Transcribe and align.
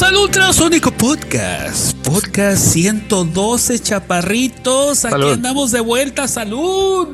Bienvenidos 0.00 0.02
al 0.02 0.16
Ultrasónico 0.16 0.90
Podcast. 0.92 1.94
Podcast 2.06 2.68
112, 2.72 3.78
chaparritos. 3.80 5.04
Aquí 5.04 5.12
Salud. 5.12 5.32
andamos 5.32 5.72
de 5.72 5.80
vuelta. 5.80 6.26
¡Salud! 6.26 7.08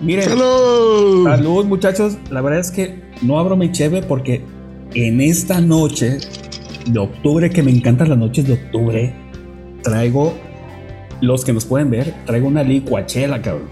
Miren, 0.00 0.28
¡Salud! 0.28 1.24
salud, 1.24 1.64
muchachos. 1.66 2.16
La 2.30 2.40
verdad 2.40 2.60
es 2.60 2.72
que 2.72 3.02
no 3.22 3.38
abro 3.38 3.56
mi 3.56 3.70
cheve 3.70 4.02
porque 4.02 4.44
en 4.94 5.20
esta 5.20 5.60
noche 5.60 6.18
de 6.86 6.98
octubre, 6.98 7.50
que 7.50 7.62
me 7.62 7.70
encantan 7.70 8.08
las 8.08 8.18
noches 8.18 8.48
de 8.48 8.54
octubre, 8.54 9.14
traigo, 9.82 10.34
los 11.20 11.44
que 11.44 11.52
nos 11.52 11.64
pueden 11.64 11.88
ver, 11.90 12.14
traigo 12.26 12.48
una 12.48 12.64
licuachela, 12.64 13.40
cabrón. 13.42 13.68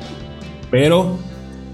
Pero 0.71 1.19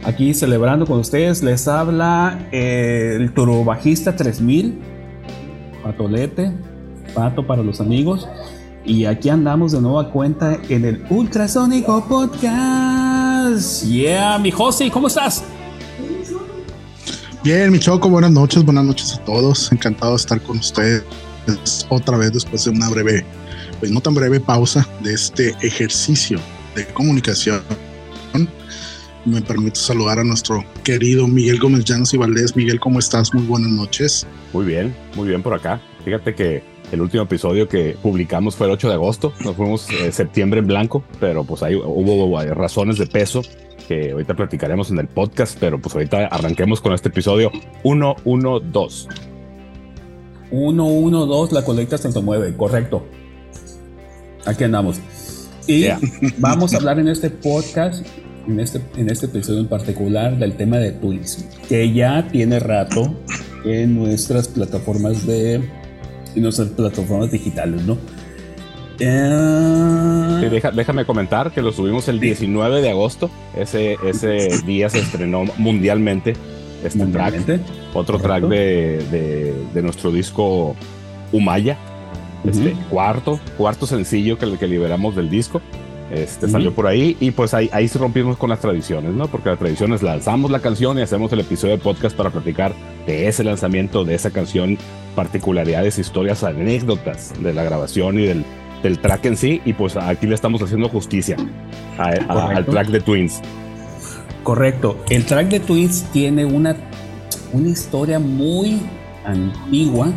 aquí 0.04 0.32
celebrando 0.32 0.86
con 0.86 1.00
ustedes, 1.00 1.42
les 1.42 1.68
habla 1.68 2.48
eh, 2.50 3.16
el 3.16 3.34
turbajista 3.34 4.16
3000, 4.16 4.95
Patolete, 5.86 6.52
Pato 7.14 7.46
para 7.46 7.62
los 7.62 7.80
amigos. 7.80 8.26
Y 8.84 9.04
aquí 9.04 9.28
andamos 9.28 9.70
de 9.70 9.80
nueva 9.80 10.10
cuenta 10.10 10.58
en 10.68 10.84
el 10.84 11.04
Ultrasónico 11.08 12.04
Podcast. 12.08 13.84
Yeah, 13.84 14.36
mi 14.38 14.50
José, 14.50 14.90
¿cómo 14.90 15.06
estás? 15.06 15.44
Bien, 17.44 17.70
mi 17.70 17.78
Choco, 17.78 18.08
buenas 18.10 18.32
noches, 18.32 18.64
buenas 18.64 18.84
noches 18.84 19.14
a 19.14 19.24
todos. 19.24 19.70
Encantado 19.70 20.12
de 20.12 20.16
estar 20.16 20.40
con 20.42 20.58
ustedes 20.58 21.04
otra 21.88 22.16
vez 22.16 22.32
después 22.32 22.64
de 22.64 22.72
una 22.72 22.88
breve, 22.88 23.24
pues 23.78 23.92
no 23.92 24.00
tan 24.00 24.16
breve 24.16 24.40
pausa 24.40 24.84
de 25.04 25.14
este 25.14 25.54
ejercicio 25.62 26.40
de 26.74 26.84
comunicación. 26.86 27.62
Me 29.26 29.42
permito 29.42 29.80
saludar 29.80 30.20
a 30.20 30.24
nuestro 30.24 30.64
querido 30.84 31.26
Miguel 31.26 31.58
Gómez 31.58 31.84
Llanos 31.84 32.14
y 32.14 32.16
Valdés. 32.16 32.54
Miguel, 32.54 32.78
¿cómo 32.78 33.00
estás? 33.00 33.34
Muy 33.34 33.42
buenas 33.44 33.70
noches. 33.70 34.24
Muy 34.52 34.64
bien, 34.64 34.94
muy 35.16 35.26
bien 35.26 35.42
por 35.42 35.52
acá. 35.52 35.80
Fíjate 36.04 36.34
que 36.34 36.62
el 36.92 37.00
último 37.00 37.24
episodio 37.24 37.68
que 37.68 37.96
publicamos 38.00 38.54
fue 38.54 38.68
el 38.68 38.74
8 38.74 38.88
de 38.88 38.94
agosto. 38.94 39.32
Nos 39.44 39.56
fuimos 39.56 39.90
eh, 39.90 40.12
septiembre 40.12 40.60
en 40.60 40.68
blanco, 40.68 41.02
pero 41.18 41.42
pues 41.42 41.64
ahí 41.64 41.74
hubo 41.74 42.40
eh, 42.40 42.54
razones 42.54 42.98
de 42.98 43.06
peso 43.08 43.42
que 43.88 44.12
ahorita 44.12 44.34
platicaremos 44.34 44.90
en 44.90 45.00
el 45.00 45.08
podcast, 45.08 45.56
pero 45.58 45.80
pues 45.80 45.94
ahorita 45.96 46.26
arranquemos 46.26 46.80
con 46.80 46.92
este 46.92 47.08
episodio 47.08 47.50
112. 47.82 49.08
112, 50.50 51.54
la 51.54 51.64
colecta 51.64 51.98
se 51.98 52.08
mueve, 52.20 52.56
correcto. 52.56 53.04
Aquí 54.44 54.62
andamos. 54.62 54.98
Y 55.66 55.80
Yeah. 55.80 55.98
vamos 56.38 56.72
a 56.74 56.76
hablar 56.76 57.00
en 57.00 57.08
este 57.08 57.28
podcast, 57.28 58.06
en 58.48 58.60
este, 58.60 58.80
en 58.96 59.10
este 59.10 59.26
episodio 59.26 59.60
en 59.60 59.68
particular, 59.68 60.36
del 60.38 60.56
tema 60.56 60.78
de 60.78 60.92
Twitch, 60.92 61.38
que 61.68 61.92
ya 61.92 62.26
tiene 62.30 62.58
rato 62.60 63.14
en 63.64 63.94
nuestras 63.96 64.48
plataformas 64.48 65.26
de 65.26 65.54
en 65.54 66.42
nuestras 66.42 66.68
plataformas 66.68 67.30
digitales, 67.32 67.82
¿no? 67.86 67.96
Eh, 68.98 70.38
Sí, 70.40 70.48
deja- 70.48 70.70
déjame 70.70 71.04
comentar 71.04 71.50
que 71.52 71.62
lo 71.62 71.72
subimos 71.72 72.08
el 72.08 72.20
19 72.20 72.80
de 72.82 72.90
agosto. 72.90 73.30
Ese, 73.56 73.96
ese 74.06 74.48
día 74.66 74.88
se 74.88 75.00
estrenó 75.00 75.44
mundialmente 75.58 76.34
este 76.84 77.06
track. 77.06 77.34
Otro 77.94 78.18
Correcto. 78.18 78.48
track 78.48 78.50
de, 78.50 78.98
de- 79.10 79.54
de 79.74 79.82
nuestro 79.82 80.12
disco 80.12 80.74
Umaya. 81.32 81.76
Este, 82.44 82.74
cuarto, 82.90 83.40
cuarto 83.58 83.86
sencillo 83.86 84.38
que, 84.38 84.56
que 84.58 84.66
liberamos 84.68 85.16
del 85.16 85.28
disco. 85.30 85.60
Este 86.10 86.48
salió 86.48 86.72
por 86.72 86.86
ahí 86.86 87.16
y 87.18 87.32
pues 87.32 87.52
ahí, 87.52 87.68
ahí 87.72 87.88
rompimos 87.88 88.36
con 88.36 88.48
las 88.50 88.60
tradiciones, 88.60 89.12
¿no? 89.12 89.26
Porque 89.26 89.48
la 89.48 89.56
tradición 89.56 89.92
es 89.92 90.02
lanzamos 90.04 90.50
la 90.52 90.60
canción 90.60 90.96
y 90.98 91.02
hacemos 91.02 91.32
el 91.32 91.40
episodio 91.40 91.76
de 91.76 91.82
podcast 91.82 92.16
para 92.16 92.30
platicar 92.30 92.74
de 93.06 93.26
ese 93.26 93.42
lanzamiento, 93.42 94.04
de 94.04 94.14
esa 94.14 94.30
canción, 94.30 94.78
particularidades, 95.16 95.98
historias, 95.98 96.44
anécdotas 96.44 97.32
de 97.42 97.52
la 97.52 97.64
grabación 97.64 98.20
y 98.20 98.26
del, 98.26 98.44
del 98.84 99.00
track 99.00 99.24
en 99.26 99.36
sí. 99.36 99.60
Y 99.64 99.72
pues 99.72 99.96
aquí 99.96 100.28
le 100.28 100.36
estamos 100.36 100.62
haciendo 100.62 100.88
justicia 100.88 101.36
a- 101.98 102.10
a- 102.32 102.50
al 102.50 102.66
track 102.66 102.86
de 102.88 103.00
Twins. 103.00 103.40
Correcto. 104.44 104.96
El 105.10 105.24
track 105.26 105.48
de 105.48 105.58
Twins 105.60 106.04
tiene 106.12 106.44
una, 106.44 106.76
una 107.52 107.68
historia 107.68 108.20
muy 108.20 108.80
antigua 109.24 110.12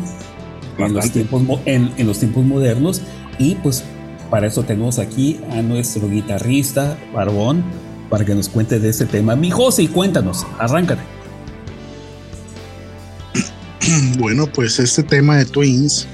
en 0.77 0.93
los, 0.93 1.11
tiempos, 1.11 1.41
en, 1.65 1.91
en 1.97 2.05
los 2.07 2.19
tiempos 2.19 2.45
modernos. 2.45 3.01
Y 3.39 3.55
pues 3.55 3.83
para 4.29 4.47
eso 4.47 4.63
tenemos 4.63 4.99
aquí 4.99 5.39
a 5.51 5.61
nuestro 5.61 6.09
guitarrista, 6.09 6.97
Barbón, 7.13 7.63
para 8.09 8.25
que 8.25 8.35
nos 8.35 8.49
cuente 8.49 8.79
de 8.79 8.89
ese 8.89 9.05
tema. 9.05 9.35
Mi 9.35 9.49
José, 9.49 9.87
cuéntanos, 9.87 10.45
arráncate. 10.57 11.01
Bueno, 14.19 14.45
pues 14.45 14.77
este 14.77 15.01
tema 15.01 15.37
de 15.37 15.45
Twins 15.45 16.05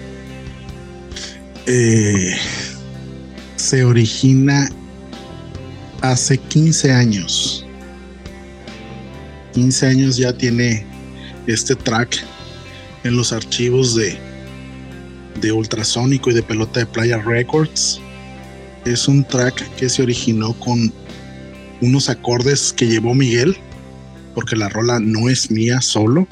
eh, 1.65 2.33
se 3.57 3.83
origina 3.83 4.69
hace 6.01 6.37
15 6.37 6.93
años. 6.93 7.65
15 9.53 9.87
años 9.87 10.17
ya 10.17 10.31
tiene 10.31 10.85
este 11.47 11.75
track 11.75 12.23
en 13.03 13.17
los 13.17 13.33
archivos 13.33 13.95
de, 13.95 14.17
de 15.41 15.51
Ultrasónico 15.51 16.29
y 16.29 16.33
de 16.33 16.43
Pelota 16.43 16.81
de 16.81 16.85
Playa 16.85 17.17
Records. 17.17 17.99
Es 18.85 19.07
un 19.07 19.23
track 19.23 19.75
que 19.75 19.89
se 19.89 20.03
originó 20.03 20.53
con 20.53 20.93
unos 21.81 22.09
acordes 22.09 22.71
que 22.73 22.85
llevó 22.87 23.13
Miguel, 23.15 23.57
porque 24.35 24.55
la 24.55 24.69
rola 24.69 24.99
no 24.99 25.27
es 25.29 25.49
mía 25.51 25.81
solo, 25.81 26.27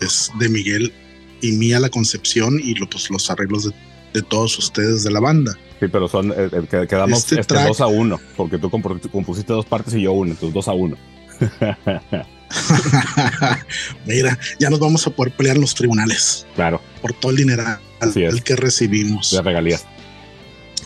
es 0.00 0.30
de 0.40 0.48
Miguel 0.48 0.92
y 1.40 1.52
mía 1.52 1.78
la 1.80 1.88
concepción 1.88 2.58
y 2.62 2.74
lo, 2.74 2.88
pues, 2.90 3.08
los 3.10 3.30
arreglos 3.30 3.64
de, 3.64 3.72
de 4.14 4.22
todos 4.22 4.58
ustedes 4.58 5.04
de 5.04 5.10
la 5.12 5.20
banda. 5.20 5.56
Sí, 5.80 5.86
pero 5.88 6.08
son, 6.08 6.30
eh, 6.32 6.48
eh, 6.52 6.62
que- 6.70 6.86
quedamos 6.86 7.20
Este 7.20 7.40
este, 7.40 7.54
track- 7.54 7.68
dos 7.68 7.80
a 7.80 7.86
uno, 7.86 8.20
porque 8.36 8.58
tú 8.58 8.68
compusiste 8.70 9.52
dos 9.52 9.66
partes 9.66 9.94
y 9.94 10.02
yo 10.02 10.12
una, 10.12 10.32
entonces 10.32 10.54
dos 10.54 10.68
a 10.68 10.72
uno. 10.72 10.96
Mira, 14.06 14.38
ya 14.58 14.68
nos 14.70 14.78
vamos 14.80 15.06
a 15.06 15.10
poder 15.10 15.32
pelear 15.34 15.56
en 15.56 15.62
los 15.62 15.74
tribunales 15.74 16.46
claro, 16.54 16.80
por 17.00 17.12
todo 17.14 17.30
el 17.32 17.38
dinero 17.38 17.64
el 18.14 18.42
que 18.42 18.56
recibimos. 18.56 19.30
de 19.30 19.42
regalías. 19.42 19.84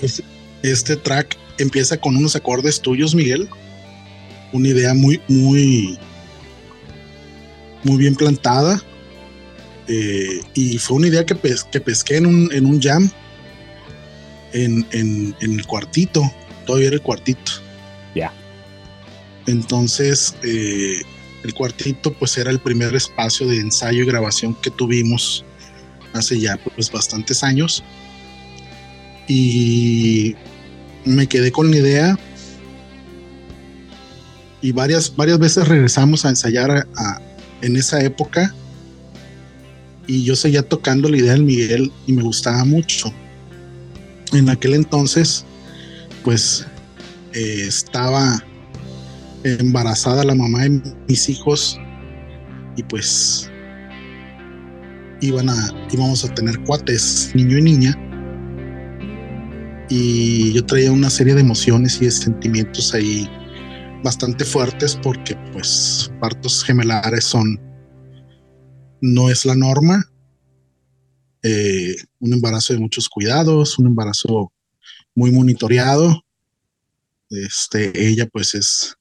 Este, 0.00 0.22
este 0.62 0.96
track 0.96 1.36
empieza 1.58 1.96
con 1.98 2.16
unos 2.16 2.36
acordes 2.36 2.80
tuyos, 2.80 3.14
Miguel. 3.14 3.48
Una 4.52 4.68
idea 4.68 4.94
muy, 4.94 5.20
muy, 5.28 5.98
muy 7.84 7.96
bien 7.96 8.14
plantada. 8.14 8.82
Eh, 9.88 10.40
y 10.54 10.78
fue 10.78 10.96
una 10.96 11.08
idea 11.08 11.24
que, 11.24 11.34
pes- 11.34 11.64
que 11.64 11.80
pesqué 11.80 12.16
en 12.16 12.26
un, 12.26 12.52
en 12.52 12.66
un 12.66 12.80
jam 12.82 13.10
en, 14.52 14.86
en- 14.92 15.34
en 15.40 15.52
el 15.60 15.66
cuartito. 15.66 16.22
Todavía 16.66 16.88
era 16.88 16.96
el 16.96 17.02
cuartito. 17.02 17.52
Ya. 18.14 18.32
Entonces, 19.46 20.34
eh, 20.42 21.00
el 21.44 21.54
cuartito, 21.54 22.12
pues 22.12 22.36
era 22.38 22.50
el 22.50 22.58
primer 22.58 22.94
espacio 22.96 23.46
de 23.46 23.58
ensayo 23.60 24.02
y 24.02 24.06
grabación 24.06 24.54
que 24.60 24.70
tuvimos 24.70 25.44
hace 26.12 26.40
ya 26.40 26.56
pues 26.74 26.90
bastantes 26.90 27.44
años. 27.44 27.84
Y 29.28 30.36
me 31.04 31.26
quedé 31.26 31.50
con 31.52 31.70
la 31.70 31.76
idea. 31.76 32.18
Y 34.60 34.72
varias, 34.72 35.14
varias 35.14 35.38
veces 35.38 35.68
regresamos 35.68 36.24
a 36.24 36.30
ensayar 36.30 36.86
en 37.62 37.76
esa 37.76 38.02
época. 38.02 38.54
Y 40.06 40.24
yo 40.24 40.36
seguía 40.36 40.62
tocando 40.62 41.08
la 41.08 41.16
idea 41.16 41.32
del 41.32 41.44
Miguel 41.44 41.92
y 42.06 42.12
me 42.12 42.22
gustaba 42.22 42.64
mucho. 42.64 43.12
En 44.32 44.48
aquel 44.48 44.74
entonces, 44.74 45.44
pues 46.24 46.66
eh, 47.32 47.64
estaba 47.66 48.44
embarazada 49.44 50.24
la 50.24 50.34
mamá 50.34 50.62
de 50.62 50.80
mis 51.08 51.28
hijos 51.28 51.78
y 52.76 52.82
pues 52.82 53.50
iban 55.20 55.48
a, 55.48 55.72
íbamos 55.92 56.24
a 56.24 56.34
tener 56.34 56.58
cuates, 56.60 57.30
niño 57.34 57.58
y 57.58 57.62
niña 57.62 58.05
y 59.88 60.52
yo 60.52 60.64
traía 60.64 60.90
una 60.90 61.10
serie 61.10 61.34
de 61.34 61.40
emociones 61.40 62.00
y 62.00 62.06
de 62.06 62.10
sentimientos 62.10 62.92
ahí 62.94 63.28
bastante 64.02 64.44
fuertes 64.44 64.98
porque 65.02 65.36
pues 65.52 66.10
partos 66.20 66.64
gemelares 66.64 67.24
son 67.24 67.60
no 69.00 69.30
es 69.30 69.44
la 69.44 69.54
norma. 69.54 70.04
Eh, 71.42 71.94
un 72.18 72.32
embarazo 72.32 72.72
de 72.72 72.80
muchos 72.80 73.08
cuidados 73.08 73.78
un 73.78 73.86
embarazo 73.86 74.52
muy 75.14 75.30
monitoreado. 75.30 76.24
Este 77.30 78.08
ella 78.08 78.26
pues 78.26 78.54
es 78.54 78.96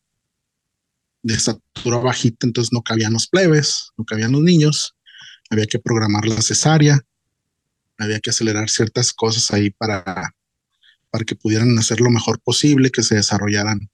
de 1.24 1.34
estatura 1.34 1.98
bajita 1.98 2.46
entonces 2.46 2.72
no 2.72 2.84
cabían 2.84 3.14
los 3.14 3.28
plebes 3.28 3.90
no 3.98 4.06
cabían 4.06 4.32
los 4.32 4.42
niños. 4.42 4.96
Había 5.50 5.66
que 5.66 5.80
programar 5.80 6.26
la 6.26 6.42
cesárea 6.42 7.00
había 7.98 8.20
que 8.20 8.30
acelerar 8.30 8.70
ciertas 8.70 9.14
cosas 9.14 9.52
ahí 9.52 9.70
para 9.70 10.34
para 11.16 11.24
que 11.24 11.38
pudieran 11.38 11.80
hacer 11.80 12.02
lo 12.02 12.10
mejor 12.10 12.42
posible, 12.42 12.92
que 12.92 13.02
se 13.02 13.16
desarrollaran 13.16 13.90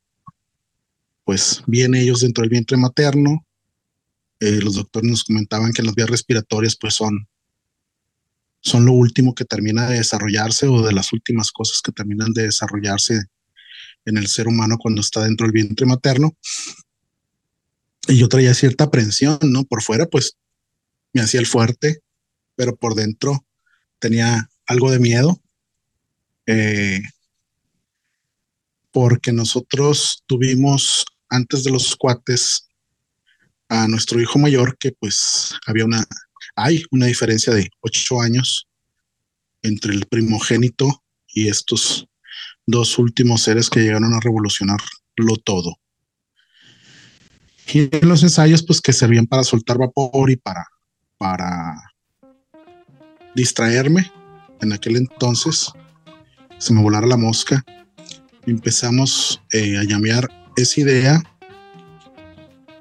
pues 1.23 1.62
bien 1.68 1.94
ellos 1.94 2.21
dentro 2.21 2.41
del 2.41 2.50
vientre 2.50 2.77
materno. 2.77 3.45
Eh, 4.39 4.59
los 4.59 4.73
doctores 4.73 5.07
nos 5.07 5.23
comentaban 5.23 5.71
que 5.71 5.83
las 5.83 5.94
vías 5.94 6.09
respiratorias 6.09 6.75
pues 6.75 6.95
son 6.95 7.27
son 8.59 8.88
lo 8.88 8.94
último 8.94 9.35
que 9.35 9.45
termina 9.45 9.88
de 9.88 9.97
desarrollarse 9.97 10.65
o 10.65 10.81
de 10.81 10.94
las 10.94 11.13
últimas 11.13 11.51
cosas 11.51 11.83
que 11.83 11.91
terminan 11.91 12.33
de 12.33 12.45
desarrollarse 12.45 13.21
en 14.06 14.17
el 14.17 14.25
ser 14.25 14.47
humano 14.47 14.79
cuando 14.79 15.01
está 15.01 15.24
dentro 15.24 15.45
del 15.45 15.53
vientre 15.53 15.85
materno. 15.85 16.35
Y 18.07 18.17
yo 18.17 18.29
traía 18.29 18.56
cierta 18.56 18.85
aprensión, 18.85 19.38
¿no? 19.44 19.65
Por 19.65 19.83
fuera, 19.83 20.07
pues 20.07 20.38
me 21.13 21.21
hacía 21.21 21.39
el 21.39 21.45
fuerte, 21.45 22.01
pero 22.56 22.75
por 22.75 22.95
dentro 22.95 23.45
tenía 24.00 24.50
algo 24.65 24.89
de 24.89 24.97
miedo. 24.97 25.39
Eh, 26.53 27.01
porque 28.92 29.31
nosotros 29.31 30.21
tuvimos 30.25 31.06
antes 31.30 31.63
de 31.63 31.71
los 31.71 31.95
cuates 31.95 32.68
a 33.69 33.88
nuestro 33.88 34.19
hijo 34.19 34.38
mayor 34.38 34.77
que 34.77 34.92
pues 34.92 35.53
había 35.65 35.86
una 35.86 36.06
hay 36.57 36.83
una 36.92 37.06
diferencia 37.06 37.53
de 37.53 37.69
ocho 37.80 38.19
años 38.19 38.68
entre 39.62 39.94
el 39.94 40.06
primogénito 40.07 41.01
y 41.27 41.48
estos 41.48 42.06
dos 42.65 43.00
últimos 43.00 43.44
seres 43.44 43.69
que 43.69 43.80
llegaron 43.80 44.13
a 44.13 44.19
revolucionarlo 44.19 45.38
todo. 45.45 45.77
Y 47.74 47.95
en 47.95 48.09
los 48.09 48.24
ensayos, 48.24 48.65
pues 48.65 48.81
que 48.81 48.92
servían 48.92 49.27
para 49.27 49.45
soltar 49.45 49.77
vapor 49.77 50.30
y 50.30 50.36
para, 50.36 50.68
para 51.18 51.94
distraerme. 53.33 54.12
En 54.59 54.74
aquel 54.74 54.98
entonces 54.98 55.71
se 56.61 56.73
me 56.73 56.81
volara 56.81 57.07
la 57.07 57.17
mosca. 57.17 57.65
Empezamos 58.45 59.41
eh, 59.51 59.77
a 59.77 59.83
llamear 59.83 60.29
esa 60.55 60.79
idea. 60.79 61.23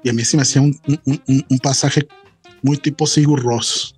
Y 0.03 0.09
a 0.09 0.13
mí 0.13 0.23
se 0.23 0.37
me 0.37 0.43
hacía 0.43 0.61
un, 0.61 0.79
un 1.05 1.59
pasaje 1.59 2.07
muy 2.61 2.77
tipo 2.77 3.07
Sigur 3.07 3.41
Ross. 3.41 3.95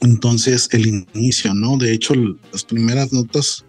Entonces, 0.00 0.68
el 0.72 0.86
inicio, 1.14 1.52
¿no? 1.52 1.76
De 1.76 1.92
hecho, 1.92 2.14
las 2.52 2.64
primeras 2.64 3.12
notas 3.12 3.64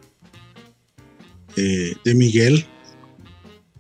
eh, 1.58 1.94
de 2.06 2.16
Miguel 2.16 2.66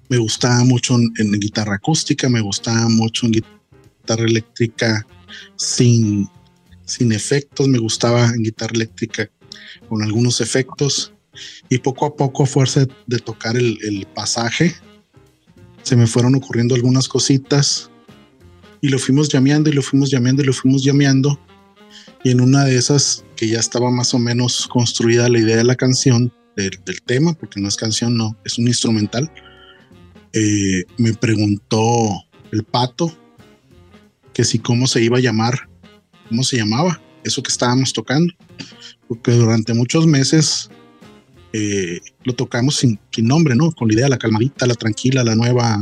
me 0.10 0.18
gustaba 0.18 0.66
mucho 0.66 0.96
en, 0.96 1.32
guitarra 1.40 1.76
acústica, 1.76 2.28
me 2.28 2.42
gustaba 2.42 2.90
mucho 2.90 3.26
en 3.26 3.32
guitarra 3.32 4.26
eléctrica 4.26 5.08
sin, 5.56 6.28
sin 6.84 7.14
efectos, 7.14 7.70
me 7.70 7.80
gustaba 7.80 8.28
en 8.28 8.44
guitarra 8.44 8.74
eléctrica 8.76 9.32
con 9.90 10.04
algunos 10.04 10.42
efectos. 10.42 11.14
Y 11.70 11.78
poco 11.78 12.06
a 12.06 12.16
poco, 12.16 12.44
a 12.44 12.46
fuerza 12.46 12.86
de 13.08 13.20
tocar 13.20 13.56
el, 13.56 14.08
pasaje, 14.14 14.76
se 15.82 15.96
me 15.96 16.08
fueron 16.08 16.36
ocurriendo 16.36 16.76
algunas 16.76 17.08
cositas 17.08 17.90
y 18.82 18.90
lo 18.90 19.00
fuimos 19.00 19.30
llameando 19.30 19.70
y 19.70 19.74
lo 19.74 19.82
fuimos 19.82 20.12
llameando 20.12 20.44
y 20.44 20.46
lo 20.46 20.54
fuimos 20.54 20.84
llameando. 20.84 21.40
Y 22.24 22.32
en 22.32 22.42
una 22.42 22.66
de 22.66 22.76
esas, 22.76 23.24
que 23.36 23.48
ya 23.48 23.60
estaba 23.60 23.90
más 23.92 24.14
o 24.14 24.20
menos 24.20 24.68
construida 24.68 25.30
la 25.30 25.40
idea 25.40 25.56
de 25.56 25.64
la 25.64 25.76
canción, 25.76 26.34
del, 26.56 27.02
tema, 27.06 27.34
porque 27.34 27.60
no 27.60 27.68
es 27.68 27.76
canción, 27.76 28.18
no, 28.18 28.36
es 28.46 28.58
un 28.58 28.68
instrumental, 28.68 29.32
eh, 30.34 30.84
me 30.98 31.14
preguntó 31.14 32.26
el 32.52 32.64
pato 32.64 33.16
que 34.34 34.44
si 34.44 34.60
cómo 34.60 34.88
se 34.88 35.02
iba 35.02 35.18
a 35.18 35.22
llamar, 35.22 35.70
cómo 36.30 36.44
se 36.44 36.58
llamaba, 36.58 37.02
eso 37.24 37.44
que 37.44 37.52
estábamos 37.52 37.94
tocando, 37.94 38.34
porque 39.08 39.32
durante 39.32 39.74
muchos 39.74 40.08
meses 40.08 40.70
eh, 41.54 42.00
lo 42.24 42.34
tocamos 42.34 42.76
sin, 42.78 43.00
nombre, 43.18 43.56
¿no? 43.56 43.72
Con 43.72 43.88
la 43.88 43.94
idea, 43.96 44.10
la 44.10 44.18
calmadita, 44.18 44.66
la 44.66 44.76
tranquila, 44.76 45.24
la 45.24 45.36
nueva, 45.36 45.80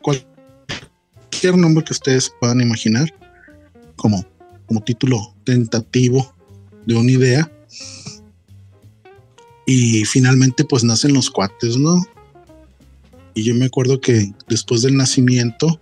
cualquier 0.00 1.56
nombre 1.56 1.84
que 1.84 1.92
ustedes 1.92 2.32
puedan 2.40 2.60
imaginar 2.60 3.12
como, 3.96 4.26
como 4.66 4.82
título 4.82 5.34
tentativo 5.44 6.34
de 6.86 6.94
una 6.94 7.10
idea. 7.10 7.52
Y 9.64 10.04
finalmente 10.04 10.64
pues 10.64 10.82
nacen 10.82 11.14
los 11.14 11.30
cuates, 11.30 11.76
¿no? 11.76 12.02
Y 13.34 13.44
yo 13.44 13.54
me 13.54 13.66
acuerdo 13.66 14.00
que 14.00 14.32
después 14.48 14.82
del 14.82 14.96
nacimiento, 14.96 15.80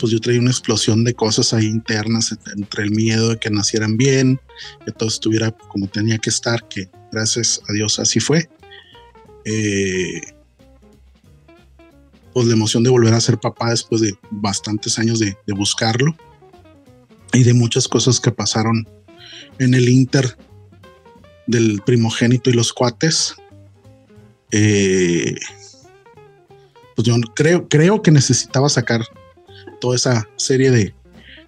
pues 0.00 0.12
yo 0.12 0.20
traía 0.20 0.40
una 0.40 0.50
explosión 0.50 1.04
de 1.04 1.12
cosas 1.12 1.52
ahí 1.52 1.66
internas 1.66 2.34
entre 2.56 2.84
el 2.84 2.90
miedo 2.90 3.28
de 3.28 3.38
que 3.38 3.50
nacieran 3.50 3.98
bien, 3.98 4.40
que 4.86 4.92
todo 4.92 5.10
estuviera 5.10 5.50
como 5.50 5.88
tenía 5.88 6.16
que 6.16 6.30
estar, 6.30 6.66
que 6.68 6.88
gracias 7.12 7.60
a 7.68 7.72
Dios 7.74 7.98
así 7.98 8.18
fue. 8.18 8.48
Eh, 9.44 10.22
pues 12.32 12.46
la 12.46 12.54
emoción 12.54 12.82
de 12.82 12.90
volver 12.90 13.12
a 13.12 13.20
ser 13.20 13.38
papá 13.38 13.70
después 13.70 14.00
de 14.00 14.14
bastantes 14.30 14.98
años 14.98 15.18
de, 15.18 15.36
buscarlo 15.48 16.16
y 17.34 17.42
de 17.42 17.52
muchas 17.52 17.86
cosas 17.86 18.20
que 18.20 18.30
pasaron 18.30 18.88
en 19.58 19.74
el 19.74 19.88
Inter 19.88 20.38
del 21.46 21.82
primogénito 21.84 22.48
y 22.48 22.54
los 22.54 22.72
cuates. 22.72 23.34
Eh, 24.50 25.34
pues 26.96 27.06
yo 27.06 27.16
creo, 27.34 27.68
creo 27.68 28.00
que 28.00 28.10
necesitaba 28.10 28.68
sacar 28.68 29.02
toda 29.80 29.96
esa 29.96 30.28
serie 30.36 30.70
de 30.70 30.94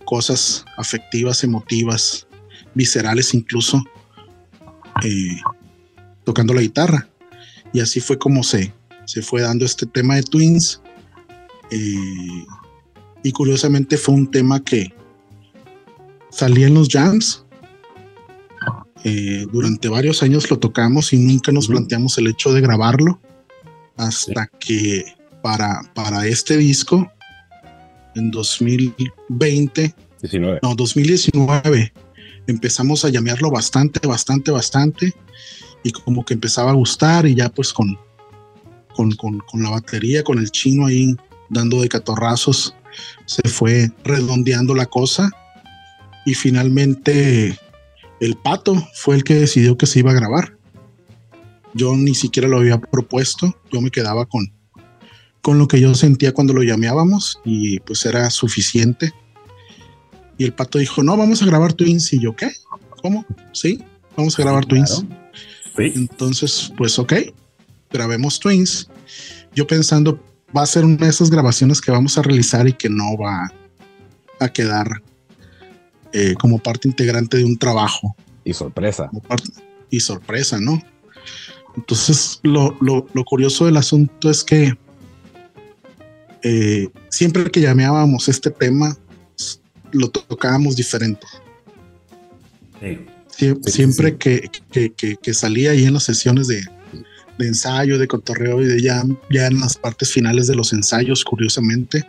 cosas 0.05 0.65
afectivas, 0.77 1.45
emotivas, 1.45 2.27
viscerales 2.75 3.35
incluso, 3.35 3.83
eh, 5.05 5.41
tocando 6.25 6.55
la 6.55 6.63
guitarra. 6.63 7.09
Y 7.73 7.81
así 7.81 8.01
fue 8.01 8.19
como 8.19 8.43
se, 8.43 8.73
se 9.05 9.23
fue 9.23 9.43
dando 9.43 9.65
este 9.65 9.87
tema 9.87 10.17
de 10.17 10.23
Twins. 10.23 10.81
Eh, 11.71 12.45
y 13.23 13.33
curiosamente 13.33 13.97
fue 13.97 14.15
un 14.15 14.31
tema 14.31 14.63
que 14.63 14.93
salía 16.31 16.67
en 16.67 16.75
los 16.75 16.89
jams. 16.89 17.45
Eh, 19.05 19.47
durante 19.53 19.89
varios 19.89 20.23
años 20.23 20.51
lo 20.51 20.59
tocamos 20.59 21.13
y 21.13 21.19
nunca 21.19 21.51
nos 21.51 21.67
planteamos 21.67 22.19
el 22.19 22.29
hecho 22.29 22.53
de 22.53 22.61
grabarlo 22.61 23.21
hasta 23.97 24.47
que 24.61 25.05
para, 25.43 25.83
para 25.95 26.27
este 26.27 26.57
disco 26.57 27.11
en 28.15 28.31
2020, 28.31 29.95
no, 30.63 30.75
2019, 30.75 31.93
empezamos 32.47 33.05
a 33.05 33.09
llamarlo 33.09 33.51
bastante, 33.51 34.07
bastante, 34.07 34.51
bastante 34.51 35.13
y 35.83 35.91
como 35.91 36.25
que 36.25 36.35
empezaba 36.35 36.71
a 36.71 36.75
gustar 36.75 37.27
y 37.27 37.35
ya 37.35 37.49
pues 37.49 37.73
con, 37.73 37.99
con, 38.95 39.63
la 39.63 39.71
batería, 39.71 40.23
con 40.23 40.39
el 40.39 40.51
chino 40.51 40.87
ahí 40.87 41.17
dando 41.49 41.81
de 41.81 41.89
catorrazos, 41.89 42.75
se 43.27 43.49
fue 43.49 43.91
redondeando 44.05 44.75
la 44.75 44.87
cosa 44.87 45.31
y 46.25 46.35
finalmente 46.35 47.59
el 48.21 48.37
pato 48.37 48.77
fue 48.95 49.17
el 49.17 49.25
que 49.25 49.35
decidió 49.35 49.77
que 49.77 49.87
se 49.87 50.01
iba 50.01 50.13
a 50.13 50.15
grabar. 50.15 50.57
Yo 51.75 51.97
ni 51.97 52.15
siquiera 52.15 52.49
lo 52.49 52.59
había 52.59 52.79
propuesto, 52.79 53.57
yo 53.73 53.81
me 53.81 53.91
quedaba 53.91 54.27
con, 54.27 54.53
con 55.43 55.59
lo 55.59 55.69
que 55.69 55.81
yo 55.81 55.95
sentía 55.95 56.33
cuando 56.33 56.55
lo 56.55 56.63
llameábamos 56.63 57.41
y 57.45 57.81
pues 57.81 58.07
era 58.07 58.31
suficiente. 58.31 59.13
Y 60.39 60.45
el 60.45 60.55
pato 60.55 60.79
dijo, 60.79 61.03
no, 61.03 61.17
vamos 61.17 61.43
a 61.43 61.47
grabar 61.47 61.73
Twins. 61.73 62.13
Y 62.13 62.21
yo, 62.21 62.35
¿qué? 62.35 62.51
¿Cómo? 63.03 63.27
Sí, 63.53 63.83
vamos 64.17 64.39
a 64.39 64.43
grabar 64.43 64.65
Twins. 64.65 65.05
Entonces, 65.77 66.73
pues 66.77 66.99
ok, 66.99 67.13
grabemos 67.91 68.39
Twins, 68.39 68.89
yo 69.55 69.67
pensando, 69.67 70.23
va 70.57 70.63
a 70.63 70.67
ser 70.67 70.85
una 70.85 70.97
de 70.97 71.09
esas 71.09 71.31
grabaciones 71.31 71.81
que 71.81 71.91
vamos 71.91 72.19
a 72.19 72.23
realizar 72.23 72.69
y 72.69 72.73
que 72.73 72.89
no 72.89 73.17
va 73.17 73.51
a 74.39 74.49
quedar 74.49 75.03
eh, 76.13 76.35
como 76.39 76.59
parte 76.59 76.89
integrante 76.89 77.39
de 77.39 77.45
un 77.45 77.57
trabajo. 77.57 78.15
Y 78.45 78.53
sorpresa. 78.55 79.11
y 79.91 80.01
sorpresa, 80.01 80.59
¿no? 80.61 80.83
Entonces, 81.77 82.41
lo, 82.43 82.77
curioso 83.25 83.67
del 83.67 83.77
asunto 83.77 84.31
es 84.31 84.45
que 84.45 84.75
eh, 86.43 86.89
siempre 87.09 87.51
que 87.51 87.61
llameábamos 87.61 88.29
este 88.29 88.51
tema, 88.51 88.97
lo 89.93 90.11
tocábamos 90.11 90.77
diferente. 90.77 91.27
siempre 93.67 94.17
Que, 94.17 94.51
que, 94.71 95.35
salía 95.35 95.71
ahí 95.71 95.85
en 95.85 95.95
las 95.95 96.05
sesiones 96.05 96.49
de, 96.49 96.65
de 97.39 97.47
ensayo, 97.47 97.99
de 97.99 98.09
cotorreo 98.09 98.61
y 98.63 98.67
de 98.67 98.83
ya, 98.83 99.05
ya 99.31 99.47
en 99.47 99.61
las 99.61 99.77
partes 99.77 100.11
finales 100.13 100.47
de 100.47 100.55
los 100.55 100.73
ensayos, 100.73 101.25
curiosamente, 101.25 102.05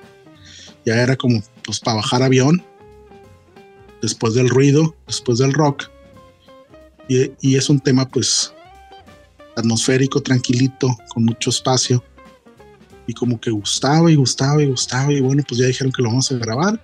ya 0.85 1.01
era 1.01 1.15
como 1.15 1.41
pues 1.63 1.79
para 1.79 1.97
bajar 1.97 2.23
avión, 2.23 2.63
después 4.01 4.33
del 4.33 4.49
ruido, 4.49 4.95
después 5.07 5.39
del 5.39 5.53
rock. 5.53 5.89
Y, 7.07 7.31
y 7.41 7.55
es 7.55 7.69
un 7.69 7.79
tema 7.79 8.07
pues 8.07 8.53
atmosférico, 9.55 10.21
tranquilito, 10.21 10.95
con 11.13 11.25
mucho 11.25 11.49
espacio. 11.49 12.03
Y 13.07 13.13
como 13.13 13.39
que 13.39 13.51
gustaba 13.51 14.09
y 14.11 14.15
gustaba 14.15 14.61
y 14.63 14.67
gustaba. 14.67 15.11
Y 15.11 15.21
bueno, 15.21 15.43
pues 15.47 15.59
ya 15.59 15.67
dijeron 15.67 15.91
que 15.91 16.01
lo 16.01 16.09
vamos 16.09 16.31
a 16.31 16.35
grabar. 16.35 16.81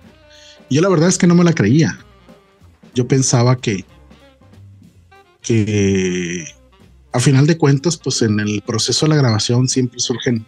Y 0.68 0.76
yo 0.76 0.82
la 0.82 0.88
verdad 0.88 1.08
es 1.08 1.18
que 1.18 1.26
no 1.26 1.34
me 1.34 1.44
la 1.44 1.52
creía. 1.52 1.98
Yo 2.94 3.06
pensaba 3.06 3.56
que, 3.56 3.84
que 5.42 6.44
a 7.12 7.20
final 7.20 7.46
de 7.46 7.58
cuentas, 7.58 7.96
pues 7.96 8.22
en 8.22 8.38
el 8.40 8.62
proceso 8.62 9.06
de 9.06 9.10
la 9.10 9.16
grabación 9.16 9.68
siempre 9.68 10.00
surgen 10.00 10.46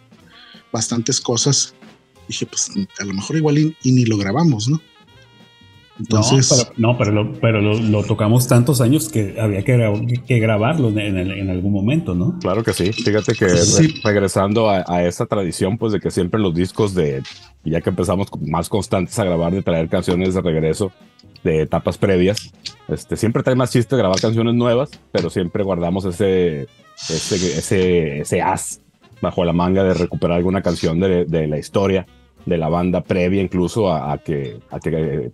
bastantes 0.71 1.19
cosas. 1.19 1.73
Dije, 2.27 2.45
pues 2.45 2.71
a 2.99 3.05
lo 3.05 3.13
mejor 3.13 3.37
igual 3.37 3.57
y, 3.57 3.91
ni 3.91 4.05
lo 4.05 4.17
grabamos, 4.17 4.67
¿no? 4.67 4.81
Entonces, 5.99 6.71
no, 6.75 6.97
pero, 6.97 7.11
no, 7.11 7.33
pero, 7.39 7.61
lo, 7.61 8.03
tocamos 8.03 8.47
tantos 8.47 8.81
años 8.81 9.09
que 9.09 9.39
había 9.39 9.63
que, 9.63 10.39
grabarlo 10.39 10.89
en, 10.89 11.49
algún 11.49 11.71
momento, 11.71 12.15
¿no? 12.15 12.39
Claro 12.39 12.63
que 12.63 12.73
sí. 12.73 12.91
Fíjate 12.91 13.33
que 13.33 13.47
regresando 14.03 14.69
a, 14.69 15.03
esa 15.03 15.27
tradición, 15.27 15.77
pues 15.77 15.93
de 15.93 15.99
que 15.99 16.09
siempre 16.09 16.39
los 16.39 16.55
discos 16.55 16.95
de, 16.95 17.21
ya 17.63 17.81
que 17.81 17.91
empezamos 17.91 18.27
más 18.41 18.69
constantes 18.69 19.17
a 19.19 19.23
grabar, 19.23 19.53
de 19.53 19.61
traer 19.61 19.87
canciones 19.87 20.33
de 20.33 20.41
regreso 20.41 20.91
de 21.43 21.61
etapas 21.61 21.97
previas, 21.97 22.51
este, 22.87 23.15
siempre 23.15 23.43
trae 23.43 23.55
más 23.55 23.71
chiste 23.71 23.95
grabar 23.95 24.19
canciones 24.19 24.55
nuevas, 24.55 24.89
pero 25.11 25.29
siempre 25.29 25.63
guardamos 25.63 26.05
ese, 26.05 26.67
ese, 27.09 27.35
ese, 27.35 28.21
ese 28.21 28.41
as 28.41 28.81
bajo 29.21 29.45
la 29.45 29.53
manga 29.53 29.83
de 29.83 29.93
recuperar 29.93 30.37
alguna 30.37 30.61
canción 30.61 30.99
de, 30.99 31.25
de 31.25 31.47
la 31.47 31.59
historia 31.59 32.07
de 32.45 32.57
la 32.57 32.69
banda 32.69 33.01
previa 33.01 33.41
incluso 33.41 33.93
a, 33.93 34.17
que, 34.17 34.59
a 34.69 34.79
que 34.79 34.89
eh, 34.89 35.31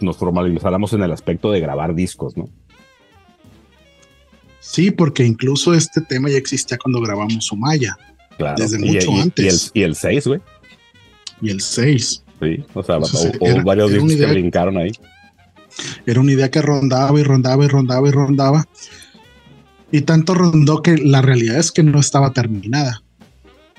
nos 0.00 0.16
formalizáramos 0.16 0.92
en 0.92 1.02
el 1.02 1.12
aspecto 1.12 1.50
de 1.50 1.60
grabar 1.60 1.94
discos, 1.94 2.36
¿no? 2.36 2.48
Sí, 4.60 4.92
porque 4.92 5.24
incluso 5.24 5.74
este 5.74 6.00
tema 6.00 6.30
ya 6.30 6.38
existía 6.38 6.78
cuando 6.78 7.00
grabamos 7.00 7.44
Sumaya. 7.44 7.98
Claro. 8.38 8.54
Desde 8.56 8.78
mucho 8.78 9.12
antes. 9.20 9.72
Y 9.74 9.82
el 9.82 9.96
6, 9.96 10.26
güey. 10.28 10.40
Y 11.40 11.50
el 11.50 11.60
6. 11.60 12.24
Sí, 12.40 12.64
o 12.72 12.82
sea, 12.82 12.98
o, 12.98 13.62
varios 13.64 13.90
discos 13.90 14.14
que 14.14 14.26
brincaron 14.26 14.78
ahí. 14.78 14.92
Era 16.06 16.20
una 16.20 16.32
idea 16.32 16.50
que 16.50 16.62
rondaba 16.62 17.18
y 17.18 17.24
rondaba 17.24 17.64
y 17.64 17.68
rondaba 17.68 18.08
y 18.08 18.12
rondaba. 18.12 18.68
Y 19.90 20.02
tanto 20.02 20.34
rondó 20.34 20.80
que 20.80 20.96
la 20.96 21.22
realidad 21.22 21.58
es 21.58 21.72
que 21.72 21.82
no 21.82 21.98
estaba 21.98 22.32
terminada. 22.32 23.02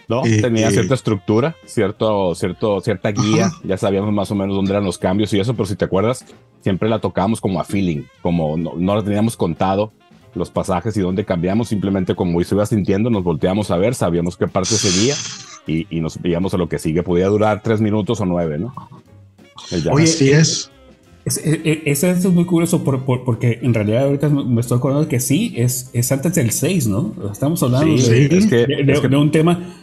¿No? 0.07 0.25
Eh, 0.25 0.41
Tenía 0.41 0.69
eh, 0.69 0.72
cierta 0.72 0.93
estructura, 0.93 1.55
cierto, 1.65 2.36
cierto, 2.36 2.81
cierta 2.81 3.12
guía, 3.12 3.51
ya 3.63 3.77
sabíamos 3.77 4.13
más 4.13 4.31
o 4.31 4.36
menos 4.36 4.55
dónde 4.55 4.72
eran 4.72 4.86
los 4.86 4.98
cambios 4.98 5.33
y 5.33 5.39
eso, 5.39 5.53
pero 5.53 5.65
si 5.65 5.75
te 5.75 5.86
acuerdas, 5.86 6.25
siempre 6.62 6.89
la 6.89 7.00
tocábamos 7.00 7.41
como 7.41 7.60
a 7.60 7.63
feeling, 7.63 8.03
como 8.22 8.57
no, 8.57 8.74
no 8.75 8.95
la 8.95 9.03
teníamos 9.03 9.38
contado 9.38 9.91
los 10.36 10.50
pasajes 10.50 10.98
y 10.98 11.01
dónde 11.01 11.25
cambiamos, 11.25 11.67
simplemente 11.69 12.15
como 12.15 12.43
se 12.43 12.55
iba 12.55 12.65
sintiendo, 12.65 13.10
nos 13.10 13.24
volteamos 13.24 13.72
a 13.72 13.77
ver, 13.77 13.93
sabíamos 13.95 14.36
qué 14.36 14.48
parte 14.48 14.75
seguía 14.75 15.15
y, 15.67 15.88
y 15.95 16.01
nos 16.01 16.19
veíamos 16.22 16.53
a 16.53 16.57
lo 16.57 16.67
que 16.67 16.79
sigue. 16.79 17.03
Podía 17.03 17.27
durar 17.27 17.62
tres 17.62 17.81
minutos 17.81 18.19
o 18.19 18.25
nueve, 18.25 18.57
¿no? 18.57 18.74
Oye, 19.91 20.07
sí 20.07 20.31
es. 20.31 20.72
Ese 21.25 22.12
es, 22.12 22.25
muy 22.25 22.43
curioso 22.43 22.83
porque 22.83 23.60
en 23.62 23.74
realidad 23.74 24.03
ahorita 24.07 24.27
me 24.27 24.60
estoy 24.60 24.77
acordando 24.77 25.07
que 25.07 25.22
sí, 25.22 25.53
es, 25.55 25.89
es 25.93 26.12
antes 26.12 26.36
del 26.36 26.51
6, 26.51 26.88
¿no? 26.88 27.13
Estamos 27.31 27.63
hablando 27.63 27.95
de, 27.95 29.17
un 29.17 29.31
tema 29.31 29.74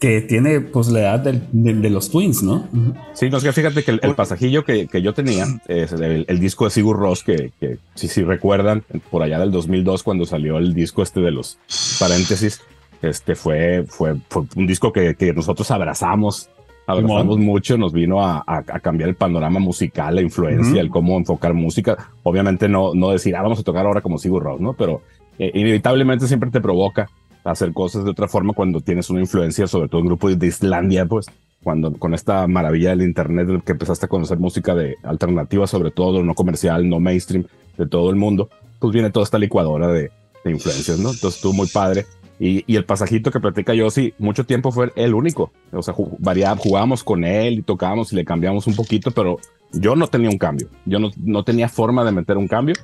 que 0.00 0.22
tiene 0.22 0.62
pues 0.62 0.88
la 0.88 1.00
edad 1.00 1.20
de, 1.20 1.90
los 1.90 2.10
Twins, 2.10 2.42
¿no? 2.42 2.66
Sí, 3.12 3.28
no 3.28 3.36
es 3.36 3.44
que 3.44 3.52
fíjate 3.52 3.84
que 3.84 3.90
el, 3.90 4.14
pasajillo 4.14 4.64
que, 4.64 4.88
yo 5.02 5.12
tenía, 5.12 5.44
es 5.68 5.92
el, 5.92 6.40
disco 6.40 6.64
de 6.64 6.70
Sigur 6.70 6.98
Ross, 6.98 7.22
que, 7.22 7.52
si, 7.94 8.08
si 8.08 8.22
recuerdan, 8.22 8.82
por 9.10 9.22
allá 9.22 9.38
del 9.38 9.50
2002 9.52 10.02
cuando 10.02 10.24
salió 10.24 10.56
el 10.56 10.72
disco 10.72 11.02
este 11.02 11.20
de 11.20 11.30
los 11.30 11.58
paréntesis, 11.98 12.62
este 13.02 13.34
fue, 13.34 13.84
fue, 13.86 14.14
un 14.56 14.66
disco 14.66 14.90
que, 14.90 15.14
nosotros 15.36 15.70
abrazamos, 15.70 16.48
abrazamos 16.86 17.36
mucho, 17.36 17.76
nos 17.76 17.92
vino 17.92 18.24
a, 18.24 18.42
cambiar 18.82 19.10
el 19.10 19.16
panorama 19.16 19.60
musical, 19.60 20.14
la 20.14 20.22
influencia, 20.22 20.80
el 20.80 20.88
cómo 20.88 21.18
enfocar 21.18 21.52
música. 21.52 22.10
Obviamente 22.22 22.70
no, 22.70 22.94
no 22.94 23.10
decir, 23.10 23.36
ah, 23.36 23.42
vamos 23.42 23.58
a 23.58 23.64
tocar 23.64 23.84
ahora 23.84 24.00
como 24.00 24.16
Sigur 24.16 24.44
Ross, 24.44 24.62
¿no? 24.62 24.72
Pero 24.72 25.02
eh, 25.38 25.50
inevitablemente 25.52 26.26
siempre 26.26 26.50
te 26.50 26.62
provoca 26.62 27.10
hacer 27.44 27.72
cosas 27.72 28.04
de 28.04 28.10
otra 28.10 28.28
forma 28.28 28.52
cuando 28.52 28.80
tienes 28.80 29.10
una 29.10 29.20
influencia, 29.20 29.66
sobre 29.66 29.88
todo 29.88 30.00
en 30.00 30.06
grupos 30.08 30.38
de 30.38 30.46
Islandia, 30.46 31.06
pues 31.06 31.26
cuando 31.62 31.92
con 31.92 32.14
esta 32.14 32.46
maravilla 32.46 32.90
del 32.90 33.02
internet 33.02 33.62
que 33.64 33.72
empezaste 33.72 34.06
a 34.06 34.08
conocer 34.08 34.38
música 34.38 34.74
de 34.74 34.96
alternativa, 35.02 35.66
sobre 35.66 35.90
todo 35.90 36.22
no 36.22 36.34
comercial, 36.34 36.88
no 36.88 37.00
mainstream, 37.00 37.44
de 37.76 37.86
todo 37.86 38.10
el 38.10 38.16
mundo, 38.16 38.50
pues 38.78 38.92
viene 38.92 39.10
toda 39.10 39.24
esta 39.24 39.38
licuadora 39.38 39.88
de, 39.88 40.10
influencias, 40.44 40.98
¿no? 40.98 41.10
Entonces 41.10 41.36
estuvo 41.36 41.52
muy 41.52 41.66
padre. 41.66 42.06
Y, 42.38 42.64
y, 42.66 42.76
el 42.76 42.86
pasajito 42.86 43.30
que 43.30 43.40
platica 43.40 43.74
yo, 43.74 43.90
sí, 43.90 44.14
mucho 44.18 44.46
tiempo 44.46 44.72
fue 44.72 44.90
el 44.96 45.12
único. 45.12 45.52
O 45.72 45.82
sea, 45.82 45.92
jugábamos 45.92 47.04
con 47.04 47.24
él 47.24 47.58
y 47.58 47.62
tocábamos 47.62 48.12
y 48.14 48.16
le 48.16 48.24
cambiamos 48.24 48.66
un 48.66 48.74
poquito, 48.74 49.10
pero 49.10 49.38
yo 49.72 49.94
no 49.94 50.06
tenía 50.06 50.30
un 50.30 50.38
cambio. 50.38 50.68
Yo 50.86 50.98
no, 50.98 51.10
no 51.22 51.44
tenía 51.44 51.68
forma 51.68 52.02
de 52.04 52.12
meter 52.12 52.38
un 52.38 52.48
cambio. 52.48 52.74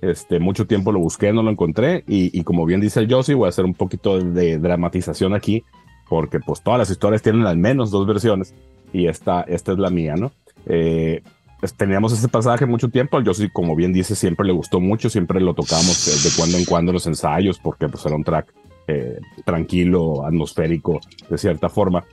Este, 0.00 0.38
mucho 0.38 0.66
tiempo 0.66 0.92
lo 0.92 1.00
busqué, 1.00 1.32
no 1.32 1.42
lo 1.42 1.50
encontré. 1.50 2.04
Y, 2.06 2.42
como 2.44 2.66
bien 2.66 2.80
dice 2.80 3.00
el 3.00 3.12
Josie, 3.12 3.34
voy 3.34 3.46
a 3.46 3.48
hacer 3.50 3.64
un 3.64 3.74
poquito 3.74 4.20
de 4.20 4.58
dramatización 4.58 5.34
aquí, 5.34 5.64
porque 6.08 6.40
pues 6.40 6.62
todas 6.62 6.78
las 6.78 6.90
historias 6.90 7.22
tienen 7.22 7.46
al 7.46 7.56
menos 7.56 7.90
dos 7.90 8.06
versiones. 8.06 8.54
Y 8.92 9.06
esta, 9.06 9.42
esta 9.42 9.72
es 9.72 9.78
la 9.78 9.90
mía, 9.90 10.14
¿no? 10.16 10.32
Eh, 10.66 11.22
teníamos 11.76 12.12
ese 12.12 12.28
pasaje 12.28 12.66
mucho 12.66 12.88
tiempo. 12.88 13.16
Al 13.16 13.26
Josie, 13.26 13.50
como 13.52 13.74
bien 13.74 13.92
dice, 13.92 14.14
siempre 14.14 14.46
le 14.46 14.52
gustó 14.52 14.80
mucho. 14.80 15.10
Siempre 15.10 15.40
lo 15.40 15.54
tocamos 15.54 16.24
de 16.24 16.30
cuando 16.36 16.58
en 16.58 16.64
cuando 16.64 16.90
en 16.90 16.94
los 16.94 17.06
ensayos, 17.06 17.58
porque 17.58 17.88
pues 17.88 18.04
era 18.06 18.14
un 18.14 18.24
track 18.24 18.52
eh, 18.88 19.18
tranquilo, 19.44 20.24
atmosférico, 20.24 21.00
de 21.28 21.38
cierta 21.38 21.68
forma. 21.68 22.04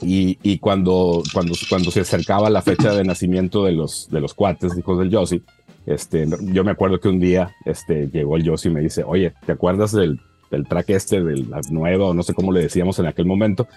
Y, 0.00 0.38
y, 0.42 0.58
cuando, 0.58 1.22
cuando, 1.32 1.54
cuando 1.68 1.90
se 1.92 2.00
acercaba 2.00 2.50
la 2.50 2.62
fecha 2.62 2.92
de 2.92 3.04
nacimiento 3.04 3.64
de 3.64 3.72
los, 3.72 4.08
de 4.10 4.20
los 4.20 4.34
cuates, 4.34 4.76
hijos 4.76 4.98
del 4.98 5.14
Josie, 5.14 5.42
este, 5.86 6.26
yo 6.40 6.64
me 6.64 6.70
acuerdo 6.70 7.00
que 7.00 7.08
un 7.08 7.20
día 7.20 7.54
este, 7.64 8.08
llegó 8.08 8.36
el 8.36 8.48
Josie 8.48 8.70
y 8.70 8.74
me 8.74 8.80
dice, 8.80 9.04
oye, 9.04 9.34
¿te 9.44 9.52
acuerdas 9.52 9.92
del, 9.92 10.20
del 10.50 10.66
track 10.66 10.90
este, 10.90 11.22
de 11.22 11.36
la 11.44 11.60
nueva, 11.70 12.06
o 12.06 12.14
no 12.14 12.22
sé 12.22 12.34
cómo 12.34 12.52
le 12.52 12.62
decíamos 12.62 12.98
en 12.98 13.06
aquel 13.06 13.26
momento? 13.26 13.68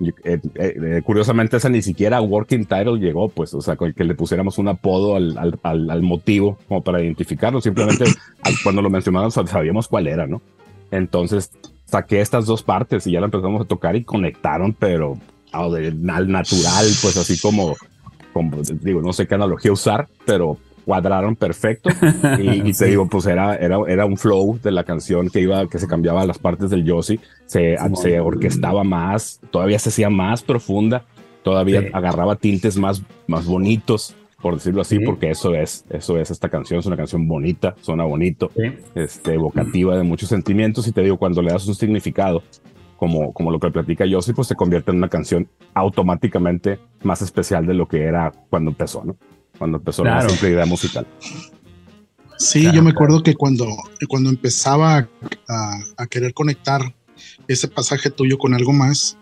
Eh, 0.00 0.12
eh, 0.24 0.40
eh, 0.54 1.02
curiosamente 1.02 1.56
esa 1.56 1.70
ni 1.70 1.80
siquiera 1.80 2.20
working 2.20 2.66
title 2.66 2.98
llegó, 2.98 3.28
pues, 3.28 3.54
o 3.54 3.62
sea, 3.62 3.76
que 3.76 4.04
le 4.04 4.14
pusiéramos 4.14 4.58
un 4.58 4.68
apodo 4.68 5.16
al, 5.16 5.36
al, 5.62 5.90
al, 5.90 6.02
motivo 6.02 6.58
como 6.68 6.82
para 6.82 7.02
identificarlo, 7.02 7.60
simplemente 7.60 8.04
cuando 8.62 8.82
lo 8.82 8.90
mencionamos 8.90 9.34
sabíamos 9.34 9.88
cuál 9.88 10.06
era, 10.06 10.26
¿no? 10.26 10.42
Entonces 10.90 11.50
saqué 11.86 12.20
estas 12.20 12.46
dos 12.46 12.62
partes 12.62 13.06
y 13.06 13.12
ya 13.12 13.20
la 13.20 13.26
empezamos 13.26 13.62
a 13.62 13.64
tocar 13.64 13.96
y 13.96 14.04
conectaron, 14.04 14.74
pero 14.74 15.16
al 15.52 16.30
natural, 16.30 16.86
pues 17.00 17.16
así 17.16 17.38
como, 17.40 17.74
como 18.34 18.60
digo, 18.82 19.00
no 19.00 19.14
sé 19.14 19.26
qué 19.26 19.36
analogía 19.36 19.72
usar, 19.72 20.08
pero 20.26 20.58
cuadraron 20.86 21.36
perfecto. 21.36 21.90
Y, 22.40 22.72
te 22.72 22.86
digo 22.86 23.08
pues 23.08 23.26
era, 23.26 23.56
era, 23.56 23.78
era 23.88 24.06
un 24.06 24.16
flow 24.16 24.58
de 24.62 24.70
la 24.70 24.84
canción 24.84 25.28
que 25.28 25.40
iba 25.40 25.68
que 25.68 25.78
se 25.78 25.86
cambiaba 25.86 26.24
las 26.24 26.38
partes 26.38 26.70
del 26.70 26.84
Yossi. 26.84 27.20
Se, 27.44 27.76
se 27.94 28.20
orquestaba 28.20 28.84
más 28.84 29.40
todavía 29.50 29.78
se 29.78 29.90
hacía 29.90 30.08
más 30.08 30.42
profunda 30.42 31.04
todavía 31.42 31.90
agarraba 31.92 32.36
tintes 32.36 32.76
más, 32.76 33.02
más 33.26 33.46
bonitos 33.46 34.16
por 34.40 34.54
decirlo 34.54 34.82
así, 34.82 35.00
porque 35.00 35.30
eso 35.30 35.54
es, 35.54 35.84
eso 35.90 36.18
es 36.18 36.30
esta 36.30 36.48
canción, 36.48 36.78
es 36.78 36.86
una 36.86 36.96
canción 36.96 37.26
bonita, 37.26 37.74
suena 37.80 38.04
bonito, 38.04 38.50
este, 38.94 39.34
evocativa 39.34 39.96
de 39.96 40.04
muchos 40.04 40.28
sentimientos. 40.28 40.86
Y 40.86 40.92
te 40.92 41.00
digo, 41.00 41.16
cuando 41.16 41.42
le 41.42 41.50
das 41.50 41.66
un 41.66 41.74
significado, 41.74 42.42
como, 42.96 43.32
como 43.32 43.50
lo 43.50 43.58
que 43.58 43.70
platica 43.70 44.06
Yossi, 44.06 44.34
pues 44.34 44.48
se 44.48 44.54
convierte 44.54 44.90
en 44.90 44.98
una 44.98 45.08
canción 45.08 45.48
automáticamente 45.74 46.78
más 47.02 47.22
especial 47.22 47.66
de 47.66 47.74
lo 47.74 47.88
que 47.88 48.04
era 48.04 48.32
cuando 48.48 48.70
empezó, 48.70 49.04
¿no? 49.04 49.16
Cuando 49.58 49.78
empezó 49.78 50.04
la 50.04 50.28
simple 50.28 50.50
idea 50.50 50.66
musical. 50.66 51.06
Sí, 52.38 52.68
yo 52.72 52.82
me 52.82 52.90
acuerdo 52.90 53.22
que 53.22 53.34
cuando, 53.34 53.66
cuando 54.08 54.28
empezaba 54.28 55.08
a, 55.48 56.06
querer 56.10 56.34
conectar 56.34 56.94
ese 57.48 57.66
pasaje 57.68 58.10
tuyo 58.10 58.36
con 58.36 58.52
algo 58.52 58.72
más, 58.72 59.16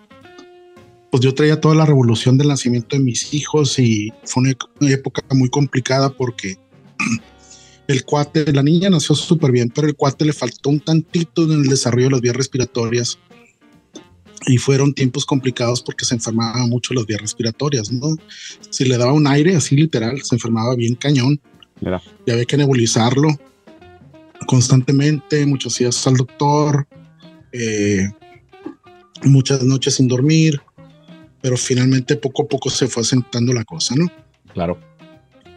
pues 1.11 1.23
yo 1.23 1.33
traía 1.33 1.61
toda 1.61 1.77
la 1.77 1.87
revolución 1.87 2.37
del 2.37 2.49
nacimiento 2.49 2.97
de 2.97 3.03
mis 3.03 3.33
hijos 3.33 3.79
y 3.79 4.13
fue 4.25 4.43
una, 4.43 4.91
época 4.93 5.23
muy 5.31 5.49
complicada 5.49 6.11
porque 6.11 6.57
el 7.87 8.05
cuate, 8.05 8.53
la 8.53 8.65
niña 8.65 8.91
nació 8.91 9.15
súper 9.15 9.53
bien, 9.53 9.71
pero 9.73 9.87
el 9.87 9.95
cuate 9.95 10.25
le 10.25 10.33
faltó 10.33 10.71
un 10.71 10.81
tantito 10.81 11.45
en 11.45 11.53
el 11.53 11.69
desarrollo 11.69 12.07
de 12.07 12.13
las 12.13 12.21
vías 12.21 12.37
respiratorias 12.37 13.19
y 14.47 14.59
fueron 14.59 14.95
tiempos 14.95 15.25
complicados 15.25 15.83
porque 15.83 16.05
se 16.05 16.15
enfermaba 16.15 16.67
mucho 16.67 16.95
las 16.95 17.07
vías 17.07 17.21
respiratorias, 17.21 17.91
¿no? 17.93 18.17
Si 18.71 18.85
le 18.85 18.99
daba 18.99 19.13
un 19.13 19.27
aire 19.27 19.57
así 19.57 19.77
literal, 19.77 20.21
se 20.23 20.35
enfermaba 20.35 20.75
bien 20.75 20.95
cañón. 20.95 21.41
Y 22.27 22.31
había 22.31 22.45
que 22.45 22.57
nebulizarlo 22.57 23.29
constantemente, 24.47 25.45
muchos 25.47 25.79
días 25.79 26.07
al 26.07 26.17
doctor, 26.17 26.87
eh, 27.53 28.09
muchas 29.25 29.63
noches 29.63 29.95
sin 29.95 30.09
dormir, 30.09 30.61
pero 31.41 31.57
finalmente 31.57 32.17
poco 32.17 32.43
a 32.43 32.49
poco 32.49 32.71
se 32.71 32.87
fue 32.89 33.03
asentando 33.03 33.53
la 33.53 33.65
cosa, 33.65 33.95
¿no? 33.97 34.11
Claro. 34.53 34.79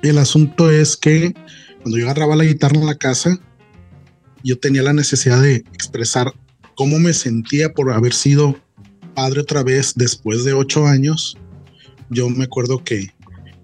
El 0.01 0.17
asunto 0.17 0.69
es 0.69 0.97
que 0.97 1.33
cuando 1.81 1.97
yo 1.97 2.05
agarraba 2.05 2.35
la 2.35 2.43
guitarra 2.43 2.77
en 2.77 2.85
la 2.85 2.95
casa, 2.95 3.39
yo 4.43 4.59
tenía 4.59 4.83
la 4.83 4.93
necesidad 4.93 5.41
de 5.41 5.55
expresar 5.55 6.33
cómo 6.75 6.99
me 6.99 7.13
sentía 7.13 7.73
por 7.73 7.91
haber 7.91 8.13
sido 8.13 8.55
padre 9.17 9.41
otra 9.41 9.63
vez 9.63 9.93
después 9.95 10.43
de 10.43 10.53
ocho 10.53 10.85
años, 10.85 11.35
yo 12.11 12.29
me 12.29 12.43
acuerdo 12.43 12.83
que 12.83 13.07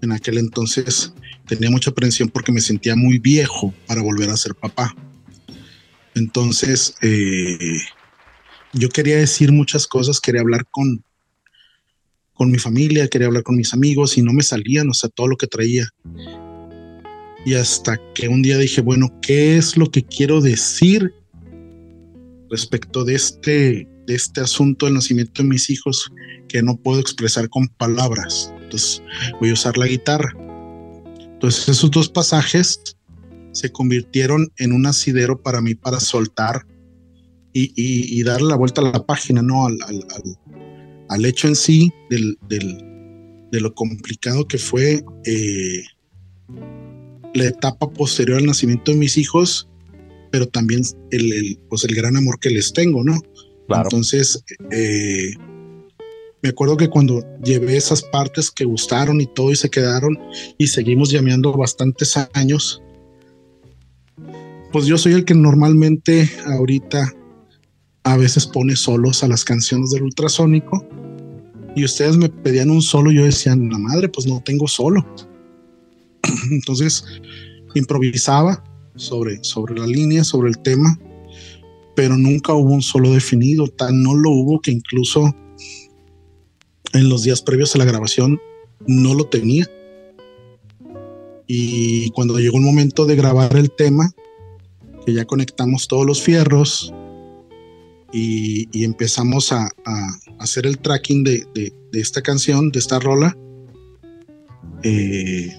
en 0.02 0.10
aquel 0.10 0.38
entonces 0.38 1.14
tenía 1.46 1.70
mucha 1.70 1.90
aprensión 1.90 2.28
porque 2.28 2.50
me 2.50 2.60
sentía 2.60 2.96
muy 2.96 3.20
viejo 3.20 3.72
para 3.86 4.02
volver 4.02 4.30
a 4.30 4.36
ser 4.36 4.56
papá. 4.56 4.92
Entonces, 6.16 6.96
eh, 7.02 7.78
yo 8.72 8.88
quería 8.88 9.16
decir 9.18 9.52
muchas 9.52 9.86
cosas, 9.86 10.20
quería 10.20 10.40
hablar 10.40 10.66
con, 10.72 11.04
con 12.32 12.50
mi 12.50 12.58
familia, 12.58 13.06
quería 13.06 13.28
hablar 13.28 13.44
con 13.44 13.54
mis 13.54 13.72
amigos 13.74 14.18
y 14.18 14.22
no 14.22 14.32
me 14.32 14.42
salían, 14.42 14.90
o 14.90 14.94
sea, 14.94 15.08
todo 15.08 15.28
lo 15.28 15.36
que 15.36 15.46
traía. 15.46 15.88
Y 17.46 17.54
hasta 17.54 17.96
que 18.12 18.26
un 18.26 18.42
día 18.42 18.58
dije, 18.58 18.80
bueno, 18.80 19.20
¿qué 19.22 19.56
es 19.56 19.76
lo 19.76 19.88
que 19.88 20.02
quiero 20.02 20.40
decir 20.40 21.14
respecto 22.50 23.04
de 23.04 23.14
este, 23.14 23.93
de 24.06 24.14
este 24.14 24.40
asunto 24.40 24.86
del 24.86 24.94
nacimiento 24.94 25.42
de 25.42 25.48
mis 25.48 25.70
hijos 25.70 26.12
que 26.48 26.62
no 26.62 26.76
puedo 26.76 27.00
expresar 27.00 27.48
con 27.48 27.68
palabras? 27.68 28.52
Entonces 28.62 29.02
voy 29.40 29.50
a 29.50 29.54
usar 29.54 29.76
la 29.76 29.86
guitarra. 29.86 30.32
Entonces 31.18 31.68
esos 31.68 31.90
dos 31.90 32.08
pasajes 32.08 32.96
se 33.52 33.70
convirtieron 33.70 34.52
en 34.58 34.72
un 34.72 34.86
asidero 34.86 35.40
para 35.40 35.60
mí 35.60 35.74
para 35.74 36.00
soltar 36.00 36.66
y, 37.52 37.72
y, 37.76 38.20
darle 38.24 38.48
la 38.48 38.56
vuelta 38.56 38.80
a 38.80 38.84
la 38.84 39.06
página, 39.06 39.40
¿no? 39.40 39.66
Al, 39.66 39.78
al, 39.86 40.04
al, 41.08 41.24
hecho 41.24 41.46
en 41.46 41.54
sí 41.54 41.92
del, 42.10 42.36
del, 42.48 42.76
de 43.52 43.60
lo 43.60 43.72
complicado 43.74 44.48
que 44.48 44.58
fue 44.58 45.04
eh, 45.24 45.84
la 47.32 47.44
etapa 47.44 47.88
posterior 47.92 48.38
al 48.38 48.46
nacimiento 48.46 48.90
de 48.90 48.98
mis 48.98 49.16
hijos, 49.16 49.68
pero 50.32 50.48
también 50.48 50.82
el, 51.12 51.60
pues 51.68 51.84
el 51.84 51.94
gran 51.94 52.16
amor 52.16 52.40
que 52.40 52.50
les 52.50 52.72
tengo, 52.72 53.04
¿no? 53.04 53.20
Entonces, 53.68 54.44
eh, 54.70 55.34
me 56.42 56.50
acuerdo 56.50 56.76
que 56.76 56.88
cuando 56.88 57.24
llevé 57.42 57.76
esas 57.76 58.02
partes 58.02 58.50
que 58.50 58.64
gustaron 58.64 59.20
y 59.20 59.26
todo 59.26 59.50
y 59.50 59.56
se 59.56 59.70
quedaron 59.70 60.18
y 60.58 60.66
seguimos 60.66 61.10
llameando 61.10 61.52
bastantes 61.52 62.16
años, 62.34 62.82
pues 64.72 64.86
yo 64.86 64.98
soy 64.98 65.14
el 65.14 65.24
que 65.24 65.34
normalmente 65.34 66.30
ahorita 66.46 67.14
a 68.02 68.16
veces 68.16 68.46
pone 68.46 68.76
solos 68.76 69.24
a 69.24 69.28
las 69.28 69.44
canciones 69.44 69.90
del 69.90 70.02
ultrasónico 70.02 70.86
y 71.74 71.84
ustedes 71.84 72.16
me 72.16 72.28
pedían 72.28 72.70
un 72.70 72.82
solo, 72.82 73.10
yo 73.10 73.24
decía, 73.24 73.56
la 73.56 73.78
madre, 73.78 74.08
pues 74.08 74.26
no 74.26 74.42
tengo 74.44 74.68
solo. 74.68 75.04
Entonces 76.50 77.04
improvisaba 77.74 78.62
sobre, 78.94 79.42
sobre 79.42 79.78
la 79.78 79.86
línea, 79.86 80.22
sobre 80.24 80.50
el 80.50 80.58
tema, 80.58 80.98
pero 81.94 82.16
nunca 82.16 82.52
hubo 82.54 82.72
un 82.72 82.82
solo 82.82 83.12
definido, 83.12 83.68
tan 83.68 84.02
no 84.02 84.14
lo 84.14 84.30
hubo 84.30 84.60
que 84.60 84.70
incluso 84.70 85.34
en 86.92 87.08
los 87.08 87.22
días 87.22 87.42
previos 87.42 87.74
a 87.74 87.78
la 87.78 87.84
grabación 87.84 88.40
no 88.86 89.14
lo 89.14 89.26
tenía. 89.26 89.68
Y 91.46 92.10
cuando 92.10 92.38
llegó 92.38 92.58
el 92.58 92.64
momento 92.64 93.04
de 93.04 93.16
grabar 93.16 93.56
el 93.56 93.70
tema, 93.70 94.10
que 95.04 95.12
ya 95.12 95.24
conectamos 95.24 95.88
todos 95.88 96.06
los 96.06 96.22
fierros 96.22 96.92
y, 98.12 98.84
empezamos 98.84 99.52
a, 99.52 99.68
hacer 100.38 100.66
el 100.66 100.78
tracking 100.78 101.24
de, 101.24 101.72
esta 101.92 102.22
canción, 102.22 102.70
de 102.70 102.78
esta 102.78 102.98
rola, 102.98 103.36
eh, 104.82 105.52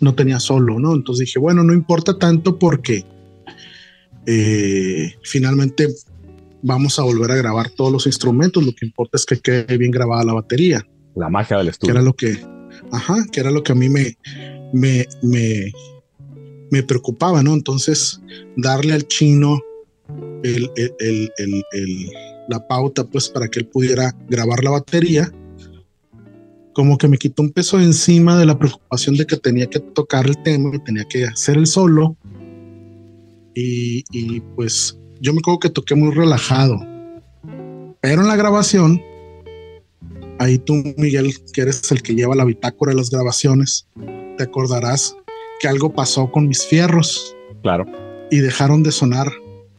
no 0.00 0.14
tenía 0.14 0.40
solo, 0.40 0.78
¿no? 0.78 0.94
Entonces 0.94 1.26
dije, 1.26 1.38
bueno, 1.38 1.64
no 1.64 1.72
importa 1.72 2.18
tanto 2.18 2.58
porque 2.58 3.04
eh, 4.30 5.14
finalmente 5.22 5.88
vamos 6.62 6.98
a 6.98 7.02
volver 7.02 7.30
a 7.30 7.36
grabar 7.36 7.70
todos 7.70 7.90
los 7.90 8.06
instrumentos, 8.06 8.62
lo 8.62 8.72
que 8.72 8.84
importa 8.84 9.16
es 9.16 9.24
que 9.24 9.38
quede 9.38 9.78
bien 9.78 9.90
grabada 9.90 10.22
la 10.22 10.34
batería. 10.34 10.86
La 11.14 11.30
magia 11.30 11.56
del 11.56 11.68
estudio. 11.68 11.94
Que 11.94 11.98
era 11.98 12.04
lo 12.04 12.12
que, 12.14 12.36
ajá, 12.92 13.24
que 13.32 13.40
era 13.40 13.50
lo 13.50 13.62
que 13.62 13.72
a 13.72 13.74
mí 13.74 13.88
me, 13.88 14.18
me, 14.74 15.06
me, 15.22 15.72
me 16.70 16.82
preocupaba, 16.82 17.42
¿no? 17.42 17.54
Entonces, 17.54 18.20
darle 18.54 18.92
al 18.92 19.08
chino 19.08 19.62
el, 20.42 20.70
el, 20.76 21.32
el, 21.38 22.10
la 22.48 22.68
pauta, 22.68 23.04
pues, 23.04 23.30
para 23.30 23.48
que 23.48 23.60
él 23.60 23.66
pudiera 23.66 24.14
grabar 24.28 24.62
la 24.62 24.72
batería, 24.72 25.32
como 26.74 26.98
que 26.98 27.08
me 27.08 27.16
quitó 27.16 27.42
un 27.42 27.50
peso 27.50 27.80
encima 27.80 28.38
de 28.38 28.44
la 28.44 28.58
preocupación 28.58 29.16
de 29.16 29.26
que 29.26 29.38
tenía 29.38 29.68
que 29.70 29.80
tocar 29.80 30.26
el 30.26 30.36
tema, 30.42 30.70
tenía 30.84 31.06
que 31.08 31.24
hacer 31.24 31.56
el 31.56 31.66
solo. 31.66 32.14
Y, 33.60 34.04
y 34.12 34.40
pues 34.54 34.96
yo 35.20 35.32
me 35.32 35.40
acuerdo 35.40 35.58
que 35.58 35.70
toqué 35.70 35.96
muy 35.96 36.14
relajado. 36.14 36.78
Pero 38.00 38.22
en 38.22 38.28
la 38.28 38.36
grabación, 38.36 39.02
ahí 40.38 40.58
tú, 40.58 40.74
Miguel, 40.96 41.34
que 41.52 41.62
eres 41.62 41.90
el 41.90 42.00
que 42.02 42.14
lleva 42.14 42.36
la 42.36 42.44
bitácora 42.44 42.92
de 42.92 42.98
las 42.98 43.10
grabaciones, 43.10 43.88
te 44.36 44.44
acordarás 44.44 45.16
que 45.58 45.66
algo 45.66 45.92
pasó 45.92 46.30
con 46.30 46.46
mis 46.46 46.64
fierros. 46.64 47.34
Claro. 47.62 47.84
Y 48.30 48.38
dejaron 48.38 48.84
de 48.84 48.92
sonar 48.92 49.26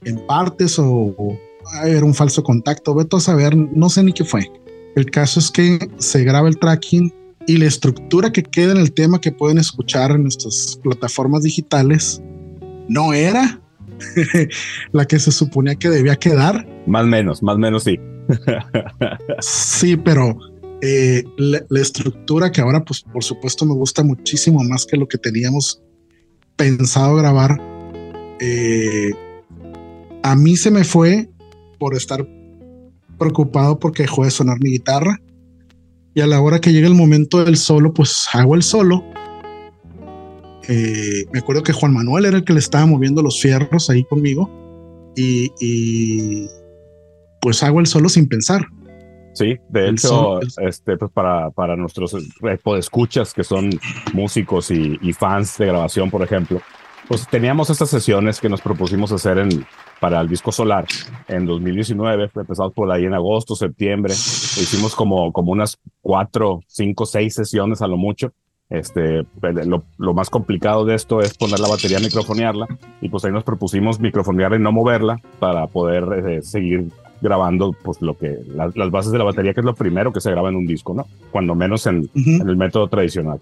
en 0.03 0.25
partes 0.27 0.77
o, 0.77 1.39
era 1.85 2.03
un 2.03 2.13
falso 2.13 2.43
contacto. 2.43 2.93
Vete 2.93 3.15
a 3.15 3.21
saber, 3.21 3.55
no 3.55 3.89
sé 3.89 4.03
ni 4.03 4.11
qué 4.11 4.25
fue. 4.25 4.51
El 4.97 5.09
caso 5.09 5.39
es 5.39 5.49
que 5.49 5.89
se 5.99 6.25
graba 6.25 6.49
el 6.49 6.59
tracking 6.59 7.13
y 7.47 7.55
la 7.55 7.67
estructura 7.67 8.33
que 8.33 8.43
queda 8.43 8.73
en 8.73 8.79
el 8.79 8.91
tema 8.91 9.21
que 9.21 9.31
pueden 9.31 9.57
escuchar 9.57 10.11
en 10.11 10.23
nuestras 10.23 10.77
plataformas 10.83 11.43
digitales 11.43 12.21
no 12.89 13.13
era 13.13 13.61
la 14.91 15.05
que 15.05 15.19
se 15.19 15.31
suponía 15.31 15.75
que 15.75 15.89
debía 15.89 16.15
quedar. 16.15 16.67
Más 16.88 17.03
o 17.03 17.07
menos, 17.07 17.43
más 17.43 17.55
o 17.55 17.59
menos 17.59 17.83
sí. 17.83 17.99
sí, 19.39 19.97
pero 19.97 20.38
eh, 20.81 21.23
la, 21.38 21.81
estructura 21.81 22.51
que 22.51 22.62
ahora, 22.62 22.83
pues 22.83 23.01
por 23.01 23.23
supuesto 23.23 23.65
me 23.65 23.73
gusta 23.73 24.03
muchísimo 24.03 24.63
más 24.63 24.85
que 24.85 24.97
lo 24.97 25.07
que 25.07 25.17
teníamos 25.17 25.81
pensado 26.55 27.15
grabar. 27.15 27.57
Eh, 28.39 29.12
a 30.23 30.35
mí 30.35 30.55
se 30.55 30.71
me 30.71 30.83
fue 30.83 31.29
por 31.77 31.95
estar 31.95 32.25
preocupado 33.17 33.79
porque 33.79 34.03
dejó 34.03 34.23
de 34.23 34.31
sonar 34.31 34.57
mi 34.62 34.71
guitarra. 34.71 35.19
Y 36.13 36.21
a 36.21 36.27
la 36.27 36.41
hora 36.41 36.59
que 36.59 36.71
llega 36.71 36.88
el 36.88 36.95
momento 36.95 37.43
del 37.43 37.57
solo, 37.57 37.93
pues 37.93 38.27
hago 38.33 38.55
el 38.55 38.63
solo. 38.63 39.03
Eh, 40.69 41.25
me 41.34 41.39
acuerdo 41.39 41.63
que 41.63 41.73
Juan 41.73 41.93
Manuel 41.93 42.25
era 42.25 42.38
el 42.38 42.43
que 42.43 42.53
le 42.53 42.60
estaba 42.60 42.86
moviendo 42.86 43.21
los 43.21 43.41
fierros 43.41 43.89
ahí 43.89 44.03
conmigo. 44.03 44.49
Y, 45.15 45.51
y 45.60 46.47
pues 47.41 47.63
hago 47.63 47.79
el 47.79 47.88
solo 47.88 48.08
sin 48.08 48.27
pensar. 48.27 48.67
Sí, 49.34 49.58
de 49.69 49.89
hecho, 49.89 50.41
este, 50.41 50.97
pues 50.97 51.12
para, 51.12 51.49
para 51.51 51.75
nuestros 51.75 52.15
escuchas 52.77 53.34
que 53.34 53.43
son 53.43 53.69
músicos 54.13 54.69
y, 54.71 55.13
fans 55.13 55.58
de 55.58 55.67
grabación, 55.67 56.10
por 56.10 56.23
ejemplo, 56.23 56.62
pues 57.08 57.27
teníamos 57.27 57.69
estas 57.69 57.89
sesiones 57.89 58.39
que 58.39 58.49
nos 58.49 58.62
propusimos 58.62 59.12
hacer 59.12 59.38
en, 59.38 59.65
para 59.99 60.19
el 60.19 60.27
disco 60.27 60.51
Solar 60.51 60.86
en 61.27 61.45
2019, 61.45 62.32
empezamos 62.36 62.73
por 62.73 62.91
ahí 62.91 63.05
en 63.05 63.13
agosto, 63.13 63.55
septiembre, 63.55 64.13
hicimos 64.13 64.95
como, 64.95 65.32
como 65.32 65.51
unas 65.51 65.77
cuatro, 66.01 66.60
cinco, 66.67 67.05
seis 67.05 67.36
sesiones 67.36 67.82
a 67.82 67.88
lo 67.88 67.97
mucho. 67.97 68.34
Este, 68.69 69.25
lo, 69.65 69.84
lo, 69.97 70.13
más 70.13 70.29
complicado 70.29 70.86
de 70.86 70.93
esto 70.93 71.21
es 71.21 71.36
poner 71.36 71.60
la 71.60 71.67
batería, 71.67 71.99
microfonearla, 71.99 72.67
y 73.01 73.10
pues 73.10 73.25
ahí 73.25 73.32
nos 73.32 73.43
propusimos 73.43 73.99
microfonearla 73.99 74.58
y 74.58 74.62
no 74.62 74.71
moverla 74.71 75.19
para 75.39 75.65
poder 75.65 76.27
eh, 76.27 76.41
seguir 76.43 76.91
grabando 77.21 77.75
pues 77.84 78.01
lo 78.01 78.17
que 78.17 78.38
las 78.55 78.91
bases 78.91 79.12
de 79.12 79.17
la 79.17 79.23
batería 79.23 79.53
que 79.53 79.60
es 79.60 79.65
lo 79.65 79.75
primero 79.75 80.13
que 80.13 80.21
se 80.21 80.32
graba 80.32 80.49
en 80.49 80.55
un 80.55 80.65
disco 80.65 80.93
no 80.93 81.05
cuando 81.32 81.55
menos 81.55 81.86
en, 81.88 82.10
el 82.15 82.55
método 82.55 82.88
tradicional. 82.88 83.39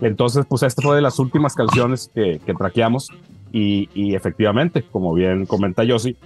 Entonces 0.00 0.44
pues 0.46 0.62
esta 0.62 0.82
fue 0.82 0.96
de 0.96 1.02
las 1.02 1.18
últimas 1.18 1.54
canciones 1.54 2.10
que, 2.14 2.40
que 2.44 2.54
traqueamos 2.54 3.08
y, 3.52 3.88
y, 3.94 4.14
efectivamente 4.14 4.82
como 4.82 5.14
bien 5.14 5.46
comenta 5.46 5.84
Yossi 5.84 6.16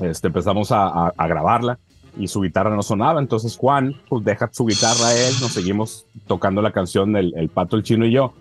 este 0.00 0.28
empezamos 0.28 0.70
a, 0.72 1.08
a, 1.08 1.26
grabarla 1.26 1.78
y 2.18 2.28
su 2.28 2.40
guitarra 2.40 2.74
no 2.74 2.82
sonaba. 2.82 3.20
Entonces 3.20 3.56
Juan 3.56 3.94
pues 4.08 4.24
deja 4.24 4.48
su 4.52 4.66
guitarra 4.66 5.08
a 5.08 5.14
él 5.14 5.32
nos 5.40 5.52
seguimos 5.52 6.06
tocando 6.26 6.60
la 6.60 6.72
canción 6.72 7.16
el, 7.16 7.32
el 7.36 7.48
pato 7.48 7.76
el 7.76 7.82
chino 7.82 8.04
y 8.04 8.12
yo. 8.12 8.34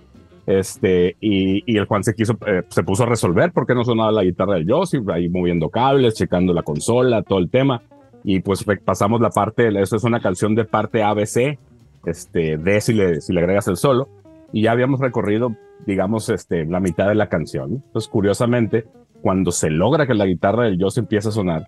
Este, 0.47 1.17
y, 1.19 1.61
y, 1.65 1.77
el 1.77 1.85
Juan 1.85 2.05
se 2.05 2.15
quiso, 2.15 2.37
eh, 2.45 2.63
se 2.69 2.81
puso 2.81 3.03
a 3.03 3.05
resolver 3.05 3.51
porque 3.51 3.75
no 3.75 3.83
sonaba 3.83 4.13
la 4.13 4.23
guitarra 4.23 4.55
del 4.55 4.65
Yossi, 4.65 4.97
ahí 5.11 5.27
moviendo 5.27 5.69
cables, 5.69 6.13
checando 6.13 6.53
la 6.53 6.63
consola, 6.63 7.21
todo 7.21 7.39
el 7.39 7.49
tema. 7.49 7.81
Y 8.23 8.39
pues 8.39 8.65
pasamos 8.83 9.19
la 9.19 9.29
parte, 9.29 9.67
eso 9.81 9.97
es 9.97 10.03
una 10.05 10.21
canción 10.21 10.55
de 10.55 10.63
parte 10.63 11.03
ABC, 11.03 11.59
este, 12.05 12.57
D 12.57 12.81
si 12.81 12.93
le, 12.93 13.19
si 13.19 13.33
le 13.33 13.41
agregas 13.41 13.67
el 13.67 13.75
solo, 13.75 14.07
y 14.53 14.63
ya 14.63 14.71
habíamos 14.71 15.01
recorrido, 15.01 15.53
digamos, 15.85 16.29
este, 16.29 16.65
la 16.65 16.79
mitad 16.79 17.09
de 17.09 17.15
la 17.15 17.27
canción. 17.27 17.83
Entonces, 17.85 18.09
curiosamente, 18.09 18.85
cuando 19.21 19.51
se 19.51 19.69
logra 19.69 20.07
que 20.07 20.13
la 20.13 20.25
guitarra 20.25 20.63
del 20.63 20.81
Joss 20.81 20.97
empiece 20.97 21.27
a 21.27 21.31
sonar, 21.31 21.67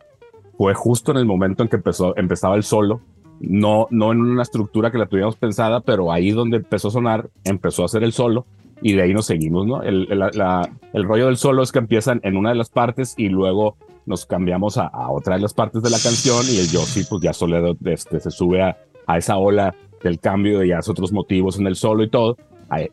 fue 0.60 0.74
justo 0.74 1.12
en 1.12 1.17
el 1.17 1.26
momento 1.26 1.63
en 1.63 1.69
que 1.69 1.78
empezó, 1.78 2.17
empezaba 2.17 2.58
el 2.58 2.63
solo, 2.63 3.00
no, 3.39 3.88
no 3.91 4.12
en 4.12 4.19
una 4.19 4.41
estructura 4.41 4.91
que 4.91 4.98
la 4.98 5.06
tuviéramos 5.06 5.38
pensada, 5.38 5.80
pero 5.80 6.12
ahí 6.12 6.32
donde 6.32 6.58
empezó 6.58 6.89
a 6.89 6.91
sonar, 6.91 7.30
empezó 7.45 7.84
a 7.84 7.86
hacer 7.86 8.04
el 8.04 8.12
solo 8.12 8.45
y 8.82 8.91
de 8.91 9.04
ahí 9.04 9.13
nos 9.13 9.26
seguimos, 9.26 9.65
¿no? 9.65 9.82
El, 9.84 10.10
el 10.12 11.04
rollo 11.06 11.28
del 11.28 11.38
solo 11.38 11.63
es 11.63 11.72
que 11.72 11.80
empiezan 11.80 12.19
en 12.24 12.36
una 12.36 12.50
de 12.50 12.56
las 12.56 12.69
partes 12.69 13.13
y 13.15 13.30
luego 13.30 13.78
nos 14.06 14.26
cambiamos 14.26 14.78
a, 14.78 14.91
otra 15.10 15.36
de 15.36 15.41
las 15.43 15.54
partes 15.54 15.82
de 15.82 15.91
la 15.91 15.98
canción 15.98 16.43
y 16.52 16.60
el 16.60 16.67
Yossi 16.67 17.06
pues 17.06 17.22
ya 17.22 17.32
solo 17.32 17.78
este, 17.86 18.19
se 18.19 18.30
sube 18.30 18.62
a, 18.62 18.78
a, 19.08 19.17
esa 19.17 19.38
ola 19.38 19.74
del 20.04 20.19
cambio 20.19 20.62
y 20.65 20.74
hace 20.74 20.91
otros 20.91 21.13
motivos 21.13 21.58
en 21.58 21.67
el 21.67 21.78
solo 21.78 22.04
y 22.04 22.10
todo. 22.10 22.36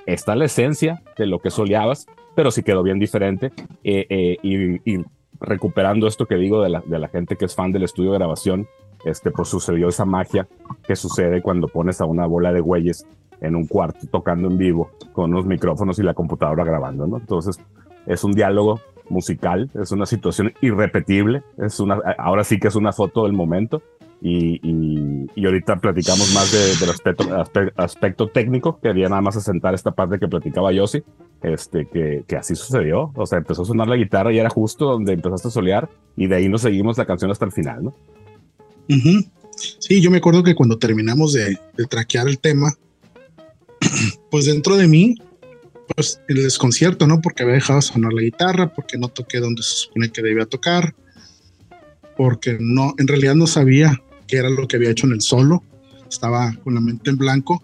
Está 0.07 0.37
la 0.37 0.45
esencia 0.45 1.03
de 1.19 1.27
lo 1.27 1.41
que 1.41 1.51
soleabas, 1.51 2.07
pero 2.37 2.53
sí 2.53 2.63
quedó 2.63 2.85
bien 2.85 3.01
diferente 3.01 3.51
eh, 3.83 4.07
eh, 4.09 4.37
y, 4.43 4.99
recuperando 5.41 6.07
esto 6.07 6.27
que 6.27 6.37
digo 6.37 6.63
de 6.63 6.71
la, 6.71 6.83
de 6.85 6.99
la 6.99 7.09
gente 7.09 7.37
que 7.37 7.45
es 7.45 7.55
fan 7.55 7.73
del 7.73 7.85
estudio 7.85 8.13
de 8.13 8.19
grabación, 8.19 8.69
este, 9.05 9.31
pues 9.31 9.49
sucedió 9.49 9.89
esa 9.89 10.05
magia 10.05 10.49
que 10.87 10.97
sucede 10.97 11.43
cuando 11.43 11.69
pones 11.69 12.01
a 12.01 12.07
una 12.07 12.27
bola 12.27 12.53
de 12.53 12.61
güeyes 12.61 13.07
en 13.41 13.55
un 13.55 13.67
cuarto 13.67 14.07
tocando 14.11 14.49
en 14.49 14.59
vivo 14.59 14.91
con 15.13 15.33
unos 15.33 15.47
micrófonos 15.47 15.99
y 15.99 16.03
la 16.03 16.15
computadora 16.15 16.65
grabando, 16.65 17.07
¿no? 17.07 17.19
Entonces 17.19 17.61
es 18.07 18.25
un 18.25 18.33
diálogo 18.33 18.81
musical, 19.09 19.71
es 19.75 19.93
una 19.93 20.07
situación 20.07 20.53
irrepetible, 20.61 21.43
es 21.59 21.79
una, 21.81 22.01
ahora 22.19 22.45
sí 22.45 22.59
que 22.59 22.69
es 22.69 22.75
una 22.75 22.93
foto 22.93 23.25
del 23.25 23.33
momento 23.33 23.83
y, 24.23 25.45
ahorita 25.45 25.77
platicamos 25.77 26.33
más 26.33 26.51
del 26.81 26.91
aspecto, 26.91 27.25
aspecto, 27.77 28.29
técnico, 28.29 28.81
quería 28.81 29.09
nada 29.09 29.21
más 29.21 29.37
asentar 29.37 29.75
esta 29.75 29.93
parte 29.93 30.19
que 30.19 30.27
platicaba 30.27 30.73
Yossi, 30.73 31.03
este, 31.43 31.87
que, 31.87 32.25
que, 32.27 32.37
así 32.37 32.55
sucedió, 32.55 33.13
o 33.15 33.27
sea, 33.27 33.39
empezó 33.39 33.63
a 33.63 33.67
sonar 33.67 33.89
la 33.89 33.97
guitarra 33.97 34.33
y 34.33 34.39
era 34.39 34.51
justo 34.51 34.87
donde 34.87 35.13
empezaste 35.13 35.49
a 35.49 35.51
solear 35.51 35.89
y 36.17 36.27
de 36.27 36.37
ahí 36.37 36.49
nos 36.49 36.63
seguimos 36.63 36.99
la 36.99 37.07
canción 37.07 37.31
hasta 37.31 37.45
el 37.45 37.53
final, 37.53 37.85
¿no? 37.85 37.95
Sí, 39.57 40.01
yo 40.01 40.11
me 40.11 40.19
acuerdo 40.19 40.43
que 40.43 40.55
cuando 40.55 40.79
terminamos 40.79 41.33
de, 41.33 41.59
de 41.77 41.85
traquear 41.87 42.29
el 42.29 42.39
tema, 42.39 42.73
pues 44.31 44.47
dentro 44.47 44.77
de 44.77 44.89
mí, 44.89 45.17
pues 45.95 46.21
el 46.29 46.43
desconcierto, 46.43 47.07
¿no? 47.07 47.21
Porque 47.21 47.43
había 47.43 47.55
dejado 47.55 47.81
sonar 47.83 48.13
la 48.13 48.23
guitarra, 48.23 48.73
porque 48.75 48.99
no 48.99 49.09
toqué 49.09 49.41
donde 49.41 49.63
se 49.63 49.75
supone 49.75 50.11
que 50.11 50.23
debía 50.23 50.47
tocar, 50.47 50.95
porque 52.17 52.57
no, 52.59 52.95
en 52.99 53.09
realidad 53.09 53.35
no 53.35 53.47
sabía 53.47 54.03
qué 54.27 54.39
era 54.39 54.51
lo 54.51 54.67
que 54.69 54.77
había 54.77 54.91
hecho 54.91 55.07
en 55.07 55.15
el 55.15 55.21
solo, 55.21 55.63
estaba 56.09 56.55
con 56.63 56.75
la 56.75 56.81
mente 56.81 57.11
en 57.11 57.17
blanco, 57.17 57.63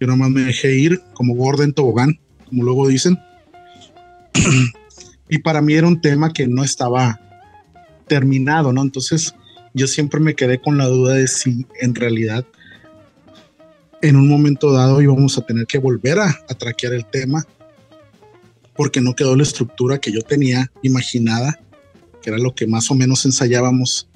yo 0.00 0.06
nomás 0.06 0.30
me 0.30 0.42
dejé 0.42 0.74
ir 0.74 1.00
como 1.14 1.34
gordo 1.34 1.62
en 1.62 1.72
tobogán, 1.72 2.18
como 2.46 2.64
luego 2.64 2.88
dicen, 2.88 3.18
y 5.28 5.38
para 5.38 5.62
mí 5.62 5.74
era 5.74 5.86
un 5.86 6.00
tema 6.00 6.32
que 6.32 6.46
no 6.46 6.62
estaba 6.62 7.20
terminado, 8.06 8.72
¿no? 8.72 8.82
Entonces 8.82 9.34
yo 9.74 9.86
siempre 9.86 10.20
me 10.20 10.34
quedé 10.34 10.60
con 10.60 10.78
la 10.78 10.86
duda 10.86 11.14
de 11.14 11.28
si 11.28 11.66
en 11.80 11.94
realidad 11.94 12.46
en 14.02 14.16
un 14.16 14.28
momento 14.28 14.72
dado 14.72 15.00
íbamos 15.00 15.36
a 15.38 15.46
tener 15.46 15.66
que 15.66 15.78
volver 15.78 16.18
a, 16.18 16.32
traquear 16.58 16.92
el 16.92 17.04
tema 17.06 17.44
porque 18.74 19.00
no 19.00 19.14
quedó 19.14 19.34
la 19.36 19.42
estructura 19.42 19.98
que 19.98 20.12
yo 20.12 20.20
tenía 20.20 20.70
imaginada, 20.82 21.58
que 22.22 22.30
era 22.30 22.38
lo 22.38 22.54
que 22.54 22.66
más 22.66 22.90
o 22.90 22.94
menos 22.94 23.24
ensayábamos 23.24 24.06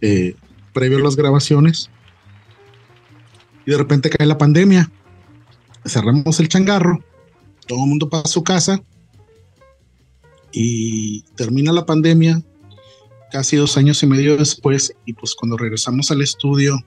eh, 0.00 0.34
previo 0.72 0.98
a 0.98 1.02
las 1.02 1.16
grabaciones. 1.16 1.90
Y 3.66 3.70
de 3.70 3.78
repente 3.78 4.10
cae 4.10 4.26
la 4.26 4.38
pandemia, 4.38 4.90
cerramos 5.86 6.40
el 6.40 6.48
changarro, 6.48 7.04
todo 7.66 7.84
el 7.84 7.88
mundo 7.88 8.08
para 8.08 8.26
su 8.26 8.42
casa 8.42 8.82
y 10.52 11.22
termina 11.36 11.72
la 11.72 11.86
pandemia 11.86 12.42
casi 13.30 13.56
dos 13.56 13.76
años 13.78 14.02
y 14.02 14.06
medio 14.06 14.36
después 14.36 14.94
y 15.06 15.14
pues 15.14 15.34
cuando 15.34 15.56
regresamos 15.56 16.10
al 16.10 16.20
estudio 16.20 16.78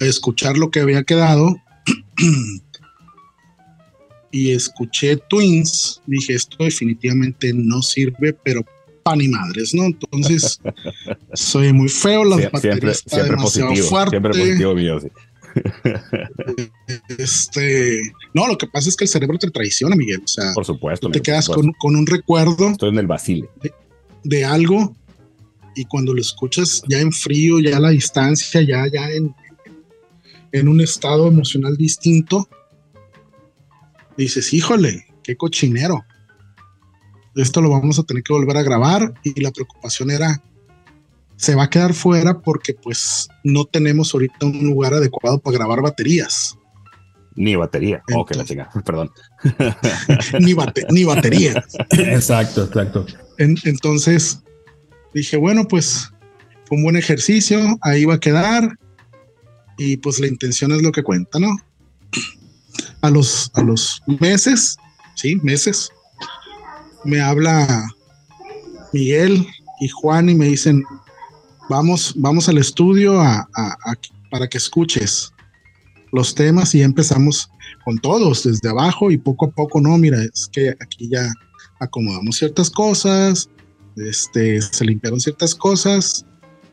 escuchar 0.00 0.58
lo 0.58 0.70
que 0.70 0.80
había 0.80 1.04
quedado 1.04 1.56
y 4.30 4.50
escuché 4.50 5.16
Twins, 5.16 6.02
dije, 6.06 6.34
esto 6.34 6.56
definitivamente 6.60 7.52
no 7.54 7.82
sirve, 7.82 8.32
pero 8.32 8.62
pan 9.08 9.20
y 9.20 9.28
madres, 9.28 9.74
¿no? 9.74 9.84
Entonces, 9.84 10.60
soy 11.32 11.72
muy 11.72 11.88
feo, 11.88 12.24
las 12.24 12.38
siempre, 12.38 12.60
baterías 12.70 13.04
siempre, 13.06 13.36
positivo, 13.36 13.88
fuerte. 13.88 14.10
Siempre 14.10 14.30
positivo 14.30 14.74
mío, 14.74 15.00
sí. 15.00 15.08
Este, 17.18 18.00
no, 18.34 18.46
lo 18.46 18.58
que 18.58 18.66
pasa 18.66 18.88
es 18.88 18.96
que 18.96 19.04
el 19.04 19.08
cerebro 19.08 19.38
te 19.38 19.50
traiciona, 19.50 19.96
Miguel. 19.96 20.20
O 20.24 20.28
sea, 20.28 20.52
por 20.54 20.64
supuesto. 20.64 21.10
Te 21.10 21.20
quedas 21.20 21.48
Con, 21.48 21.72
con, 21.72 21.96
un 21.96 22.06
recuerdo. 22.06 22.70
Estoy 22.70 22.90
en 22.90 22.98
el 22.98 23.06
vacile. 23.06 23.48
De, 23.62 23.72
de, 24.24 24.44
algo 24.44 24.94
y 25.74 25.84
cuando 25.86 26.12
lo 26.12 26.20
escuchas 26.20 26.82
ya 26.88 27.00
en 27.00 27.12
frío, 27.12 27.60
ya 27.60 27.76
a 27.76 27.80
la 27.80 27.90
distancia, 27.90 28.60
ya, 28.62 28.86
ya 28.86 29.10
en, 29.10 29.34
en 30.52 30.68
un 30.68 30.80
estado 30.80 31.28
emocional 31.28 31.76
distinto, 31.76 32.48
dices, 34.16 34.52
híjole, 34.52 35.06
qué 35.22 35.36
cochinero. 35.36 36.04
Esto 37.38 37.60
lo 37.60 37.70
vamos 37.70 38.00
a 38.00 38.02
tener 38.02 38.24
que 38.24 38.32
volver 38.32 38.56
a 38.56 38.64
grabar 38.64 39.14
y 39.22 39.40
la 39.40 39.52
preocupación 39.52 40.10
era, 40.10 40.42
se 41.36 41.54
va 41.54 41.64
a 41.64 41.70
quedar 41.70 41.94
fuera 41.94 42.40
porque 42.40 42.74
pues 42.74 43.28
no 43.44 43.64
tenemos 43.64 44.12
ahorita 44.12 44.44
un 44.44 44.64
lugar 44.64 44.92
adecuado 44.92 45.38
para 45.38 45.56
grabar 45.56 45.80
baterías. 45.80 46.58
Ni 47.36 47.54
batería. 47.54 48.02
ok, 48.12 48.34
la 48.34 48.44
chica, 48.44 48.68
perdón. 48.84 49.12
ni, 50.40 50.56
ni 50.90 51.04
batería. 51.04 51.64
exacto, 51.92 52.64
exacto. 52.64 53.06
entonces 53.38 54.42
dije, 55.14 55.36
bueno, 55.36 55.68
pues 55.68 56.10
fue 56.64 56.76
un 56.76 56.82
buen 56.82 56.96
ejercicio, 56.96 57.78
ahí 57.82 58.04
va 58.04 58.14
a 58.14 58.20
quedar 58.20 58.76
y 59.76 59.98
pues 59.98 60.18
la 60.18 60.26
intención 60.26 60.72
es 60.72 60.82
lo 60.82 60.90
que 60.90 61.04
cuenta, 61.04 61.38
¿no? 61.38 61.56
A 63.00 63.10
los, 63.10 63.52
a 63.54 63.62
los 63.62 64.02
meses, 64.06 64.76
sí, 65.14 65.36
meses, 65.36 65.92
me 67.08 67.20
habla 67.20 67.88
Miguel 68.92 69.46
y 69.80 69.88
Juan 69.88 70.28
y 70.28 70.34
me 70.34 70.46
dicen, 70.46 70.84
vamos, 71.70 72.12
vamos 72.16 72.48
al 72.48 72.58
estudio 72.58 73.20
para 74.30 74.46
que 74.46 74.58
escuches 74.58 75.32
los 76.12 76.34
temas 76.34 76.74
y 76.74 76.82
empezamos 76.82 77.50
con 77.84 77.98
todos 77.98 78.44
desde 78.44 78.68
abajo 78.68 79.10
y 79.10 79.16
poco 79.16 79.46
a 79.46 79.50
poco, 79.50 79.80
no, 79.80 79.96
mira, 79.96 80.22
es 80.22 80.48
que 80.52 80.70
aquí 80.80 81.08
ya 81.08 81.32
acomodamos 81.80 82.36
ciertas 82.36 82.68
cosas, 82.68 83.48
este, 83.96 84.60
se 84.60 84.84
limpiaron 84.84 85.20
ciertas 85.20 85.54
cosas, 85.54 86.26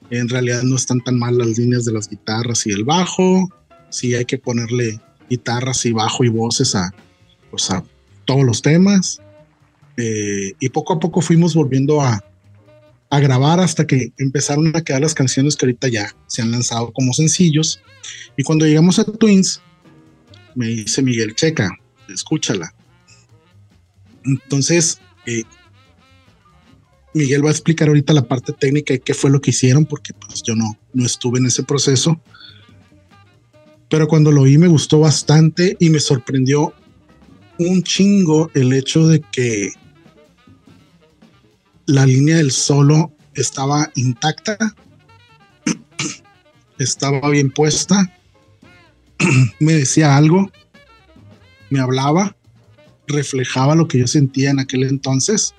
en 0.10 0.28
realidad 0.28 0.64
no 0.64 0.76
están 0.76 1.02
tan 1.02 1.18
mal 1.18 1.38
las 1.38 1.58
líneas 1.58 1.86
de 1.86 1.94
las 1.94 2.10
guitarras 2.10 2.68
y 2.68 2.72
el 2.72 2.84
bajo. 2.84 3.50
Sí 3.90 4.14
hay 4.14 4.26
que 4.26 4.38
ponerle 4.38 5.00
guitarras 5.30 5.86
y 5.86 5.94
bajo 5.94 6.24
y 6.24 6.30
voces 6.30 6.76
a, 6.76 6.94
pues 7.50 7.72
a 7.72 7.84
todos 8.26 8.44
los 8.44 8.62
temas. 8.62 9.22
Eh, 9.98 10.54
y 10.60 10.70
poco 10.70 10.94
a 10.94 11.00
poco 11.00 11.22
fuimos 11.22 11.56
volviendo 11.56 12.02
a, 12.02 12.24
grabar 13.12 13.62
hasta 13.62 13.88
que 13.88 14.12
empezaron 14.18 14.76
a 14.76 14.84
quedar 14.84 15.00
las 15.00 15.14
canciones 15.14 15.56
que 15.56 15.66
ahorita 15.66 15.88
ya 15.88 16.14
se 16.28 16.42
han 16.42 16.52
lanzado 16.52 16.92
como 16.92 17.14
sencillos. 17.14 17.80
Y 18.36 18.44
cuando 18.44 18.66
llegamos 18.66 19.00
a 19.00 19.06
Twins, 19.06 19.62
me 20.54 20.68
dice 20.68 21.02
Miguel, 21.02 21.34
checa, 21.34 21.72
escúchala. 22.10 22.76
Entonces, 24.26 25.00
eh, 25.26 25.44
Miguel 27.14 27.46
va 27.46 27.48
a 27.48 27.54
explicar 27.54 27.88
ahorita 27.88 28.12
la 28.12 28.28
parte 28.28 28.52
técnica 28.52 28.94
de 28.94 29.00
qué 29.00 29.14
fue 29.14 29.30
lo 29.30 29.40
que 29.40 29.52
hicieron, 29.52 29.86
porque 29.86 30.14
pues 30.14 30.44
yo 30.44 30.54
no, 30.54 30.78
no 30.94 31.06
estuve 31.06 31.40
en 31.40 31.46
ese 31.46 31.64
proceso. 31.64 32.20
Pero 33.88 34.10
cuando 34.10 34.34
lo 34.34 34.44
vi 34.44 34.58
me 34.58 34.68
gustó 34.68 35.00
bastante 35.00 35.78
y 35.80 35.90
me 35.90 36.02
sorprendió 36.02 36.74
un 37.58 37.84
chingo 37.84 38.52
el 38.54 38.74
hecho 38.74 39.08
de 39.08 39.22
que 39.22 39.72
la 41.86 42.06
línea 42.06 42.38
del 42.38 42.52
solo 42.52 43.16
estaba 43.34 43.92
intacta, 43.96 44.58
estaba 46.80 47.30
bien 47.30 47.52
puesta, 47.52 48.12
me 49.60 49.74
decía 49.74 50.16
algo, 50.16 50.52
me 51.70 51.80
hablaba, 51.80 52.36
reflejaba 53.08 53.76
lo 53.76 53.88
que 53.88 54.00
yo 54.00 54.08
sentía 54.08 54.50
en 54.50 54.60
aquel 54.60 54.84
entonces 54.84 55.54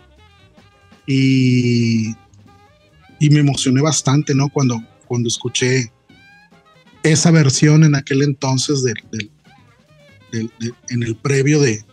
y, 1.06 2.14
y 3.20 3.30
me 3.30 3.40
emocioné 3.40 3.80
bastante, 3.80 4.34
¿no? 4.34 4.48
Cuando, 4.48 4.82
cuando 5.06 5.28
escuché 5.28 5.92
esa 7.02 7.30
versión 7.30 7.84
en 7.84 7.94
aquel 7.94 8.22
entonces 8.22 8.82
del, 8.82 9.30
en 10.32 11.02
el 11.02 11.16
previo 11.16 11.60
de, 11.60 11.84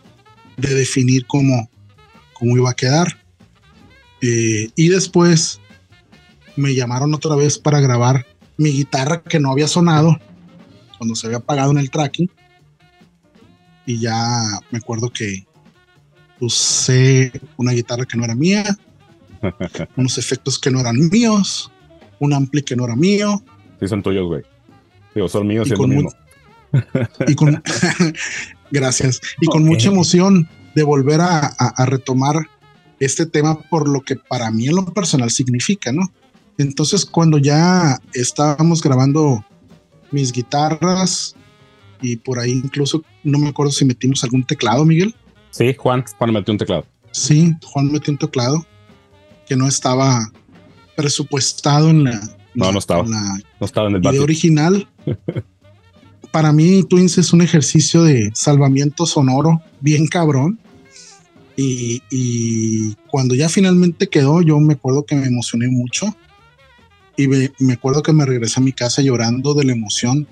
de 0.56 0.74
definir 0.74 1.26
cómo, 1.26 1.70
cómo, 2.32 2.56
iba 2.56 2.70
a 2.70 2.74
quedar. 2.74 3.23
Eh, 4.26 4.70
y 4.74 4.88
después 4.88 5.60
me 6.56 6.74
llamaron 6.74 7.12
otra 7.12 7.36
vez 7.36 7.58
para 7.58 7.80
grabar 7.80 8.24
mi 8.56 8.70
guitarra 8.70 9.22
que 9.22 9.38
no 9.38 9.50
había 9.50 9.68
sonado 9.68 10.18
cuando 10.96 11.14
se 11.14 11.26
había 11.26 11.38
apagado 11.38 11.72
en 11.72 11.78
el 11.78 11.90
tracking. 11.90 12.30
Y 13.84 13.98
ya 13.98 14.16
me 14.70 14.78
acuerdo 14.78 15.10
que 15.10 15.44
usé 16.40 17.32
una 17.58 17.72
guitarra 17.72 18.06
que 18.06 18.16
no 18.16 18.24
era 18.24 18.34
mía, 18.34 18.64
unos 19.96 20.16
efectos 20.16 20.58
que 20.58 20.70
no 20.70 20.80
eran 20.80 20.96
míos, 21.10 21.70
un 22.18 22.32
ampli 22.32 22.62
que 22.62 22.76
no 22.76 22.86
era 22.86 22.96
mío. 22.96 23.42
Sí, 23.78 23.88
son 23.88 24.02
tuyos, 24.02 24.26
güey. 24.26 24.42
Digo, 25.14 25.28
son 25.28 25.46
míos 25.46 25.68
y, 25.70 25.74
con 25.74 25.90
mismo. 25.90 26.10
y 27.28 27.34
con 27.34 27.62
gracias. 28.70 29.20
Y 29.42 29.46
con 29.48 29.64
mucha 29.64 29.90
emoción 29.90 30.48
de 30.74 30.82
volver 30.82 31.20
a, 31.20 31.54
retomar 31.86 32.36
este 33.00 33.26
tema 33.26 33.60
por 33.70 33.88
lo 33.88 34.00
que 34.00 34.16
para 34.16 34.50
mí 34.50 34.66
en 34.66 34.76
lo 34.76 34.84
personal 34.86 35.30
significa, 35.30 35.92
¿no? 35.92 36.10
Entonces, 36.58 37.04
cuando 37.04 37.38
ya 37.38 37.98
estábamos 38.12 38.82
grabando 38.82 39.44
mis 40.10 40.32
guitarras 40.32 41.34
y 42.00 42.16
por 42.16 42.38
ahí 42.38 42.52
incluso 42.52 43.02
no 43.24 43.38
me 43.38 43.48
acuerdo 43.48 43.72
si 43.72 43.84
metimos 43.84 44.22
algún 44.22 44.44
teclado, 44.44 44.84
Miguel. 44.84 45.14
Sí, 45.50 45.74
Juan, 45.76 46.04
Juan 46.18 46.32
metió 46.32 46.52
un 46.52 46.58
teclado. 46.58 46.86
Sí, 47.10 47.54
Juan 47.64 47.90
metió 47.90 48.12
un 48.12 48.18
teclado 48.18 48.66
que 49.46 49.56
no 49.56 49.66
estaba 49.66 50.30
presupuestado 50.96 51.90
en 51.90 52.04
la, 52.04 52.20
no, 52.54 52.72
no 52.72 52.78
estaba. 52.78 53.02
no 53.04 53.40
estaba 53.60 53.88
en 53.88 53.96
el 53.96 54.00
video 54.00 54.22
original. 54.22 54.88
para 56.34 56.52
mí 56.52 56.82
Twins 56.82 57.18
es 57.18 57.32
un 57.32 57.42
ejercicio 57.42 58.02
de 58.02 58.30
salvamiento 58.34 59.06
sonoro 59.06 59.62
bien 59.80 60.06
cabrón. 60.06 60.58
Y, 61.56 62.94
cuando 63.10 63.34
ya 63.34 63.48
finalmente 63.48 64.08
quedó, 64.08 64.42
yo 64.42 64.58
me 64.58 64.74
acuerdo 64.74 65.04
que 65.06 65.14
me 65.14 65.26
emocioné 65.26 65.68
mucho. 65.68 66.16
Y 67.16 67.28
me, 67.28 67.52
me, 67.60 67.74
acuerdo 67.74 68.02
que 68.02 68.12
me 68.12 68.26
regresé 68.26 68.58
a 68.58 68.62
mi 68.62 68.72
casa 68.72 69.02
llorando 69.02 69.54
de 69.54 69.64
la 69.64 69.72
emoción. 69.72 70.26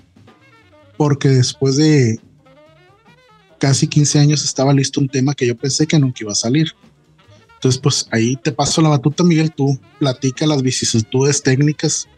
Porque 0.97 1.29
después 1.29 1.77
de 1.77 2.19
casi 3.57 3.87
15 3.87 4.19
años 4.19 4.43
estaba 4.43 4.73
listo 4.73 4.99
un 4.99 5.07
tema 5.07 5.33
que 5.33 5.47
yo 5.47 5.55
pensé 5.55 5.87
que 5.87 5.97
nunca 5.97 6.17
iba 6.21 6.33
a 6.33 6.35
salir. 6.35 6.73
Entonces, 7.55 7.79
pues 7.79 8.07
ahí 8.11 8.35
te 8.35 8.51
paso 8.51 8.81
la 8.81 8.89
batuta, 8.89 9.23
Miguel. 9.23 9.53
Tú 9.53 9.79
platica 9.97 10.45
las 10.45 10.61
vicisitudes 10.61 11.41
técnicas 11.41 12.09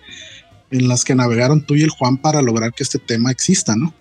en 0.72 0.88
las 0.88 1.04
que 1.06 1.14
navegaron 1.14 1.62
tú 1.62 1.76
y 1.76 1.84
el 1.84 1.92
Juan 1.92 2.18
para 2.18 2.42
lograr 2.42 2.74
que 2.74 2.82
este 2.82 2.98
tema 2.98 3.30
exista, 3.30 3.76
¿no? 3.76 3.94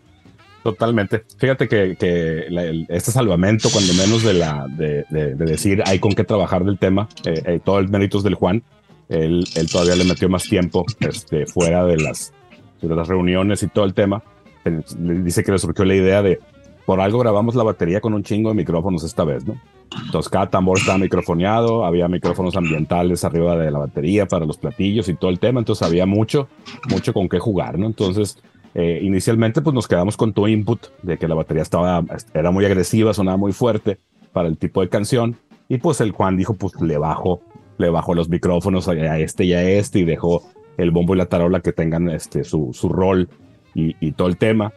Totalmente. 0.64 1.27
Fíjate 1.37 1.68
que, 1.68 1.94
que 1.94 2.87
este 2.88 3.12
salvamento, 3.12 3.68
cuando 3.70 3.92
menos 3.92 4.22
de 4.22 4.33
la 4.33 4.66
de, 4.66 5.05
decir 5.35 5.83
hay 5.85 5.98
con 5.98 6.12
qué 6.14 6.24
trabajar 6.24 6.64
del 6.64 6.79
tema, 6.79 7.07
eh, 7.27 7.42
eh, 7.44 7.61
todo 7.62 7.81
el 7.81 7.90
méritos 7.90 8.22
del 8.22 8.35
Juan, 8.35 8.62
él, 9.11 9.44
él, 9.57 9.70
todavía 9.70 9.94
le 9.94 10.05
metió 10.05 10.27
más 10.31 10.44
tiempo 10.44 10.87
este, 11.00 11.44
fuera 11.44 11.85
de 11.85 11.98
las, 11.98 12.33
de 12.81 12.96
las 12.96 13.07
reuniones 13.07 13.62
y 13.62 13.68
todo 13.68 13.85
el 13.85 13.92
tema. 13.92 14.22
dice 14.96 15.44
que 15.44 15.53
le 15.53 15.59
surgió 15.59 15.85
la 15.85 15.96
idea 15.96 16.22
de 16.22 16.40
por 16.87 16.98
algo 16.98 17.18
grabamos 17.18 17.55
la 17.55 17.62
batería 17.62 18.00
con 18.00 18.14
un 18.14 18.22
chingo 18.22 18.48
de 18.48 18.55
micrófonos 18.55 19.05
esta 19.05 19.24
vez, 19.24 19.44
¿no? 19.44 19.61
Entonces 20.07 20.31
cada 20.31 20.48
tambor 20.48 20.79
estaba 20.79 20.96
microfoneado, 20.96 21.85
había 21.85 22.09
micrófonos 22.09 22.57
ambientales 22.57 23.22
arriba 23.22 23.55
de 23.59 23.70
la 23.70 23.81
batería 23.81 24.24
para 24.24 24.46
los 24.46 24.57
platillos 24.57 25.11
y 25.11 25.14
todo 25.14 25.31
el 25.31 25.38
tema, 25.38 25.61
entonces 25.61 25.87
había 25.87 26.07
mucho, 26.07 26.48
mucho 26.88 27.12
con 27.12 27.29
qué 27.29 27.38
jugar, 27.38 27.79
¿no? 27.79 27.87
Entonces, 27.87 28.38
eh, 28.75 29.01
inicialmente 29.03 29.63
pues 29.63 29.73
nos 29.73 29.87
quedamos 29.87 30.17
con 30.17 30.33
tu 30.33 30.49
input 30.49 30.87
de 31.03 31.17
que 31.17 31.29
la 31.29 31.35
batería 31.35 31.63
estaba, 31.63 32.05
era 32.35 32.51
muy 32.51 32.65
agresiva, 32.65 33.15
sonaba 33.15 33.37
muy 33.37 33.53
fuerte 33.53 33.99
para 34.33 34.49
el 34.49 34.59
tipo 34.59 34.81
de 34.81 34.89
canción. 34.89 35.37
Y 35.69 35.79
pues 35.79 36.01
el 36.01 36.11
Juan 36.11 36.37
dijo 36.37 36.55
pues 36.55 36.81
le 36.81 36.99
bajo, 36.99 37.41
le 37.79 37.89
bajo 37.89 38.15
los 38.15 38.29
micrófonos 38.29 38.89
a 38.89 39.19
este 39.19 39.45
y 39.45 39.53
a 39.53 39.63
este 39.63 40.01
y 40.01 40.05
dejó 40.05 40.43
el 40.77 40.91
bombo 40.91 41.15
y 41.15 41.19
la 41.19 41.27
tarola 41.27 41.61
que 41.61 41.73
tengan 41.73 42.11
este, 42.11 42.45
su, 42.45 42.71
su 42.73 42.89
rol 42.89 43.29
y, 43.75 43.97
y 44.01 44.13
todo 44.13 44.29
el 44.29 44.37
tema. 44.37 44.73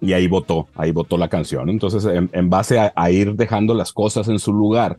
Y 0.00 0.12
ahí 0.12 0.28
votó, 0.28 0.68
ahí 0.76 0.92
votó 0.92 1.16
la 1.16 1.28
canción. 1.28 1.68
Entonces, 1.70 2.04
en, 2.04 2.50
base 2.50 2.78
a, 2.94 3.10
ir 3.10 3.34
dejando 3.34 3.74
las 3.74 3.92
cosas 3.92 4.28
en 4.28 4.38
su 4.38 4.52
lugar, 4.52 4.98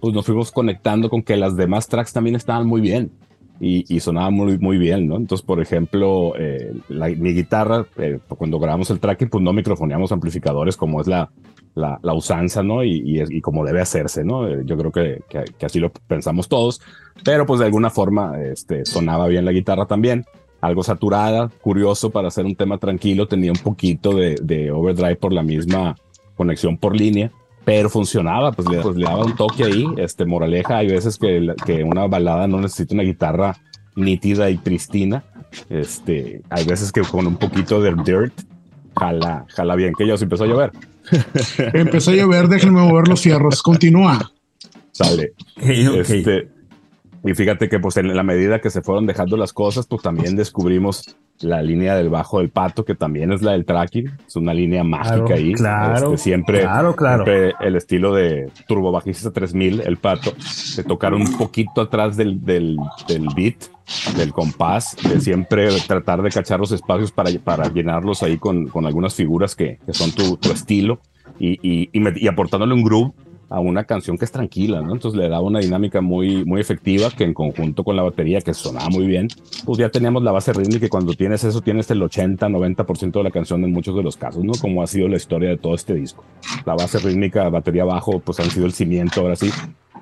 pues 0.00 0.14
nos 0.14 0.24
fuimos 0.24 0.50
conectando 0.50 1.10
con 1.10 1.22
que 1.22 1.36
las 1.36 1.54
demás 1.54 1.86
tracks 1.86 2.14
también 2.14 2.34
estaban 2.34 2.66
muy 2.66 2.80
bien 2.80 3.10
y, 3.60 3.94
y 3.94 4.00
sonaban 4.00 4.34
muy, 4.34 4.58
muy 4.58 4.78
bien, 4.78 5.08
¿no? 5.08 5.16
Entonces, 5.16 5.44
por 5.44 5.60
ejemplo, 5.60 6.34
eh, 6.38 6.72
mi 6.88 7.32
guitarra, 7.32 7.86
eh, 7.98 8.18
cuando 8.28 8.58
grabamos 8.58 8.90
el 8.90 9.00
tracking, 9.00 9.28
pues 9.28 9.42
no 9.42 9.52
microfoneamos 9.52 10.12
amplificadores 10.12 10.76
como 10.76 11.00
es 11.00 11.06
la, 11.06 11.30
la, 11.74 12.14
usanza, 12.14 12.62
¿no? 12.62 12.84
Y, 12.84 13.22
y, 13.28 13.40
como 13.40 13.64
debe 13.64 13.80
hacerse, 13.80 14.24
¿no? 14.24 14.48
Eh, 14.48 14.62
yo 14.64 14.76
creo 14.76 14.92
que, 14.92 15.22
que, 15.28 15.66
así 15.66 15.78
lo 15.80 15.90
pensamos 15.90 16.48
todos, 16.48 16.80
pero 17.24 17.46
pues 17.46 17.60
de 17.60 17.66
alguna 17.66 17.90
forma 17.90 18.40
este, 18.42 18.84
sonaba 18.84 19.26
bien 19.28 19.44
la 19.44 19.52
guitarra 19.52 19.86
también 19.86 20.24
algo 20.60 20.82
saturada, 20.82 21.50
curioso 21.60 22.10
para 22.10 22.28
hacer 22.28 22.44
un 22.44 22.56
tema 22.56 22.78
tranquilo, 22.78 23.28
tenía 23.28 23.52
un 23.52 23.58
poquito 23.58 24.12
de, 24.12 24.70
overdrive 24.72 25.16
por 25.16 25.32
la 25.32 25.42
misma 25.42 25.96
conexión 26.34 26.78
por 26.78 26.96
línea, 26.96 27.30
pero 27.68 27.90
funcionaba, 27.90 28.50
pues 28.50 28.66
le, 28.66 28.80
pues 28.80 28.96
daba 28.96 29.26
un 29.26 29.36
toque 29.36 29.62
ahí, 29.62 29.84
este 29.98 30.24
moraleja, 30.24 30.78
hay 30.78 30.88
veces 30.88 31.18
que, 31.18 31.54
que 31.66 31.84
una 31.84 32.06
balada 32.06 32.48
no 32.48 32.62
necesita 32.62 32.94
una 32.94 33.02
guitarra 33.02 33.58
nítida 33.94 34.48
y 34.48 34.56
pristina, 34.56 35.22
este, 35.68 36.40
hay 36.48 36.64
veces 36.64 36.90
que 36.90 37.02
con 37.02 37.26
un 37.26 37.36
poquito 37.36 37.82
de 37.82 37.94
dirt 38.02 38.32
jala, 38.98 39.44
jala 39.48 39.74
bien, 39.76 39.92
que 39.92 40.06
ya 40.06 40.16
se 40.16 40.24
empezó 40.24 40.44
a 40.44 40.46
llover. 40.46 40.72
Empezó 41.74 42.12
a 42.12 42.14
llover, 42.14 42.48
déjenme 42.48 42.80
mover 42.80 43.06
los 43.06 43.20
fierros, 43.20 43.62
continúa. 43.62 44.32
Sale. 44.90 45.34
Este, 45.58 46.48
y 47.22 47.34
fíjate 47.34 47.68
que 47.68 47.80
pues 47.80 47.98
en 47.98 48.16
la 48.16 48.22
medida 48.22 48.62
que 48.62 48.70
se 48.70 48.80
fueron 48.80 49.04
dejando 49.04 49.36
las 49.36 49.52
cosas, 49.52 49.86
pues 49.86 50.00
también 50.00 50.36
descubrimos 50.36 51.14
la 51.40 51.62
línea 51.62 51.96
del 51.96 52.08
bajo 52.08 52.38
del 52.38 52.50
pato, 52.50 52.84
que 52.84 52.94
también 52.94 53.32
es 53.32 53.42
la 53.42 53.52
del 53.52 53.64
tracking, 53.64 54.10
es 54.26 54.36
una 54.36 54.54
línea 54.54 54.84
mágica 54.84 55.34
ahí. 55.34 55.52
Claro, 55.54 56.14
este, 56.14 56.18
siempre, 56.18 56.60
claro, 56.60 56.94
claro. 56.94 57.24
el 57.26 57.76
estilo 57.76 58.14
de 58.14 58.50
Turbo 58.66 58.92
Bajista 58.92 59.30
3000, 59.30 59.82
el 59.82 59.96
pato, 59.96 60.32
de 60.76 60.84
tocar 60.84 61.14
un 61.14 61.36
poquito 61.36 61.82
atrás 61.82 62.16
del, 62.16 62.44
del, 62.44 62.76
del 63.06 63.28
beat, 63.34 63.56
del 64.16 64.32
compás, 64.32 64.96
de 65.02 65.20
siempre 65.20 65.68
tratar 65.86 66.22
de 66.22 66.30
cachar 66.30 66.60
los 66.60 66.72
espacios 66.72 67.12
para, 67.12 67.30
para 67.42 67.68
llenarlos 67.72 68.22
ahí 68.22 68.38
con, 68.38 68.68
con 68.68 68.86
algunas 68.86 69.14
figuras 69.14 69.54
que, 69.54 69.78
que 69.84 69.92
son 69.94 70.12
tu, 70.12 70.36
tu 70.36 70.50
estilo 70.50 71.00
y, 71.38 71.58
y, 71.62 71.90
y, 71.92 72.24
y 72.24 72.28
aportándole 72.28 72.74
un 72.74 72.82
groove 72.82 73.12
a 73.50 73.60
una 73.60 73.84
canción 73.84 74.18
que 74.18 74.24
es 74.24 74.32
tranquila, 74.32 74.82
¿no? 74.82 74.92
Entonces 74.92 75.18
le 75.18 75.28
daba 75.28 75.42
una 75.42 75.60
dinámica 75.60 76.00
muy, 76.00 76.44
muy 76.44 76.60
efectiva 76.60 77.10
que 77.10 77.24
en 77.24 77.34
conjunto 77.34 77.82
con 77.82 77.96
la 77.96 78.02
batería 78.02 78.40
que 78.40 78.52
sonaba 78.52 78.88
muy 78.90 79.06
bien, 79.06 79.28
pues 79.64 79.78
ya 79.78 79.88
teníamos 79.88 80.22
la 80.22 80.32
base 80.32 80.52
rítmica 80.52 80.86
y 80.86 80.88
cuando 80.88 81.14
tienes 81.14 81.44
eso 81.44 81.60
tienes 81.60 81.90
el 81.90 82.02
80, 82.02 82.46
90% 82.48 83.12
de 83.12 83.22
la 83.22 83.30
canción 83.30 83.64
en 83.64 83.72
muchos 83.72 83.96
de 83.96 84.02
los 84.02 84.16
casos, 84.16 84.44
¿no? 84.44 84.52
Como 84.60 84.82
ha 84.82 84.86
sido 84.86 85.08
la 85.08 85.16
historia 85.16 85.48
de 85.48 85.56
todo 85.56 85.74
este 85.74 85.94
disco. 85.94 86.24
La 86.66 86.74
base 86.74 86.98
rítmica, 86.98 87.48
batería 87.48 87.84
bajo, 87.84 88.20
pues 88.20 88.38
han 88.40 88.50
sido 88.50 88.66
el 88.66 88.72
cimiento 88.72 89.22
ahora 89.22 89.36
sí 89.36 89.50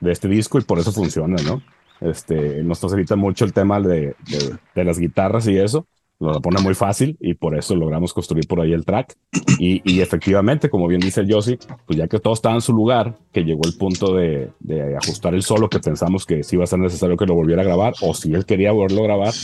de 0.00 0.12
este 0.12 0.28
disco 0.28 0.58
y 0.58 0.62
por 0.62 0.78
eso 0.78 0.92
funciona, 0.92 1.36
¿no? 1.42 1.62
Este, 2.00 2.62
nos 2.62 2.80
facilita 2.80 3.16
mucho 3.16 3.44
el 3.44 3.52
tema 3.52 3.80
de, 3.80 4.14
de, 4.28 4.56
de 4.74 4.84
las 4.84 4.98
guitarras 4.98 5.46
y 5.48 5.56
eso, 5.56 5.86
lo 6.18 6.40
pone 6.40 6.60
muy 6.60 6.74
fácil 6.74 7.16
y 7.20 7.34
por 7.34 7.56
eso 7.56 7.74
logramos 7.74 8.14
construir 8.14 8.46
por 8.46 8.60
ahí 8.60 8.72
el 8.72 8.84
track. 8.84 9.14
Y, 9.58 9.82
y 9.84 10.00
efectivamente, 10.00 10.70
como 10.70 10.86
bien 10.88 11.00
dice 11.00 11.24
Josie, 11.28 11.58
pues 11.86 11.98
ya 11.98 12.08
que 12.08 12.18
todo 12.18 12.34
estaba 12.34 12.54
en 12.54 12.60
su 12.60 12.72
lugar, 12.72 13.16
que 13.32 13.44
llegó 13.44 13.62
el 13.64 13.76
punto 13.76 14.14
de, 14.14 14.50
de, 14.60 14.96
ajustar 14.96 15.34
el 15.34 15.42
solo, 15.42 15.68
que 15.68 15.78
pensamos 15.78 16.24
que 16.24 16.42
sí 16.42 16.56
iba 16.56 16.64
a 16.64 16.68
ser 16.68 16.78
necesario 16.78 17.16
que 17.16 17.26
lo 17.26 17.34
volviera 17.34 17.62
a 17.62 17.64
grabar, 17.64 17.94
o 18.00 18.14
si 18.14 18.32
él 18.32 18.46
quería 18.46 18.72
volverlo 18.72 19.02
a 19.02 19.06
grabar, 19.06 19.34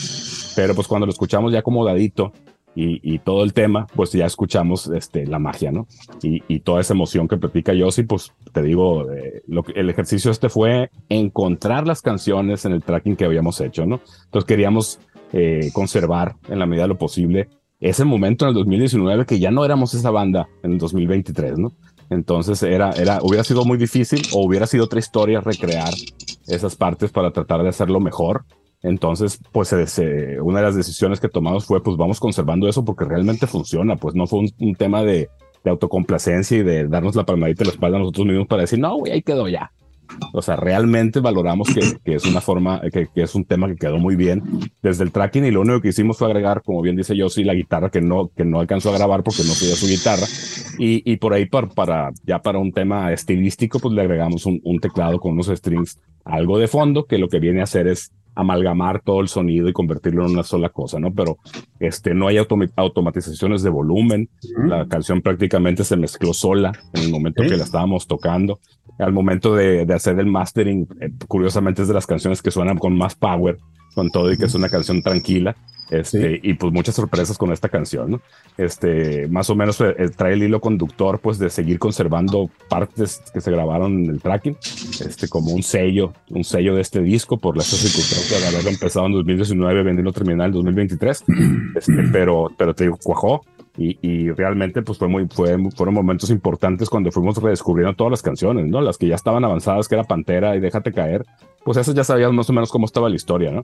pero 0.56 0.74
pues 0.74 0.86
cuando 0.88 1.06
lo 1.06 1.12
escuchamos 1.12 1.52
ya 1.52 1.60
acomodadito 1.60 2.32
y, 2.74 3.14
y 3.14 3.18
todo 3.18 3.44
el 3.44 3.52
tema, 3.52 3.86
pues 3.94 4.12
ya 4.12 4.24
escuchamos 4.24 4.88
este, 4.88 5.26
la 5.26 5.38
magia, 5.38 5.72
¿no? 5.72 5.86
Y, 6.22 6.42
y 6.48 6.60
toda 6.60 6.80
esa 6.80 6.94
emoción 6.94 7.28
que 7.28 7.36
platica 7.36 7.72
Josie, 7.78 8.04
pues 8.04 8.32
te 8.52 8.62
digo, 8.62 9.10
eh, 9.12 9.42
lo 9.46 9.62
el 9.74 9.90
ejercicio 9.90 10.30
este 10.30 10.48
fue 10.48 10.90
encontrar 11.08 11.86
las 11.86 12.00
canciones 12.00 12.64
en 12.64 12.72
el 12.72 12.82
tracking 12.82 13.16
que 13.16 13.24
habíamos 13.26 13.60
hecho, 13.60 13.84
¿no? 13.84 14.00
Entonces 14.24 14.46
queríamos 14.46 15.00
eh, 15.32 15.70
conservar 15.72 16.36
en 16.48 16.58
la 16.58 16.66
medida 16.66 16.84
de 16.84 16.88
lo 16.88 16.98
posible 16.98 17.48
ese 17.80 18.04
momento 18.04 18.44
en 18.44 18.50
el 18.50 18.54
2019 18.54 19.26
que 19.26 19.38
ya 19.38 19.50
no 19.50 19.64
éramos 19.64 19.92
esa 19.94 20.10
banda 20.10 20.48
en 20.62 20.72
el 20.72 20.78
2023, 20.78 21.58
¿no? 21.58 21.72
Entonces 22.10 22.62
era, 22.62 22.90
era, 22.92 23.20
hubiera 23.22 23.42
sido 23.42 23.64
muy 23.64 23.78
difícil 23.78 24.22
o 24.32 24.44
hubiera 24.44 24.66
sido 24.66 24.84
otra 24.84 25.00
historia 25.00 25.40
recrear 25.40 25.92
esas 26.46 26.76
partes 26.76 27.10
para 27.10 27.32
tratar 27.32 27.62
de 27.62 27.70
hacerlo 27.70 27.98
mejor. 27.98 28.44
Entonces, 28.82 29.40
pues 29.52 29.72
una 30.42 30.58
de 30.58 30.64
las 30.64 30.76
decisiones 30.76 31.20
que 31.20 31.28
tomamos 31.28 31.64
fue, 31.64 31.82
pues 31.82 31.96
vamos 31.96 32.20
conservando 32.20 32.68
eso 32.68 32.84
porque 32.84 33.04
realmente 33.04 33.46
funciona, 33.46 33.96
pues 33.96 34.14
no 34.14 34.26
fue 34.26 34.40
un, 34.58 34.74
tema 34.74 35.02
de, 35.02 35.28
de, 35.64 35.70
autocomplacencia 35.70 36.58
y 36.58 36.62
de 36.62 36.88
darnos 36.88 37.14
la 37.14 37.24
palmadita 37.24 37.62
en 37.62 37.68
la 37.68 37.74
espalda 37.74 37.96
a 37.96 38.00
nosotros 38.00 38.26
mismos 38.26 38.48
para 38.48 38.62
decir, 38.62 38.80
no, 38.80 38.96
güey, 38.96 39.12
ahí 39.12 39.22
quedó 39.22 39.48
ya. 39.48 39.72
O 40.32 40.42
sea, 40.42 40.56
realmente 40.56 41.20
valoramos 41.20 41.68
que, 41.68 41.80
que 42.04 42.14
es 42.14 42.24
una 42.24 42.40
forma, 42.40 42.80
que, 42.92 43.08
que, 43.14 43.22
es 43.22 43.34
un 43.34 43.44
tema 43.44 43.68
que 43.68 43.76
quedó 43.76 43.98
muy 43.98 44.16
bien 44.16 44.42
desde 44.82 45.04
el 45.04 45.12
tracking 45.12 45.44
y 45.44 45.50
lo 45.50 45.60
único 45.60 45.80
que 45.80 45.88
hicimos 45.88 46.18
fue 46.18 46.28
agregar, 46.28 46.62
como 46.62 46.82
bien 46.82 46.96
dice 46.96 47.16
yo, 47.16 47.28
sí, 47.28 47.44
la 47.44 47.54
guitarra 47.54 47.90
que 47.90 48.00
no, 48.00 48.30
que 48.34 48.44
no 48.44 48.60
alcanzó 48.60 48.90
a 48.90 48.98
grabar 48.98 49.22
porque 49.22 49.42
no 49.44 49.52
tenía 49.54 49.76
su 49.76 49.86
guitarra. 49.86 50.26
Y, 50.78 51.10
y 51.10 51.16
por 51.16 51.34
ahí, 51.34 51.46
para, 51.46 51.68
para, 51.68 52.10
ya 52.24 52.40
para 52.40 52.58
un 52.58 52.72
tema 52.72 53.12
estilístico, 53.12 53.78
pues 53.78 53.94
le 53.94 54.02
agregamos 54.02 54.46
un, 54.46 54.60
un 54.64 54.78
teclado 54.78 55.18
con 55.18 55.32
unos 55.32 55.48
strings, 55.48 55.98
algo 56.24 56.58
de 56.58 56.68
fondo, 56.68 57.04
que 57.04 57.18
lo 57.18 57.28
que 57.28 57.40
viene 57.40 57.60
a 57.60 57.64
hacer 57.64 57.86
es 57.86 58.12
amalgamar 58.34 59.02
todo 59.02 59.20
el 59.20 59.28
sonido 59.28 59.68
y 59.68 59.72
convertirlo 59.72 60.24
en 60.24 60.32
una 60.32 60.42
sola 60.42 60.68
cosa, 60.70 60.98
¿no? 60.98 61.12
Pero 61.12 61.38
este, 61.80 62.14
no 62.14 62.28
hay 62.28 62.38
automatizaciones 62.76 63.62
de 63.62 63.70
volumen. 63.70 64.28
La 64.56 64.86
canción 64.86 65.20
prácticamente 65.20 65.84
se 65.84 65.96
mezcló 65.96 66.32
sola 66.32 66.72
en 66.94 67.02
el 67.02 67.10
momento 67.10 67.42
que 67.42 67.56
la 67.56 67.64
estábamos 67.64 68.06
tocando. 68.06 68.60
Al 68.98 69.12
momento 69.12 69.54
de, 69.54 69.84
de 69.84 69.94
hacer 69.94 70.18
el 70.18 70.26
mastering, 70.26 70.86
eh, 71.00 71.10
curiosamente 71.28 71.82
es 71.82 71.88
de 71.88 71.94
las 71.94 72.06
canciones 72.06 72.42
que 72.42 72.50
suenan 72.50 72.78
con 72.78 72.96
más 72.96 73.14
power, 73.14 73.58
con 73.94 74.10
todo 74.10 74.32
y 74.32 74.38
que 74.38 74.46
es 74.46 74.54
una 74.54 74.68
canción 74.68 75.02
tranquila. 75.02 75.56
Este, 75.92 76.40
Y 76.42 76.54
pues 76.54 76.72
muchas 76.72 76.94
sorpresas 76.94 77.36
con 77.36 77.52
esta 77.52 77.68
canción, 77.68 78.12
¿no? 78.12 78.20
Este, 78.56 79.28
más 79.28 79.50
o 79.50 79.54
menos 79.54 79.78
eh, 79.80 79.94
trae 80.16 80.32
el 80.32 80.42
hilo 80.42 80.60
conductor, 80.60 81.18
pues, 81.20 81.38
de 81.38 81.50
seguir 81.50 81.78
conservando 81.78 82.48
partes 82.68 83.22
que 83.32 83.42
se 83.42 83.50
grabaron 83.50 84.04
en 84.04 84.10
el 84.10 84.22
tracking, 84.22 84.56
este, 85.06 85.28
como 85.28 85.52
un 85.52 85.62
sello, 85.62 86.14
un 86.30 86.44
sello 86.44 86.74
de 86.74 86.80
este 86.80 87.00
disco 87.02 87.36
por 87.36 87.58
la 87.58 87.62
circunstancia 87.62 88.40
de 88.40 88.46
haberlo 88.46 88.70
empezado 88.70 89.06
en 89.06 89.12
2019, 89.12 89.82
vendiendo 89.82 90.12
terminal 90.12 90.46
en 90.46 90.52
2023, 90.52 91.24
este, 91.76 92.02
pero, 92.10 92.50
pero 92.56 92.74
te 92.74 92.84
digo, 92.84 92.98
cuajó. 93.02 93.44
Y, 93.76 93.98
y, 94.02 94.30
realmente 94.30 94.82
pues 94.82 94.98
fue 94.98 95.08
muy, 95.08 95.26
fue, 95.28 95.56
fueron 95.74 95.94
momentos 95.94 96.28
importantes 96.28 96.90
cuando 96.90 97.10
fuimos 97.10 97.42
redescubriendo 97.42 97.94
todas 97.94 98.10
las 98.10 98.22
canciones, 98.22 98.66
¿no? 98.66 98.82
Las 98.82 98.98
que 98.98 99.08
ya 99.08 99.14
estaban 99.14 99.44
avanzadas, 99.44 99.88
que 99.88 99.94
era 99.94 100.04
Pantera 100.04 100.54
y 100.54 100.60
Déjate 100.60 100.92
Caer, 100.92 101.24
pues 101.64 101.78
eso 101.78 101.94
ya 101.94 102.04
sabías 102.04 102.30
más 102.32 102.50
o 102.50 102.52
menos 102.52 102.70
cómo 102.70 102.84
estaba 102.84 103.08
la 103.08 103.16
historia, 103.16 103.50
¿no? 103.50 103.62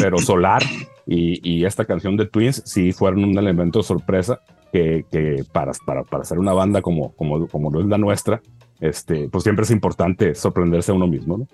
Pero 0.00 0.16
Solar 0.18 0.62
y, 1.06 1.40
y, 1.46 1.66
esta 1.66 1.84
canción 1.84 2.16
de 2.16 2.26
Twins 2.26 2.62
sí 2.64 2.92
fueron 2.92 3.24
un 3.24 3.36
elemento 3.36 3.80
de 3.80 3.82
sorpresa 3.82 4.40
que, 4.72 5.04
que 5.10 5.44
para, 5.52 5.72
para, 5.84 6.04
para 6.04 6.22
hacer 6.22 6.38
una 6.38 6.54
banda 6.54 6.80
como, 6.80 7.12
como, 7.12 7.46
como 7.46 7.70
lo 7.70 7.80
es 7.80 7.86
la 7.86 7.98
nuestra, 7.98 8.40
este, 8.80 9.28
pues 9.28 9.44
siempre 9.44 9.64
es 9.64 9.70
importante 9.70 10.34
sorprenderse 10.34 10.90
a 10.90 10.94
uno 10.94 11.06
mismo, 11.06 11.36
¿no? 11.36 11.46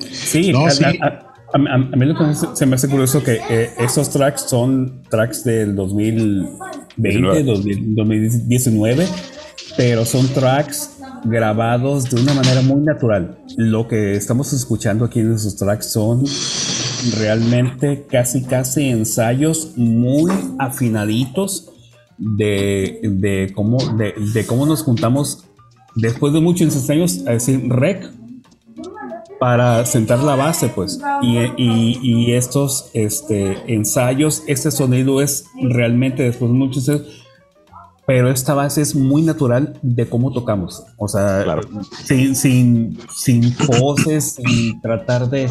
Sí, 0.00 0.52
a, 0.54 1.31
mí 1.58 2.06
lo 2.06 2.14
que 2.16 2.34
se 2.54 2.66
me 2.66 2.76
hace 2.76 2.88
curioso 2.88 3.22
que 3.22 3.40
eh, 3.48 3.70
esos 3.78 4.10
tracks 4.10 4.42
son 4.48 5.02
tracks 5.10 5.44
del 5.44 5.76
2020, 5.76 7.44
2019, 7.44 9.06
pero 9.76 10.04
son 10.04 10.28
tracks 10.28 10.98
grabados 11.24 12.10
de 12.10 12.20
una 12.20 12.34
manera 12.34 12.62
muy 12.62 12.80
natural. 12.80 13.38
Lo 13.56 13.86
que 13.86 14.12
estamos 14.12 14.52
escuchando 14.52 15.04
aquí 15.04 15.20
en 15.20 15.34
esos 15.34 15.56
tracks 15.56 15.92
son 15.92 16.24
realmente 17.18 18.06
casi 18.08 18.42
casi 18.42 18.88
ensayos 18.88 19.72
muy 19.76 20.32
afinaditos 20.58 21.70
de, 22.18 23.00
de 23.02 23.52
cómo, 23.54 23.78
de, 23.96 24.14
de, 24.32 24.46
cómo 24.46 24.66
nos 24.66 24.82
juntamos 24.82 25.44
después 25.96 26.32
de 26.32 26.40
muchos 26.40 26.88
años 26.88 27.24
a 27.26 27.32
decir 27.32 27.68
rec 27.68 28.08
para 29.42 29.84
sentar 29.86 30.20
la 30.20 30.36
base, 30.36 30.68
pues. 30.68 31.00
Y, 31.20 31.36
y, 31.56 32.32
estos 32.32 32.90
este, 32.94 33.56
ensayos, 33.66 34.44
este 34.46 34.70
sonido 34.70 35.20
es 35.20 35.46
realmente 35.60 36.22
después 36.22 36.52
de 36.52 36.56
muchos 36.56 36.88
pero 38.06 38.30
esta 38.30 38.54
base 38.54 38.82
es 38.82 38.94
muy 38.94 39.22
natural 39.22 39.80
de 39.82 40.08
cómo 40.08 40.32
tocamos. 40.32 40.84
O 40.96 41.08
sea, 41.08 41.44
sin, 42.04 42.36
sin, 42.36 42.96
sin 43.12 43.52
poses, 43.56 44.36
sin 44.36 44.80
tratar 44.80 45.28
de 45.28 45.50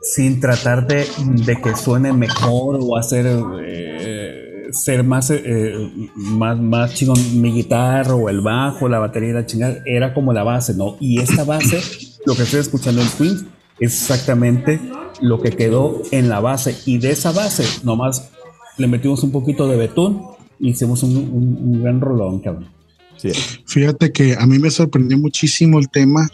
sin 0.00 0.40
tratar 0.40 0.86
de, 0.86 1.06
de 1.44 1.60
que 1.60 1.76
suene 1.76 2.14
mejor 2.14 2.78
o 2.80 2.96
hacer 2.96 3.26
eh, 3.66 4.52
ser 4.72 5.04
más, 5.04 5.30
eh, 5.30 5.74
más, 6.14 6.58
más 6.58 6.94
chingón 6.94 7.18
mi 7.40 7.52
guitarra 7.52 8.14
o 8.14 8.28
el 8.28 8.40
bajo, 8.40 8.88
la 8.88 8.98
batería, 8.98 9.34
la 9.34 9.46
chingada, 9.46 9.76
era 9.84 10.14
como 10.14 10.32
la 10.32 10.42
base, 10.42 10.74
¿no? 10.74 10.96
Y 11.00 11.20
esta 11.20 11.44
base, 11.44 11.80
lo 12.26 12.34
que 12.34 12.42
estoy 12.42 12.60
escuchando 12.60 13.02
en 13.02 13.08
Twins, 13.08 13.44
es 13.78 14.00
exactamente 14.00 14.80
lo 15.20 15.40
que 15.40 15.50
quedó 15.50 16.02
en 16.10 16.28
la 16.28 16.40
base. 16.40 16.76
Y 16.86 16.98
de 16.98 17.10
esa 17.10 17.32
base, 17.32 17.64
nomás 17.84 18.30
le 18.78 18.86
metimos 18.86 19.22
un 19.22 19.32
poquito 19.32 19.68
de 19.68 19.76
betún 19.76 20.22
y 20.58 20.70
hicimos 20.70 21.02
un, 21.02 21.16
un, 21.16 21.82
gran 21.82 22.00
rolón, 22.00 22.40
cabrón. 22.40 22.68
Sí. 23.16 23.30
Fíjate 23.66 24.12
que 24.12 24.36
a 24.36 24.46
mí 24.46 24.58
me 24.58 24.70
sorprendió 24.70 25.18
muchísimo 25.18 25.78
el 25.78 25.88
tema 25.88 26.28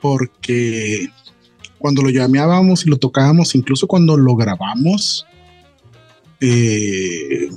porque 0.00 1.08
cuando 1.78 2.02
lo 2.02 2.10
llameábamos 2.10 2.86
y 2.86 2.90
lo 2.90 2.96
tocábamos, 2.96 3.54
incluso 3.54 3.86
cuando 3.86 4.16
lo 4.16 4.34
grabamos, 4.36 5.26
eh, 6.40 7.48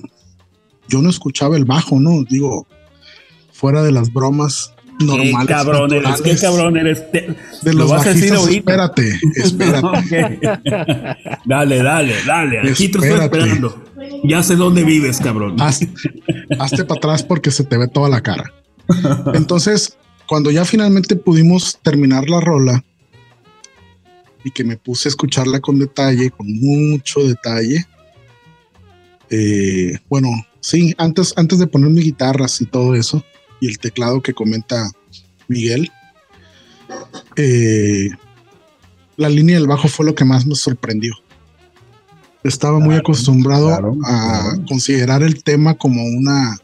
yo 0.88 1.02
no 1.02 1.10
escuchaba 1.10 1.58
el 1.58 1.66
bajo, 1.66 2.00
¿no? 2.00 2.24
Digo, 2.24 2.68
fuera 3.52 3.84
de 3.84 3.92
las 3.92 4.12
bromas 4.12 4.74
normales. 5.00 5.48
Qué 5.48 5.54
cabrón 5.54 5.94
eres, 5.94 6.22
qué 6.22 6.36
cabrón 6.38 6.78
eres. 6.78 7.04
de 7.12 7.74
los 7.74 7.90
bajistas, 7.90 8.48
espérate, 8.48 9.20
espérate. 9.36 10.40
dale, 11.46 11.84
dale, 11.84 12.16
dale. 12.26 12.60
Aquí 12.70 12.90
te 12.90 12.98
estoy 13.00 13.20
esperando. 13.20 13.84
Ya 14.24 14.44
sé 14.44 14.56
dónde 14.56 14.84
vives, 14.84 15.20
cabrón. 15.20 15.62
Hazte, 15.62 15.90
hazte 16.60 16.84
para 16.86 16.98
atrás 16.98 17.24
porque 17.24 17.52
se 17.52 17.64
te 17.64 17.78
ve 17.78 17.88
toda 17.88 18.10
la 18.10 18.22
cara. 18.22 18.54
Entonces, 19.34 19.98
cuando 20.28 20.52
ya 20.52 20.66
finalmente 20.66 21.16
pudimos 21.16 21.80
terminar 21.82 22.30
la 22.30 22.40
rola, 22.40 22.84
y 24.44 24.52
que 24.52 24.64
me 24.64 24.78
puse 24.78 25.08
a 25.08 25.12
escucharla 25.12 25.60
con 25.60 25.80
detalle, 25.80 26.32
con 26.32 26.52
mucho 26.52 27.22
detalle. 27.22 27.86
Eh, 29.30 29.98
bueno, 30.08 30.30
sí, 30.60 30.94
antes, 30.98 31.34
antes 31.36 31.60
de 31.60 31.68
poner 31.68 31.90
mis 31.90 32.06
guitarras 32.06 32.62
y 32.62 32.66
todo 32.66 32.96
eso, 32.96 33.24
y 33.60 33.68
el 33.68 33.80
teclado 33.80 34.22
que 34.22 34.34
comenta 34.34 34.92
Miguel, 35.48 35.92
eh, 37.36 38.10
la 39.18 39.30
línea 39.30 39.58
del 39.58 39.68
bajo 39.68 39.88
fue 39.88 40.06
lo 40.06 40.16
que 40.16 40.26
más 40.26 40.46
me 40.46 40.56
sorprendió. 40.56 41.14
Estaba 42.44 42.80
muy 42.80 42.96
acostumbrado 42.96 43.70
a 44.06 44.56
considerar 44.68 45.24
el 45.24 45.44
tema 45.44 45.76
como 45.76 46.04
una, 46.04 46.58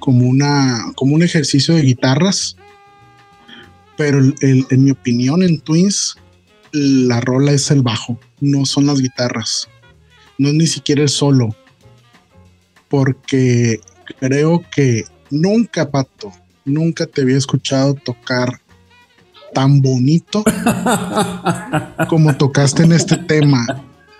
como 0.00 0.26
una, 0.26 0.92
como 0.96 1.14
un 1.14 1.22
ejercicio 1.22 1.74
de 1.74 1.82
guitarras, 1.82 2.56
pero 3.96 4.18
en 4.40 4.84
mi 4.84 4.90
opinión 4.90 5.42
en 5.42 5.60
Twins 5.60 6.16
la 6.72 7.20
rola 7.20 7.52
es 7.52 7.70
el 7.70 7.82
bajo, 7.82 8.18
no 8.40 8.64
son 8.64 8.86
las 8.86 9.00
guitarras, 9.00 9.68
no 10.38 10.48
es 10.48 10.54
ni 10.54 10.66
siquiera 10.66 11.02
el 11.02 11.08
solo, 11.08 11.54
porque 12.88 13.80
creo 14.18 14.64
que 14.74 15.04
nunca, 15.32 15.90
Pato, 15.90 16.32
nunca 16.64 17.06
te 17.06 17.22
había 17.22 17.36
escuchado 17.36 17.94
tocar 17.94 18.60
tan 19.52 19.82
bonito 19.82 20.44
como 22.08 22.36
tocaste 22.36 22.84
en 22.84 22.92
este 22.92 23.16
tema. 23.16 23.66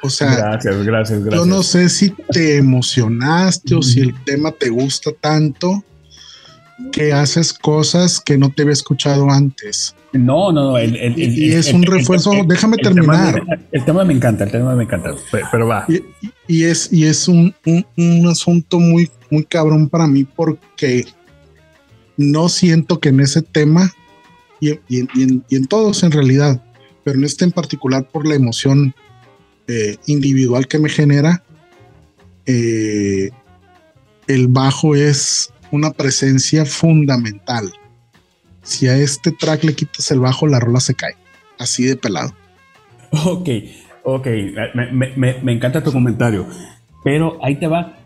O 0.03 0.11
sea, 0.11 0.35
gracias, 0.35 0.83
gracias, 0.85 1.21
gracias. 1.21 1.35
Yo 1.35 1.47
no 1.47 1.63
sé 1.63 1.89
si 1.89 2.11
te 2.11 2.57
emocionaste 2.57 3.75
o 3.77 3.83
si 3.83 4.01
el 4.01 4.15
tema 4.25 4.51
te 4.51 4.69
gusta 4.69 5.13
tanto 5.21 5.85
que 6.91 7.13
haces 7.13 7.53
cosas 7.53 8.21
que 8.21 8.37
no 8.37 8.51
te 8.51 8.63
había 8.63 8.73
escuchado 8.73 9.31
antes. 9.31 9.95
No, 10.13 10.53
no, 10.53 10.73
no. 10.73 10.83
y 10.83 11.53
es 11.53 11.73
un 11.73 11.83
refuerzo. 11.85 12.33
déjame 12.47 12.77
terminar. 12.77 13.43
el 13.71 13.85
tema 13.85 14.05
me 14.05 14.13
encanta, 14.13 14.45
el 14.45 14.51
tema 14.51 14.75
me 14.75 14.85
encanta, 14.85 15.15
pero, 15.51 15.67
va. 15.67 15.87
Y, 16.47 16.65
es, 16.65 16.93
y 16.93 17.07
es 17.07 17.29
un, 17.29 17.55
un, 17.65 18.27
asunto 18.27 18.79
muy, 18.79 19.11
muy 19.31 19.45
cabrón 19.45 19.89
para 19.89 20.07
mí 20.07 20.25
porque 20.25 21.07
no 22.19 22.49
siento 22.51 23.01
que 23.01 23.09
en 23.09 23.21
ese 23.21 23.41
tema 23.41 23.91
y, 24.61 24.79
en, 24.91 25.67
todos 25.67 26.03
en 26.03 26.13
realidad, 26.13 26.63
pero 27.05 27.19
en 27.19 27.25
este 27.25 27.45
en 27.45 27.53
particular 27.53 28.07
por 28.07 28.27
la 28.27 28.35
emoción 28.35 28.95
eh, 29.67 29.97
individual 30.07 30.69
que 30.69 30.79
me 30.79 30.91
genera, 30.91 31.43
eh, 32.45 33.31
el 34.27 34.49
bajo 34.49 34.95
es 34.95 35.53
una 35.71 35.91
presencia 35.91 36.67
fundamental 36.67 37.73
si 38.63 38.89
a 38.89 38.97
este 38.97 39.33
track 39.33 39.65
le 39.65 39.75
quitas 39.75 40.11
el 40.11 40.21
bajo, 40.21 40.47
la 40.47 40.61
rola 40.61 40.81
se 40.81 40.95
cae. 40.95 41.17
Así 41.59 41.85
de 41.85 41.97
pelado. 41.97 42.35
Ok, 43.25 43.49
ok. 44.05 44.27
Me, 44.93 45.53
encanta 45.53 45.83
tu 45.83 45.93
comentario. 45.93 46.47
Pero 47.05 47.39
ahí 47.43 47.57
te 47.57 47.67
va. 47.67 47.99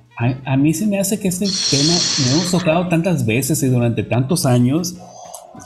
A, 0.44 0.56
mí 0.56 0.72
se 0.72 0.86
me 0.86 0.98
hace 0.98 1.20
que 1.20 1.28
este 1.28 1.44
tema 1.44 1.92
me 2.24 2.32
hemos 2.32 2.50
tocado 2.50 2.88
tantas 2.88 3.26
veces 3.26 3.62
y 3.62 3.68
durante 3.68 4.02
tantos 4.02 4.46
años 4.46 4.96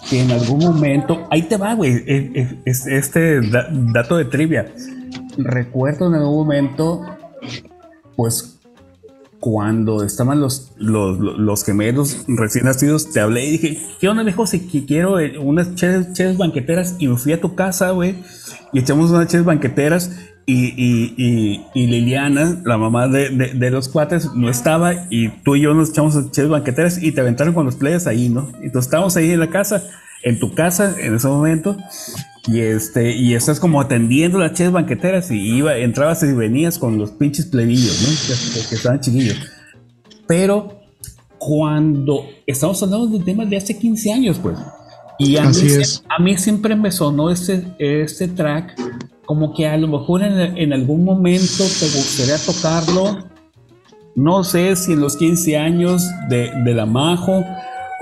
que 0.09 0.23
en 0.23 0.31
algún 0.33 0.59
momento. 0.59 1.27
Ahí 1.31 1.43
te 1.43 1.57
va, 1.57 1.75
güey. 1.75 2.03
Este 2.65 3.41
dato 3.41 4.17
de 4.17 4.25
trivia. 4.25 4.73
Recuerdo 5.39 6.09
en 6.09 6.15
algún 6.15 6.47
momento, 6.47 7.07
pues 8.17 8.50
cuando 9.41 10.05
estaban 10.05 10.39
los, 10.39 10.73
los, 10.77 11.19
los, 11.19 11.65
gemelos 11.65 12.25
recién 12.29 12.67
nacidos, 12.67 13.11
te 13.11 13.21
hablé 13.21 13.47
y 13.47 13.51
dije, 13.53 13.79
¿qué 13.99 14.09
onda, 14.09 14.23
viejo? 14.23 14.47
Si 14.47 14.61
quiero 14.87 15.19
eh, 15.19 15.39
unas 15.39 15.75
cheves, 15.75 16.37
banqueteras 16.37 16.97
y 16.99 17.09
me 17.09 17.17
fui 17.17 17.33
a 17.33 17.41
tu 17.41 17.55
casa, 17.55 17.91
güey, 17.91 18.17
y 18.73 18.79
echamos 18.79 19.11
unas 19.11 19.29
cheves 19.29 19.47
banqueteras 19.47 20.19
y, 20.45 20.75
y, 20.77 21.65
y, 21.75 21.87
Liliana, 21.87 22.61
la 22.65 22.77
mamá 22.77 23.09
de, 23.09 23.31
de, 23.31 23.71
los 23.71 23.89
cuates, 23.89 24.35
no 24.35 24.51
estaba 24.51 25.07
y 25.09 25.29
tú 25.43 25.57
y 25.57 25.63
yo 25.63 25.75
nos 25.75 25.91
echamos 25.91 26.31
cheves 26.33 26.51
banqueteras 26.51 27.03
y 27.03 27.13
te 27.13 27.23
aventaron 27.23 27.55
con 27.55 27.65
los 27.65 27.77
players 27.77 28.07
ahí, 28.07 28.29
¿no? 28.29 28.49
Entonces 28.57 28.87
estábamos 28.87 29.17
ahí 29.17 29.31
en 29.31 29.41
la 29.41 29.49
casa, 29.49 29.83
en 30.23 30.39
tu 30.39 30.55
casa 30.55 30.95
en 30.99 31.15
ese 31.15 31.29
momento 31.29 31.77
y 32.47 32.61
este, 32.61 33.15
y 33.15 33.35
estás 33.35 33.61
como 33.61 33.81
atendiendo 33.81 34.39
las 34.39 34.55
ches 34.55 34.73
banqueteras 34.73 35.31
y 35.31 35.57
iba, 35.57 35.77
entrabas 35.77 36.23
y 36.23 36.33
venías 36.33 36.79
con 36.79 36.99
los 36.99 37.11
pinches 37.11 37.47
plebillos, 37.47 38.03
¿no? 38.03 38.09
Que, 38.69 38.75
estaban 38.75 39.01
chiquillos. 39.01 39.37
Pero 40.27 40.81
cuando 41.39 42.25
estamos 42.47 42.83
hablando 42.83 43.09
de 43.09 43.17
un 43.17 43.25
tema 43.25 43.45
de 43.45 43.57
hace 43.57 43.79
15 43.79 44.13
años, 44.13 44.39
pues. 44.39 44.59
Y 45.19 45.37
a, 45.37 45.43
Así 45.43 45.67
mí, 45.67 45.73
es. 45.73 46.03
a 46.09 46.23
mí 46.23 46.37
siempre 46.39 46.75
me 46.75 46.91
sonó 46.91 47.31
este, 47.31 47.63
este 47.79 48.29
track 48.29 48.75
como 49.31 49.55
que 49.55 49.69
a 49.69 49.77
lo 49.77 49.87
mejor 49.87 50.23
en, 50.25 50.73
algún 50.73 51.05
momento 51.05 51.59
te 51.59 51.87
gustaría 51.87 52.37
tocarlo. 52.39 53.29
No 54.17 54.43
sé 54.43 54.75
si 54.75 54.95
en 54.95 55.01
los 55.01 55.17
15 55.17 55.57
años 55.57 56.05
de, 56.29 56.51
de 56.65 56.75
la 56.75 56.85
Majo 56.85 57.45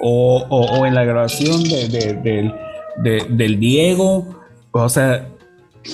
o, 0.01 0.47
o, 0.49 0.87
en 0.87 0.95
la 0.95 1.05
grabación 1.05 1.63
de, 1.65 2.19
del 2.23 2.55
del 3.03 3.61
Diego, 3.61 4.27
o 4.73 4.89
sea, 4.89 5.29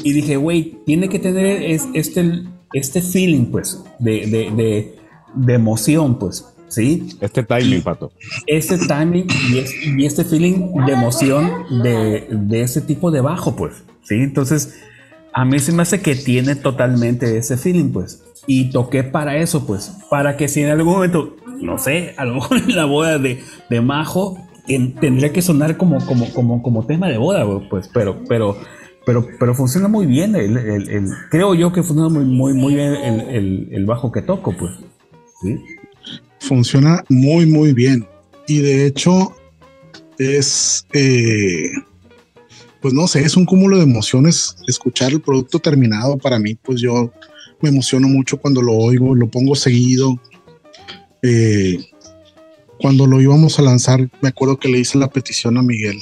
y 0.03 0.13
dije, 0.13 0.37
güey, 0.37 0.79
tiene 0.87 1.09
que 1.09 1.19
tener 1.19 1.63
este, 1.95 2.43
este 2.73 3.03
feeling, 3.03 3.47
pues, 3.47 3.83
de, 3.99 4.27
de, 4.27 4.95
de, 5.35 5.55
emoción, 5.55 6.19
pues, 6.19 6.47
¿sí? 6.69 7.09
Este 7.21 7.43
timing, 7.43 7.83
Pato. 7.83 8.13
Este 8.47 8.79
timing 8.79 9.27
y, 9.97 10.05
este 10.05 10.25
feeling 10.25 10.73
de 10.87 10.93
emoción 10.93 11.83
de, 11.83 12.27
de 12.31 12.63
ese 12.63 12.81
tipo 12.81 13.11
de 13.11 13.21
bajo, 13.21 13.55
pues, 13.55 13.85
¿sí? 14.03 14.17
Entonces, 14.17 14.81
a 15.33 15.45
mí 15.45 15.59
se 15.59 15.73
me 15.73 15.83
hace 15.83 16.01
que 16.01 16.15
tiene 16.15 16.57
totalmente 16.57 17.37
ese 17.37 17.57
feeling, 17.57 17.91
pues. 17.91 18.23
Y 18.47 18.71
toqué 18.71 19.05
para 19.05 19.37
eso, 19.37 19.67
pues, 19.67 19.93
para 20.11 20.37
que 20.37 20.49
si 20.49 20.63
en 20.63 20.71
algún 20.71 20.95
momento, 20.95 21.37
no 21.61 21.79
sé, 21.79 22.15
a 22.17 22.25
lo 22.25 22.35
mejor 22.35 22.59
en 22.59 22.75
la 22.75 22.85
boda 22.85 23.19
de, 23.19 23.43
de 23.71 23.81
Majo, 23.81 24.44
tendría 24.67 25.33
que 25.33 25.43
sonar 25.43 25.77
como, 25.77 26.05
como, 26.07 26.33
como, 26.33 26.63
como 26.63 26.87
tema 26.87 27.09
de 27.09 27.19
boda, 27.19 27.45
pues, 27.69 27.89
pero, 27.93 28.23
pero, 28.29 28.57
pero, 29.05 29.27
pero 29.39 29.55
funciona 29.55 29.89
muy 29.89 30.07
bien. 30.07 30.35
El, 30.35 31.09
creo 31.31 31.55
yo 31.55 31.73
que 31.73 31.83
funciona 31.83 32.09
muy, 32.09 32.25
muy, 32.25 32.55
muy 32.55 32.75
bien 32.75 32.95
el, 32.95 33.85
bajo 33.87 34.11
que 34.11 34.23
toco, 34.23 34.55
pues. 34.57 34.73
Funciona 36.41 37.05
muy, 37.09 37.47
muy 37.47 37.73
bien. 37.73 38.07
Y 38.47 38.59
de 38.59 38.87
hecho, 38.87 39.35
es, 40.19 40.87
eh, 40.93 41.71
pues 42.81 42.95
no 42.95 43.07
sé, 43.07 43.21
es 43.23 43.37
un 43.37 43.47
cúmulo 43.47 43.79
de 43.79 43.85
emociones 43.85 44.57
escuchar 44.69 45.13
el 45.13 45.21
producto 45.21 45.59
terminado 45.59 46.19
para 46.19 46.39
mí, 46.39 46.55
pues 46.55 46.81
yo 46.81 47.11
me 47.61 47.71
emociono 47.71 48.09
mucho 48.09 48.39
cuando 48.39 48.61
lo 48.61 48.73
oigo, 48.75 49.15
lo 49.15 49.29
pongo 49.29 49.55
seguido. 49.55 50.21
Eh, 51.23 51.79
cuando 52.81 53.07
lo 53.07 53.21
íbamos 53.21 53.59
a 53.59 53.63
lanzar, 53.63 54.09
me 54.21 54.29
acuerdo 54.29 54.59
que 54.59 54.69
le 54.69 54.79
hice 54.79 54.99
la 54.99 55.11
petición 55.11 55.57
a 55.59 55.63
Miguel 55.63 55.99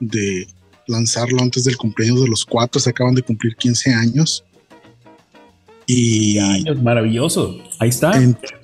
de 0.00 0.46
lanzarlo 0.86 1.40
antes 1.42 1.64
del 1.64 1.76
cumpleaños 1.76 2.22
de 2.22 2.28
los 2.28 2.44
cuatro, 2.44 2.80
se 2.80 2.90
acaban 2.90 3.14
de 3.14 3.22
cumplir 3.22 3.56
15 3.56 3.92
años. 3.92 4.44
Y 5.86 6.38
años, 6.38 6.82
maravilloso. 6.82 7.58
Ahí 7.78 7.88
está. 7.88 8.12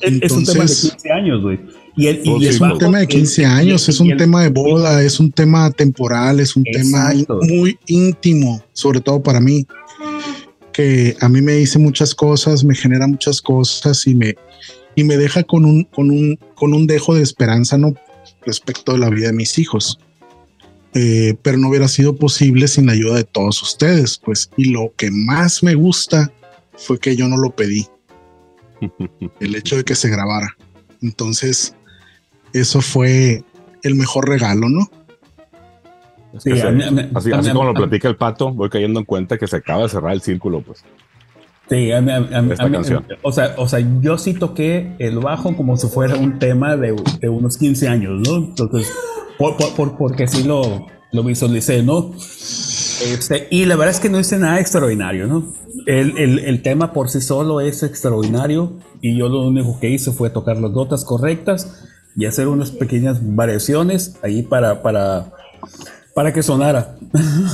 es 0.00 0.32
un 0.32 0.44
tema 0.44 0.64
de 0.64 0.70
15 0.70 1.12
años, 1.12 1.42
güey. 1.42 1.58
Y, 1.96 2.06
es 2.46 2.60
un 2.60 2.78
tema 2.78 3.00
de 3.00 3.08
15 3.08 3.44
años, 3.44 3.88
es 3.88 3.98
un 3.98 4.16
tema 4.16 4.42
de 4.42 4.50
boda, 4.50 5.02
es 5.02 5.18
un 5.18 5.32
tema 5.32 5.68
temporal, 5.72 6.38
es 6.38 6.54
un 6.54 6.62
tema 6.62 7.12
muy 7.42 7.76
íntimo, 7.88 8.62
sobre 8.72 9.00
todo 9.00 9.20
para 9.20 9.40
mí, 9.40 9.66
que 10.72 11.16
a 11.20 11.28
mí 11.28 11.42
me 11.42 11.54
dice 11.54 11.76
muchas 11.80 12.14
cosas, 12.14 12.62
me 12.62 12.76
genera 12.76 13.08
muchas 13.08 13.42
cosas 13.42 14.06
y 14.06 14.14
me, 14.14 14.36
y 14.98 15.04
me 15.04 15.16
deja 15.16 15.44
con 15.44 15.64
un, 15.64 15.84
con, 15.84 16.10
un, 16.10 16.40
con 16.56 16.74
un 16.74 16.88
dejo 16.88 17.14
de 17.14 17.22
esperanza 17.22 17.78
¿no? 17.78 17.94
respecto 18.44 18.94
de 18.94 18.98
la 18.98 19.10
vida 19.10 19.28
de 19.28 19.32
mis 19.32 19.56
hijos. 19.56 20.00
Eh, 20.92 21.36
pero 21.40 21.56
no 21.56 21.68
hubiera 21.68 21.86
sido 21.86 22.16
posible 22.16 22.66
sin 22.66 22.86
la 22.86 22.94
ayuda 22.94 23.14
de 23.14 23.22
todos 23.22 23.62
ustedes, 23.62 24.18
pues, 24.18 24.50
y 24.56 24.70
lo 24.70 24.92
que 24.96 25.12
más 25.12 25.62
me 25.62 25.76
gusta 25.76 26.32
fue 26.76 26.98
que 26.98 27.14
yo 27.14 27.28
no 27.28 27.36
lo 27.36 27.50
pedí, 27.50 27.86
el 29.40 29.54
hecho 29.54 29.76
de 29.76 29.84
que 29.84 29.94
se 29.94 30.08
grabara. 30.08 30.56
Entonces, 31.00 31.76
eso 32.52 32.80
fue 32.80 33.44
el 33.84 33.94
mejor 33.94 34.28
regalo, 34.28 34.68
¿no? 34.68 34.90
así, 36.34 37.30
como 37.52 37.64
lo 37.66 37.74
platica 37.74 38.08
el 38.08 38.16
pato, 38.16 38.52
voy 38.52 38.68
cayendo 38.68 38.98
en 38.98 39.06
cuenta 39.06 39.38
que 39.38 39.46
se 39.46 39.58
acaba 39.58 39.84
de 39.84 39.90
cerrar 39.90 40.12
el 40.12 40.22
círculo, 40.22 40.60
pues. 40.60 40.84
Sí, 41.68 41.92
a 41.92 42.00
mí, 42.00 42.10
esta 42.52 42.70
canción. 42.70 43.04
O 43.22 43.32
sea, 43.32 43.54
o 43.58 43.68
sea, 43.68 43.80
yo 44.00 44.16
sí 44.16 44.34
toqué 44.34 44.94
el 44.98 45.18
bajo 45.18 45.56
como 45.56 45.76
si 45.76 45.88
fuera 45.88 46.16
un 46.16 46.38
tema 46.38 46.76
de, 46.76 46.92
unos 47.28 47.58
15 47.58 47.88
años, 47.88 48.20
¿no? 48.26 48.36
Entonces, 48.36 48.92
por, 49.38 49.56
porque 49.96 50.26
sí 50.26 50.44
lo, 50.44 50.86
lo 51.12 51.22
visualicé, 51.22 51.82
¿no? 51.82 52.12
Este, 52.14 53.46
y 53.50 53.64
la 53.66 53.76
verdad 53.76 53.94
es 53.94 54.00
que 54.00 54.08
no 54.08 54.18
hice 54.18 54.38
nada 54.38 54.60
extraordinario, 54.60 55.26
¿no? 55.26 55.52
El, 55.86 56.18
el, 56.18 56.38
el, 56.40 56.62
tema 56.62 56.92
por 56.92 57.08
sí 57.08 57.20
solo 57.20 57.60
es 57.60 57.82
extraordinario 57.82 58.72
y 59.00 59.16
yo 59.16 59.28
lo 59.28 59.46
único 59.46 59.78
que 59.78 59.88
hice 59.88 60.10
fue 60.10 60.30
tocar 60.30 60.56
las 60.56 60.72
notas 60.72 61.04
correctas 61.04 61.86
y 62.16 62.26
hacer 62.26 62.48
unas 62.48 62.72
pequeñas 62.72 63.20
variaciones 63.22 64.18
ahí 64.22 64.42
para, 64.42 64.82
para, 64.82 65.32
para 66.18 66.32
que 66.32 66.42
sonara. 66.42 66.96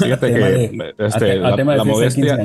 Fíjate 0.02 0.32
que 0.32 0.94
este, 0.96 1.36
la, 1.36 1.84
modestia, 1.84 2.38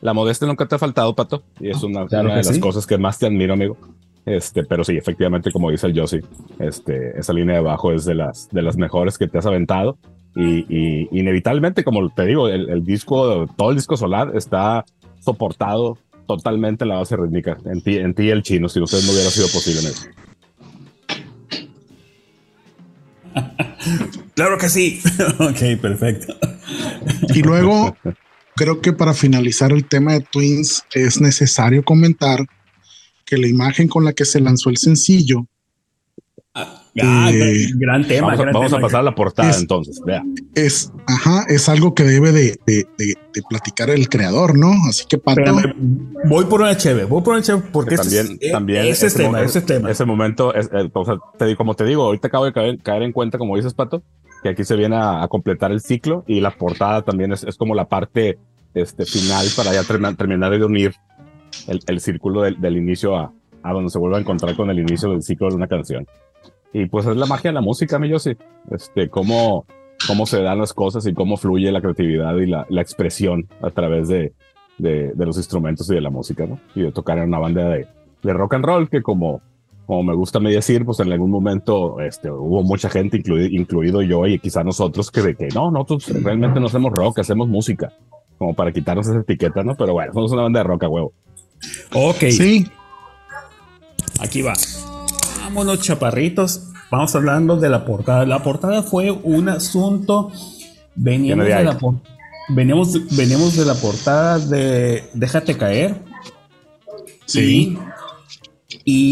la 0.00 0.14
modestia 0.14 0.48
nunca 0.48 0.64
te 0.64 0.74
ha 0.74 0.78
faltado, 0.78 1.14
Pato, 1.14 1.42
y 1.60 1.68
es 1.68 1.82
una, 1.82 2.06
de 2.06 2.22
las 2.22 2.58
cosas 2.60 2.86
que 2.86 2.96
más 2.96 3.18
te 3.18 3.26
admiro, 3.26 3.52
amigo. 3.52 3.76
Este, 4.24 4.64
pero 4.64 4.84
sí, 4.84 4.96
efectivamente, 4.96 5.52
como 5.52 5.70
dice 5.70 5.86
el 5.88 6.00
Josie, 6.00 6.22
este, 6.60 7.20
esa 7.20 7.34
línea 7.34 7.56
de 7.56 7.60
abajo 7.60 7.92
es 7.92 8.06
de 8.06 8.14
las, 8.14 8.48
de 8.48 8.62
las 8.62 8.78
mejores 8.78 9.18
que 9.18 9.28
te 9.28 9.36
has 9.36 9.44
aventado. 9.44 9.98
Y, 10.34 11.08
inevitablemente, 11.10 11.84
como 11.84 12.08
te 12.08 12.24
digo, 12.24 12.48
el, 12.48 12.70
el, 12.70 12.82
disco, 12.82 13.46
todo 13.54 13.68
el 13.68 13.76
disco 13.76 13.98
solar 13.98 14.32
está 14.34 14.82
soportado 15.20 15.98
totalmente 16.26 16.84
en 16.84 16.88
la 16.88 16.96
base 16.96 17.18
rítmica, 17.18 17.58
en 17.66 17.82
ti, 17.82 17.98
en 17.98 18.14
ti 18.14 18.30
el 18.30 18.42
chino, 18.42 18.70
si 18.70 18.80
ustedes 18.80 19.04
no 19.04 19.12
hubiera 19.12 19.28
sido 19.28 19.48
posible 19.48 19.80
en 19.80 19.86
eso. 19.88 20.08
claro 24.36 24.58
que 24.58 24.68
sí. 24.68 25.02
ok, 25.40 25.80
perfecto. 25.80 26.36
y 27.34 27.42
luego, 27.42 27.96
creo 28.54 28.80
que 28.80 28.92
para 28.92 29.14
finalizar 29.14 29.72
el 29.72 29.84
tema 29.86 30.12
de 30.12 30.20
Twins 30.20 30.84
es 30.94 31.20
necesario 31.20 31.84
comentar 31.84 32.46
que 33.24 33.36
la 33.36 33.48
imagen 33.48 33.88
con 33.88 34.04
la 34.04 34.12
que 34.12 34.24
se 34.24 34.40
lanzó 34.40 34.70
el 34.70 34.76
sencillo 34.76 35.48
Ah, 37.02 37.30
eh, 37.30 37.66
gran 37.74 38.06
tema. 38.06 38.34
Vamos, 38.34 38.72
a, 38.72 38.80
pasar 38.80 39.00
a 39.00 39.02
la 39.02 39.14
portada 39.14 39.54
entonces. 39.58 40.00
Es, 40.54 40.90
ajá, 41.06 41.44
es 41.48 41.68
algo 41.68 41.94
que 41.94 42.04
debe 42.04 42.32
de, 42.32 42.56
platicar 43.50 43.90
el 43.90 44.08
creador, 44.08 44.58
¿no? 44.58 44.72
Así 44.88 45.04
que 45.06 45.18
Pato. 45.18 45.54
voy 46.24 46.44
por 46.46 46.62
una 46.62 46.76
chévere, 46.76 47.04
voy 47.04 47.22
por 47.22 47.34
una 47.34 47.42
chévere 47.42 47.66
porque 47.70 47.96
también, 47.96 48.38
también 48.50 48.86
ese, 48.86 49.10
tema, 49.10 49.42
ese 49.42 49.60
tema. 49.60 49.90
Ese 49.90 50.06
momento, 50.06 50.54
es, 50.54 50.70
eh, 50.72 50.90
te, 51.38 51.56
como 51.56 51.74
te 51.74 51.84
digo, 51.84 52.04
ahorita 52.04 52.28
acabo 52.28 52.46
de 52.46 52.52
caer, 52.52 53.02
en 53.02 53.12
cuenta, 53.12 53.36
como 53.36 53.56
dices, 53.56 53.74
Pato, 53.74 54.02
que 54.42 54.50
aquí 54.50 54.64
se 54.64 54.76
viene 54.76 54.96
a, 54.96 55.26
completar 55.28 55.72
el 55.72 55.80
ciclo 55.80 56.24
y 56.26 56.40
la 56.40 56.50
portada 56.50 57.02
también 57.02 57.32
es, 57.32 57.44
como 57.56 57.74
la 57.74 57.86
parte 57.86 58.38
este, 58.74 59.04
final 59.04 59.46
para 59.56 59.72
ya 59.72 59.82
terminar 59.84 60.50
de 60.50 60.64
unir 60.64 60.94
el, 61.66 62.00
círculo 62.00 62.42
del, 62.42 62.60
del 62.60 62.76
inicio 62.76 63.16
a, 63.16 63.32
a 63.62 63.72
donde 63.72 63.90
se 63.90 63.98
vuelve 63.98 64.16
a 64.16 64.20
encontrar 64.20 64.54
con 64.56 64.70
el 64.70 64.78
inicio 64.78 65.10
del 65.10 65.22
ciclo 65.22 65.48
de 65.48 65.56
una 65.56 65.66
canción. 65.66 66.06
Y 66.72 66.86
pues 66.86 67.06
es 67.06 67.16
la 67.16 67.26
magia 67.26 67.50
de 67.50 67.54
la 67.54 67.60
música, 67.60 67.98
mi 67.98 68.16
sí. 68.18 68.36
Este, 68.70 69.08
cómo, 69.08 69.66
cómo 70.06 70.26
se 70.26 70.42
dan 70.42 70.58
las 70.58 70.72
cosas 70.72 71.06
y 71.06 71.14
cómo 71.14 71.36
fluye 71.36 71.72
la 71.72 71.80
creatividad 71.80 72.36
y 72.36 72.46
la, 72.46 72.66
la 72.68 72.82
expresión 72.82 73.48
a 73.62 73.70
través 73.70 74.08
de, 74.08 74.34
de, 74.78 75.12
los 75.16 75.36
instrumentos 75.36 75.90
y 75.90 75.94
de 75.94 76.00
la 76.00 76.10
música, 76.10 76.46
¿no? 76.46 76.60
Y 76.74 76.82
de 76.82 76.92
tocar 76.92 77.18
en 77.18 77.28
una 77.28 77.38
banda 77.38 77.68
de, 77.68 77.86
de 78.22 78.32
rock 78.32 78.54
and 78.54 78.64
roll 78.64 78.88
que 78.88 79.02
como, 79.02 79.40
como 79.86 80.02
me 80.02 80.14
gusta 80.14 80.40
me 80.40 80.52
decir, 80.52 80.84
pues 80.84 81.00
en 81.00 81.12
algún 81.12 81.30
momento 81.30 82.00
este, 82.00 82.30
hubo 82.30 82.62
mucha 82.62 82.90
gente, 82.90 83.18
incluido, 83.18 83.48
incluido 83.50 84.02
yo 84.02 84.26
y 84.26 84.38
quizá 84.38 84.64
nosotros, 84.64 85.10
que 85.10 85.22
de 85.22 85.36
que 85.36 85.48
no, 85.48 85.70
nosotros 85.70 86.08
realmente 86.22 86.60
no 86.60 86.66
hacemos 86.66 86.92
rock, 86.92 87.20
hacemos 87.20 87.48
música, 87.48 87.92
como 88.36 88.54
para 88.54 88.72
quitarnos 88.72 89.06
esa 89.06 89.20
etiqueta, 89.20 89.62
¿no? 89.62 89.76
Pero 89.76 89.92
bueno, 89.92 90.12
somos 90.12 90.32
una 90.32 90.42
banda 90.42 90.60
de 90.60 90.64
rock 90.64 90.84
a 90.84 90.88
huevo. 90.88 91.12
Ok. 91.92 92.24
Sí. 92.30 92.66
Aquí 94.20 94.42
va 94.42 94.54
vámonos 95.46 95.80
chaparritos. 95.80 96.72
Vamos 96.90 97.14
hablando 97.14 97.56
de 97.56 97.68
la 97.68 97.84
portada. 97.84 98.26
La 98.26 98.42
portada 98.42 98.82
fue 98.82 99.10
un 99.10 99.48
asunto. 99.48 100.32
Veníamos 100.94 101.46
de, 101.46 101.64
la 101.64 101.78
veníamos, 102.48 103.16
veníamos 103.16 103.56
de 103.56 103.64
la 103.64 103.74
portada 103.74 104.38
de 104.38 105.04
Déjate 105.14 105.56
caer. 105.56 105.94
Sí. 107.26 107.40
Y, 107.40 107.78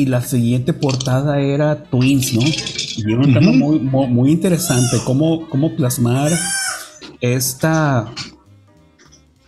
la 0.06 0.22
siguiente 0.22 0.72
portada 0.72 1.40
era 1.40 1.82
Twins, 1.84 2.32
¿no? 2.32 2.42
Y 2.96 3.12
un 3.12 3.34
tema 3.34 3.50
muy, 3.50 3.80
muy, 3.80 4.30
interesante. 4.30 4.98
Cómo, 5.04 5.48
cómo 5.48 5.74
plasmar 5.74 6.30
esta, 7.20 8.08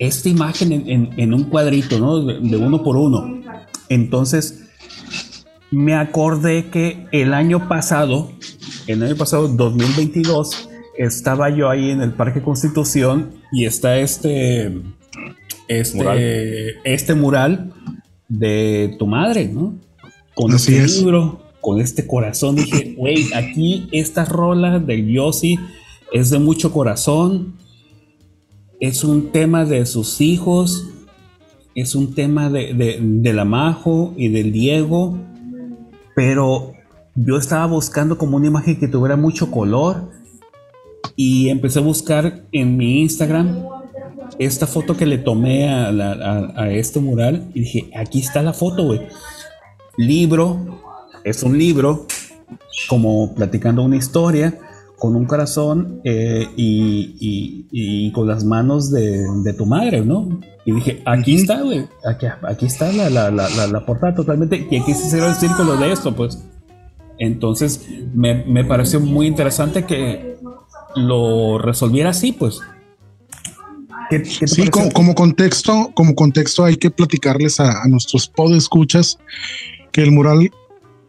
esta 0.01 0.29
imagen 0.29 1.13
en, 1.17 1.33
un 1.33 1.45
cuadrito, 1.45 2.01
¿no? 2.01 2.25
de 2.25 2.57
uno 2.57 2.83
por 2.83 2.97
uno. 2.97 3.41
Entonces, 3.89 4.65
me 5.71 5.95
acordé 5.95 6.71
que 6.71 7.07
el 7.13 7.33
año 7.33 7.69
pasado, 7.69 8.33
el 8.89 9.05
año 9.05 9.15
pasado, 9.15 9.47
2022, 9.47 10.69
estaba 10.99 11.51
yo 11.51 11.71
ahí 11.71 11.91
en 11.91 12.01
el 12.01 12.13
Parque 12.13 12.43
Constitución 12.43 13.31
y 13.53 13.65
está 13.65 13.99
este, 13.99 14.73
este, 15.69 15.97
mural. 15.97 16.19
este 16.83 17.15
mural 17.15 17.73
de 18.29 18.97
tu 18.99 19.07
madre, 19.07 19.47
¿no? 19.47 19.86
Con 20.37 20.55
este 20.55 20.87
libro, 20.87 21.41
con 21.61 21.81
este 21.81 22.07
corazón. 22.07 22.55
Dije, 22.55 22.95
güey, 22.97 23.33
aquí 23.35 23.89
esta 23.91 24.25
rola 24.25 24.79
del 24.79 25.09
Yossi 25.09 25.59
es 26.13 26.31
de 26.31 26.39
mucho 26.39 26.73
corazón. 26.73 27.57
Es 28.79 29.03
un 29.03 29.33
tema 29.33 29.65
de 29.65 29.85
sus 29.87 30.21
hijos. 30.21 30.87
Es 31.75 31.97
un 31.97 32.15
tema 32.15 32.51
de, 32.51 32.73
de, 32.73 32.99
de 33.01 33.33
la 33.33 33.45
Majo 33.45 34.15
y 34.17 34.29
del 34.29 34.53
Diego 34.53 35.19
pero 36.17 36.73
yo 37.15 37.37
estaba 37.37 37.67
buscando 37.67 38.17
como 38.17 38.39
una 38.39 38.47
imagen 38.47 38.81
que 38.81 38.89
tuviera 38.89 39.17
mucho 39.17 39.51
color 39.51 40.11
y 41.15 41.51
empecé 41.51 41.79
a 41.79 41.83
buscar 41.83 42.41
en 42.53 42.79
mi 42.79 43.03
Instagram 43.03 43.67
esta 44.39 44.67
foto 44.67 44.97
que 44.97 45.05
le 45.05 45.19
tomé 45.19 45.69
a, 45.69 46.71
este 46.71 47.01
mural 47.01 47.51
y 47.53 47.61
dije, 47.61 47.91
aquí 47.95 48.21
está 48.21 48.41
la 48.43 48.55
foto, 48.55 48.85
güey. 48.85 49.03
Libro, 49.97 50.83
es 51.25 51.43
un 51.43 51.59
libro 51.59 52.07
como 52.89 53.35
platicando 53.35 53.83
una 53.83 53.97
historia 53.97 54.59
con 54.99 55.15
un 55.15 55.27
corazón 55.27 56.01
eh, 56.05 56.49
y, 56.57 58.11
con 58.13 58.27
las 58.27 58.45
manos 58.45 58.91
de, 58.91 59.55
tu 59.57 59.67
madre, 59.67 60.01
¿no? 60.01 60.41
Y 60.65 60.73
dije, 60.73 61.03
aquí 61.05 61.37
está, 61.37 61.63
güey, 61.63 61.87
aquí, 62.05 62.27
aquí, 62.43 62.67
está 62.67 62.91
la, 62.93 63.11
la, 63.11 63.31
la, 63.31 63.87
portada 63.87 64.15
totalmente, 64.15 64.67
y 64.71 64.77
aquí 64.77 64.95
se 64.95 65.11
cerró 65.11 65.29
el 65.29 65.35
círculo 65.35 65.77
de 65.77 65.93
esto, 65.93 66.15
pues. 66.15 66.43
Entonces, 67.19 67.87
me, 68.15 68.45
me 68.45 68.65
pareció 68.65 69.01
muy 69.01 69.27
interesante 69.27 69.85
que 69.85 70.37
lo 70.97 71.59
resolviera 71.59 72.11
así, 72.11 72.33
pues. 72.33 72.61
sí, 74.25 74.69
como, 74.69 75.15
contexto, 75.15 75.91
como 75.95 76.15
contexto 76.15 76.65
hay 76.65 76.77
que 76.77 76.91
platicarles 76.91 77.61
a, 77.61 77.83
a 77.83 77.87
nuestros 77.87 78.29
podescuchas 78.29 79.19
que 79.97 80.03
el 80.03 80.13
mural 80.13 80.51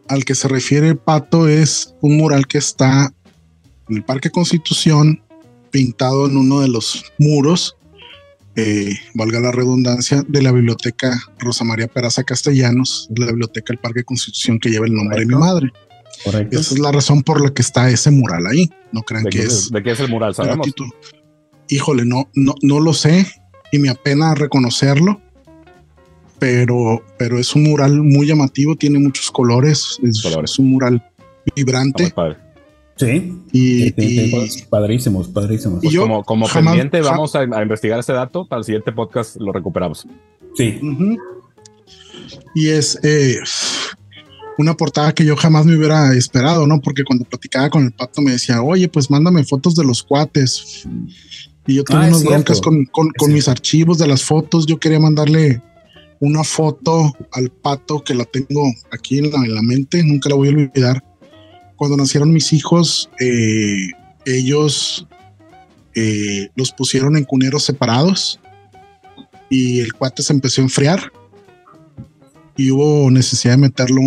al 0.08 0.24
que 0.24 0.34
se 0.34 0.48
refiere 0.48 0.94
Pato 0.94 1.46
es 1.46 1.94
un 2.00 2.16
mural 2.16 2.46
que 2.46 2.56
está 2.56 3.12
en 3.86 3.96
el 3.96 4.02
Parque 4.02 4.30
Constitución, 4.30 5.22
pintado 5.70 6.26
en 6.26 6.38
uno 6.38 6.60
de 6.60 6.68
los 6.68 7.04
muros, 7.18 7.76
eh, 8.56 8.94
valga 9.12 9.40
la 9.40 9.52
redundancia, 9.52 10.24
de 10.26 10.40
la 10.40 10.52
biblioteca 10.52 11.20
Rosa 11.38 11.64
María 11.64 11.86
Peraza 11.86 12.24
Castellanos, 12.24 13.10
la 13.14 13.26
biblioteca 13.26 13.74
del 13.74 13.78
Parque 13.78 14.04
Constitución 14.04 14.58
que 14.58 14.70
lleva 14.70 14.86
el 14.86 14.94
nombre 14.94 15.20
de 15.20 15.26
mi 15.26 15.34
madre. 15.34 15.70
Correcto. 16.24 16.58
Esa 16.58 16.72
es 16.72 16.80
la 16.80 16.90
razón 16.90 17.22
por 17.22 17.42
la 17.42 17.52
que 17.52 17.60
está 17.60 17.90
ese 17.90 18.10
mural 18.10 18.46
ahí. 18.46 18.70
No 18.92 19.02
crean 19.02 19.24
que 19.24 19.42
es. 19.42 19.70
¿De 19.70 19.82
qué 19.82 19.90
es 19.90 20.00
el 20.00 20.08
mural? 20.08 20.34
¿Sabemos? 20.34 20.66
Híjole, 21.68 22.06
no, 22.06 22.30
no, 22.32 22.54
no 22.62 22.80
lo 22.80 22.94
sé 22.94 23.26
y 23.70 23.80
me 23.80 23.90
apena 23.90 24.34
reconocerlo, 24.34 25.20
pero, 26.38 27.02
pero 27.18 27.38
es 27.38 27.54
un 27.54 27.64
mural 27.64 28.02
muy 28.02 28.26
llamativo, 28.26 28.76
tiene 28.76 28.98
muchos 28.98 29.30
colores, 29.30 29.98
es, 30.02 30.58
un 30.58 30.70
mural 30.70 31.02
vibrante. 31.54 32.12
Sí, 32.96 33.32
y, 33.52 33.92
padrísimos, 34.68 35.28
padrísimos. 35.28 35.84
Y 35.84 35.94
como, 35.94 36.24
como 36.24 36.48
pendiente, 36.48 37.00
vamos 37.00 37.34
a, 37.36 37.44
investigar 37.44 38.00
ese 38.00 38.12
dato. 38.12 38.46
Para 38.46 38.58
el 38.58 38.64
siguiente 38.64 38.90
podcast 38.90 39.36
lo 39.36 39.52
recuperamos. 39.52 40.06
Sí. 40.56 40.80
Y 42.56 42.68
es 42.68 42.98
eh, 43.04 43.36
una 44.58 44.74
portada 44.74 45.14
que 45.14 45.24
yo 45.24 45.36
jamás 45.36 45.64
me 45.64 45.76
hubiera 45.76 46.12
esperado, 46.14 46.66
¿no? 46.66 46.80
Porque 46.80 47.04
cuando 47.04 47.24
platicaba 47.24 47.70
con 47.70 47.84
el 47.84 47.92
pato 47.92 48.20
me 48.20 48.32
decía, 48.32 48.62
oye, 48.62 48.88
pues 48.88 49.08
mándame 49.10 49.44
fotos 49.44 49.76
de 49.76 49.84
los 49.84 50.02
cuates. 50.02 50.84
Y 51.68 51.74
yo 51.74 51.84
tengo 51.84 52.00
ah, 52.00 52.08
unas 52.08 52.24
broncas 52.24 52.60
con, 52.60 52.84
con 52.86 53.32
mis 53.32 53.46
archivos 53.46 53.98
de 53.98 54.08
las 54.08 54.24
fotos. 54.24 54.66
Yo 54.66 54.78
quería 54.80 54.98
mandarle 54.98 55.62
una 56.20 56.44
foto 56.44 57.12
al 57.32 57.50
pato 57.50 58.02
que 58.02 58.14
la 58.14 58.24
tengo 58.24 58.72
aquí 58.90 59.18
en 59.18 59.30
la, 59.30 59.62
mente, 59.62 60.02
nunca 60.02 60.28
la 60.28 60.34
voy 60.34 60.48
a 60.48 60.52
olvidar. 60.52 61.04
Cuando 61.76 61.96
nacieron 61.96 62.32
mis 62.32 62.52
hijos, 62.52 63.10
eh, 63.20 63.88
ellos 64.24 65.06
eh, 65.94 66.48
los 66.56 66.72
pusieron 66.72 67.16
en 67.16 67.24
cuneros 67.24 67.64
separados 67.64 68.40
y 69.48 69.80
el 69.80 69.92
cuate 69.92 70.22
se 70.22 70.32
empezó 70.32 70.60
a 70.60 70.64
enfriar 70.64 71.12
y 72.56 72.72
hubo 72.72 73.10
necesidad 73.10 73.54
de 73.54 73.58
meterlo 73.58 74.00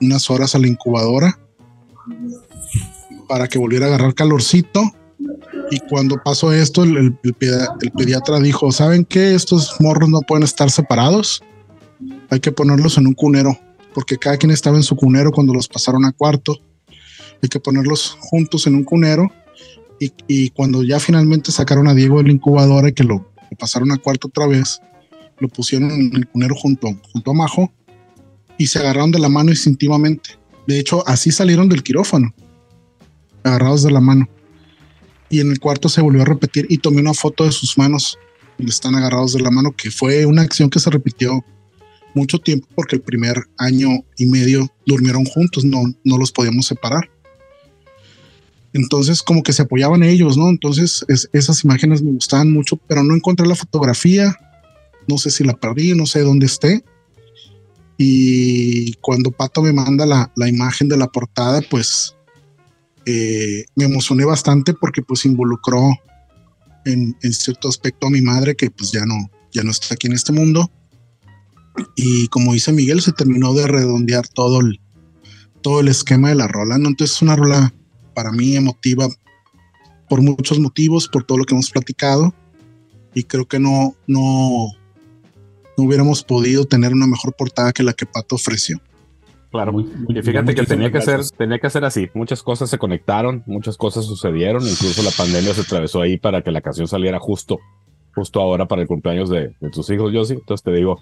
unas 0.00 0.30
horas 0.30 0.54
a 0.54 0.58
la 0.58 0.66
incubadora 0.66 1.38
para 3.28 3.48
que 3.48 3.58
volviera 3.58 3.86
a 3.86 3.88
agarrar 3.90 4.14
calorcito. 4.14 4.82
Y 5.72 5.80
cuando 5.80 6.22
pasó 6.22 6.52
esto, 6.52 6.82
el, 6.84 7.14
pediatra 7.96 8.40
dijo, 8.40 8.70
¿saben 8.72 9.06
qué? 9.06 9.34
Estos 9.34 9.76
morros 9.80 10.10
no 10.10 10.20
pueden 10.20 10.42
estar 10.42 10.70
separados. 10.70 11.42
Hay 12.28 12.40
que 12.40 12.52
ponerlos 12.52 12.98
en 12.98 13.06
un 13.06 13.14
cunero, 13.14 13.58
porque 13.94 14.18
cada 14.18 14.36
quien 14.36 14.50
estaba 14.50 14.76
en 14.76 14.82
su 14.82 14.96
cunero 14.96 15.32
cuando 15.32 15.54
los 15.54 15.68
pasaron 15.68 16.04
a 16.04 16.12
cuarto. 16.12 16.58
Hay 17.42 17.48
que 17.48 17.58
ponerlos 17.58 18.18
juntos 18.20 18.66
en 18.66 18.74
un 18.74 18.84
cunero. 18.84 19.32
Y, 19.98 20.50
cuando 20.50 20.82
ya 20.82 21.00
finalmente 21.00 21.50
sacaron 21.50 21.88
a 21.88 21.94
Diego 21.94 22.18
de 22.18 22.24
la 22.24 22.32
incubadora 22.32 22.90
y 22.90 22.92
que 22.92 23.04
lo, 23.04 23.32
pasaron 23.58 23.92
a 23.92 23.96
cuarto 23.96 24.28
otra 24.28 24.46
vez, 24.46 24.78
lo 25.38 25.48
pusieron 25.48 25.90
en 25.90 26.14
el 26.14 26.28
cunero 26.28 26.54
junto, 26.54 26.88
junto 27.14 27.30
a 27.30 27.34
Majo 27.34 27.72
y 28.58 28.66
se 28.66 28.78
agarraron 28.78 29.10
de 29.10 29.20
la 29.20 29.30
mano 29.30 29.48
instintivamente. 29.48 30.38
De 30.66 30.78
hecho, 30.78 31.02
así 31.08 31.30
salieron 31.30 31.70
del 31.70 31.82
quirófano, 31.82 32.34
agarrados 33.42 33.84
de 33.84 33.90
la 33.90 34.00
mano 34.00 34.28
y 35.32 35.40
en 35.40 35.50
el 35.50 35.58
cuarto 35.58 35.88
se 35.88 36.02
volvió 36.02 36.20
a 36.20 36.26
repetir 36.26 36.66
y 36.68 36.76
tomé 36.76 37.00
una 37.00 37.14
foto 37.14 37.46
de 37.46 37.52
sus 37.52 37.78
manos 37.78 38.18
y 38.58 38.68
están 38.68 38.94
agarrados 38.94 39.32
de 39.32 39.40
la 39.40 39.50
mano, 39.50 39.72
que 39.72 39.90
fue 39.90 40.26
una 40.26 40.42
acción 40.42 40.68
que 40.68 40.78
se 40.78 40.90
repitió 40.90 41.42
mucho 42.14 42.38
tiempo 42.38 42.68
porque 42.74 42.96
el 42.96 43.02
primer 43.02 43.42
año 43.56 43.88
y 44.18 44.26
medio 44.26 44.68
durmieron 44.84 45.24
juntos, 45.24 45.64
no, 45.64 45.84
no 46.04 46.18
los 46.18 46.32
podíamos 46.32 46.66
separar. 46.66 47.10
Entonces 48.74 49.22
como 49.22 49.42
que 49.42 49.54
se 49.54 49.62
apoyaban 49.62 50.02
ellos, 50.02 50.36
¿no? 50.36 50.50
Entonces 50.50 51.02
esas 51.32 51.64
imágenes 51.64 52.02
me 52.02 52.12
gustaban 52.12 52.52
mucho, 52.52 52.76
pero 52.76 53.02
no 53.02 53.14
encontré 53.14 53.46
la 53.46 53.54
fotografía, 53.54 54.36
no 55.08 55.16
sé 55.16 55.30
si 55.30 55.44
la 55.44 55.54
perdí, 55.54 55.94
no 55.94 56.04
sé 56.04 56.20
dónde 56.20 56.44
esté. 56.44 56.84
Y 57.96 58.92
cuando 59.00 59.30
Pato 59.30 59.62
me 59.62 59.72
manda 59.72 60.04
la, 60.04 60.30
la 60.36 60.46
imagen 60.46 60.88
de 60.88 60.98
la 60.98 61.06
portada, 61.06 61.62
pues 61.62 62.16
eh, 63.06 63.64
me 63.74 63.84
emocioné 63.84 64.24
bastante 64.24 64.74
porque 64.74 65.02
pues 65.02 65.24
involucró 65.24 65.98
en, 66.84 67.16
cierto 67.32 67.68
aspecto 67.68 68.06
a 68.06 68.10
mi 68.10 68.20
madre 68.20 68.54
que 68.54 68.70
pues 68.70 68.92
ya 68.92 69.04
no, 69.04 69.30
ya 69.52 69.62
no 69.62 69.70
está 69.70 69.94
aquí 69.94 70.06
en 70.06 70.14
este 70.14 70.32
mundo. 70.32 70.70
Y 71.96 72.28
como 72.28 72.52
dice 72.52 72.72
Miguel, 72.72 73.00
se 73.00 73.12
terminó 73.12 73.54
de 73.54 73.66
redondear 73.66 74.28
todo 74.28 74.60
el, 74.60 74.80
todo 75.62 75.80
el 75.80 75.88
esquema 75.88 76.28
de 76.28 76.34
la 76.34 76.48
rola. 76.48 76.78
¿no? 76.78 76.88
Entonces 76.88 77.16
es 77.16 77.22
una 77.22 77.36
rola 77.36 77.72
para 78.14 78.30
mí 78.30 78.56
emotiva 78.56 79.08
por 80.08 80.20
muchos 80.20 80.58
motivos, 80.58 81.08
por 81.08 81.24
todo 81.24 81.38
lo 81.38 81.44
que 81.44 81.54
hemos 81.54 81.70
platicado. 81.70 82.34
Y 83.14 83.24
creo 83.24 83.46
que 83.46 83.58
no, 83.58 83.94
no, 84.06 84.68
no 85.76 85.84
hubiéramos 85.84 86.22
podido 86.22 86.66
tener 86.66 86.92
una 86.92 87.06
mejor 87.06 87.34
portada 87.34 87.72
que 87.72 87.82
la 87.82 87.94
que 87.94 88.06
Pato 88.06 88.36
ofreció. 88.36 88.80
Claro, 89.52 89.78
y 89.80 90.22
fíjate 90.22 90.54
que 90.54 90.62
tenía 90.64 90.90
que 90.90 91.02
ser, 91.02 91.20
tenía 91.36 91.58
que 91.58 91.68
ser 91.68 91.84
así. 91.84 92.08
Muchas 92.14 92.42
cosas 92.42 92.70
se 92.70 92.78
conectaron, 92.78 93.42
muchas 93.44 93.76
cosas 93.76 94.06
sucedieron, 94.06 94.62
incluso 94.62 95.02
la 95.02 95.10
pandemia 95.10 95.52
se 95.52 95.60
atravesó 95.60 96.00
ahí 96.00 96.16
para 96.16 96.40
que 96.40 96.50
la 96.50 96.62
canción 96.62 96.88
saliera 96.88 97.18
justo, 97.18 97.60
justo 98.14 98.40
ahora 98.40 98.66
para 98.66 98.80
el 98.80 98.88
cumpleaños 98.88 99.28
de, 99.28 99.54
tus 99.70 99.90
hijos, 99.90 100.10
Josie. 100.10 100.36
Entonces 100.36 100.64
te 100.64 100.72
digo, 100.72 100.98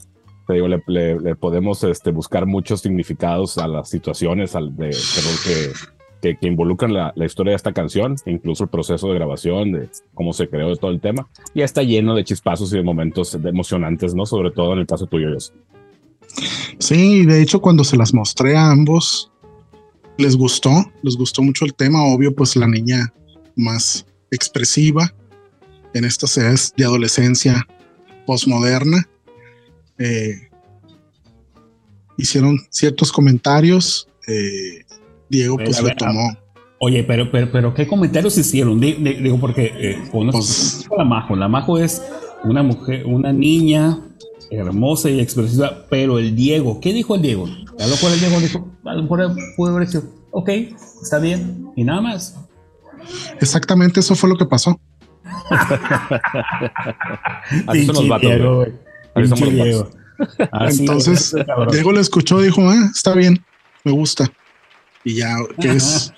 te 0.49 0.55
digo, 0.55 0.67
le, 0.67 1.35
podemos 1.37 1.85
este, 1.85 2.11
buscar 2.11 2.45
muchos 2.47 2.81
significados 2.81 3.57
a 3.57 3.69
las 3.69 3.89
situaciones 3.89 4.57
al 4.57 4.75
de, 4.75 4.91
que, 6.21 6.37
que, 6.37 6.49
involucran 6.49 6.93
la, 6.93 7.13
historia 7.25 7.53
de 7.53 7.57
esta 7.57 7.73
canción, 7.73 8.17
incluso 8.27 8.65
el 8.65 8.71
proceso 8.71 9.07
de 9.11 9.15
grabación, 9.15 9.71
de 9.71 9.89
cómo 10.13 10.33
se 10.33 10.49
creó 10.49 10.75
todo 10.75 10.91
el 10.91 11.01
tema. 11.01 11.29
Y 11.55 11.63
está 11.63 11.85
lleno 11.85 12.17
de 12.17 12.25
chispazos 12.25 12.73
y 12.73 12.79
de 12.79 12.83
momentos 12.83 13.33
emocionantes, 13.33 14.13
¿no? 14.13 14.27
Sobre 14.27 14.51
todo 14.51 14.73
en 14.73 14.81
el 14.81 14.89
caso 14.89 15.07
tuyo, 15.07 15.29
Josie. 15.33 15.55
Sí, 16.79 17.25
de 17.27 17.43
hecho 17.43 17.61
cuando 17.61 17.85
se 17.85 17.97
las 17.97 18.15
mostré 18.15 18.57
a 18.57 18.71
ambos, 18.71 19.31
les 20.17 20.37
gustó, 20.37 20.71
les 21.03 21.17
gustó 21.17 21.43
mucho 21.43 21.65
el 21.65 21.75
tema, 21.75 22.05
obvio, 22.05 22.35
pues 22.35 22.57
la 22.57 22.67
niña 22.67 23.13
más 23.57 24.07
expresiva 24.31 25.13
en 25.95 26.05
estas 26.05 26.37
edades 26.37 26.73
de 26.77 26.85
adolescencia 26.85 27.67
postmoderna. 28.27 29.09
Eh, 29.99 30.49
hicieron 32.17 32.59
ciertos 32.71 33.11
comentarios, 33.13 34.09
eh, 34.27 34.85
Diego 35.29 35.57
pues 35.57 35.83
le 35.83 35.95
tomó. 35.95 36.37
Oye, 36.79 37.05
pero, 37.05 37.31
pero, 37.31 37.53
pero 37.53 37.75
¿qué 37.75 37.87
comentarios 37.87 38.39
hicieron? 38.39 38.81
Digo, 38.81 39.39
porque 39.39 39.73
eh, 39.75 39.99
pues 40.11 40.89
la 40.97 41.05
Majo. 41.05 41.37
La 41.37 41.49
Majo 41.49 41.79
es 41.79 42.03
una 42.43 42.63
mujer, 42.63 43.05
una 43.05 43.33
niña 43.33 44.01
hermosa 44.51 45.09
y 45.11 45.21
expresiva, 45.21 45.87
pero 45.89 46.19
el 46.19 46.35
Diego, 46.35 46.81
¿qué 46.81 46.93
dijo 46.93 47.15
el 47.15 47.23
Diego? 47.23 47.47
A 47.79 47.85
lo 47.85 47.91
mejor 47.91 48.13
el 48.13 48.21
Diego 48.21 48.41
dijo, 48.41 48.69
a 48.85 48.95
lo 48.95 49.03
mejor 49.03 49.37
pudo 49.57 49.75
haber 49.75 49.87
dicho, 49.87 50.03
ok, 50.33 50.49
está 51.03 51.19
bien, 51.19 51.71
y 51.77 51.85
nada 51.85 52.01
más. 52.01 52.37
Exactamente 53.41 54.01
eso 54.01 54.15
fue 54.15 54.29
lo 54.29 54.37
que 54.37 54.47
pasó. 54.47 54.81
Así 57.67 57.87
son 57.87 58.09
los 58.09 58.21
Diego, 58.21 58.67
Diego. 59.51 59.91
Entonces, 60.53 61.35
Diego 61.71 61.93
le 61.93 62.01
escuchó 62.01 62.41
y 62.41 62.47
dijo, 62.47 62.69
ah, 62.69 62.91
está 62.95 63.15
bien, 63.15 63.43
me 63.85 63.93
gusta. 63.93 64.31
Y 65.05 65.15
ya, 65.17 65.37
que 65.61 65.71
es 65.73 66.13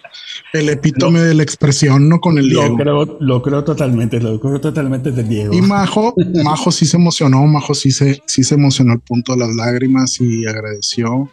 el 0.53 0.69
epítome 0.69 1.21
de 1.21 1.35
la 1.35 1.43
expresión, 1.43 2.09
¿no? 2.09 2.21
Con 2.21 2.39
el 2.39 2.49
Diego. 2.49 2.69
Lo 2.69 2.77
creo, 2.77 3.19
lo 3.21 3.43
creo 3.43 3.65
totalmente, 3.65 4.21
lo 4.21 4.39
creo 4.41 4.61
totalmente 4.61 5.11
del 5.13 5.29
Diego. 5.29 5.55
Y 5.55 5.63
Majo, 5.63 6.15
Majo 6.45 6.71
sí 6.71 6.87
se 6.87 6.97
emocionó, 6.97 7.47
Majo 7.47 7.75
sí 7.75 7.91
se, 7.91 8.23
sí 8.27 8.45
se 8.45 8.55
emocionó 8.55 8.93
al 8.93 9.01
punto 9.01 9.33
de 9.33 9.39
las 9.39 9.55
lágrimas 9.55 10.21
y 10.21 10.47
agradeció. 10.47 11.31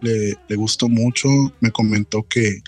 Le, 0.00 0.36
le 0.48 0.56
gustó 0.56 0.88
mucho, 0.88 1.28
me 1.60 1.70
comentó 1.70 2.24
que 2.28 2.62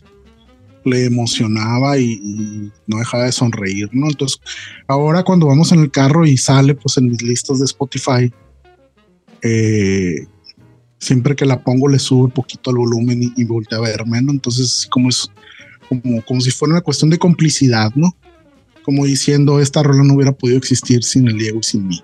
le 0.88 1.06
emocionaba 1.06 1.98
y, 1.98 2.70
no 2.86 2.98
dejaba 2.98 3.24
de 3.24 3.32
sonreír, 3.32 3.88
¿no? 3.92 4.08
Entonces, 4.08 4.40
ahora 4.86 5.22
cuando 5.22 5.46
vamos 5.46 5.72
en 5.72 5.80
el 5.80 5.90
carro 5.90 6.26
y 6.26 6.36
sale, 6.36 6.74
pues 6.74 6.96
en 6.96 7.06
mis 7.06 7.22
listas 7.22 7.58
de 7.58 7.66
Spotify, 7.66 8.32
eh, 9.42 10.26
siempre 10.98 11.36
que 11.36 11.46
la 11.46 11.62
pongo 11.62 11.88
le 11.88 11.98
sube 11.98 12.24
un 12.24 12.30
poquito 12.30 12.70
el 12.70 12.76
volumen 12.76 13.22
y, 13.22 13.32
y 13.36 13.44
voltea 13.44 13.78
a 13.78 13.82
verme, 13.82 14.20
¿no? 14.22 14.32
Entonces, 14.32 14.86
como 14.90 15.08
es 15.08 15.30
como, 15.88 16.22
como 16.22 16.40
si 16.40 16.50
fuera 16.50 16.74
una 16.74 16.82
cuestión 16.82 17.10
de 17.10 17.18
complicidad, 17.18 17.92
¿no? 17.94 18.14
Como 18.82 19.04
diciendo, 19.04 19.60
esta 19.60 19.82
rola 19.82 20.04
no 20.04 20.14
hubiera 20.14 20.32
podido 20.32 20.58
existir 20.58 21.02
sin 21.02 21.28
el 21.28 21.38
Diego 21.38 21.60
y 21.60 21.64
sin 21.64 21.88
mí. 21.88 22.02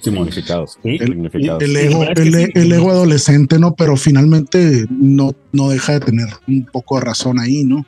Significados. 0.00 0.78
El, 0.84 1.30
el, 1.32 1.76
ego, 1.76 2.02
el, 2.02 2.72
ego 2.72 2.90
adolescente, 2.90 3.58
¿no? 3.58 3.74
Pero 3.74 3.96
finalmente 3.96 4.86
no, 4.90 5.34
no 5.52 5.70
deja 5.70 5.94
de 5.94 6.00
tener 6.00 6.28
un 6.46 6.66
poco 6.66 6.96
de 6.96 7.04
razón 7.06 7.40
ahí, 7.40 7.64
¿no? 7.64 7.86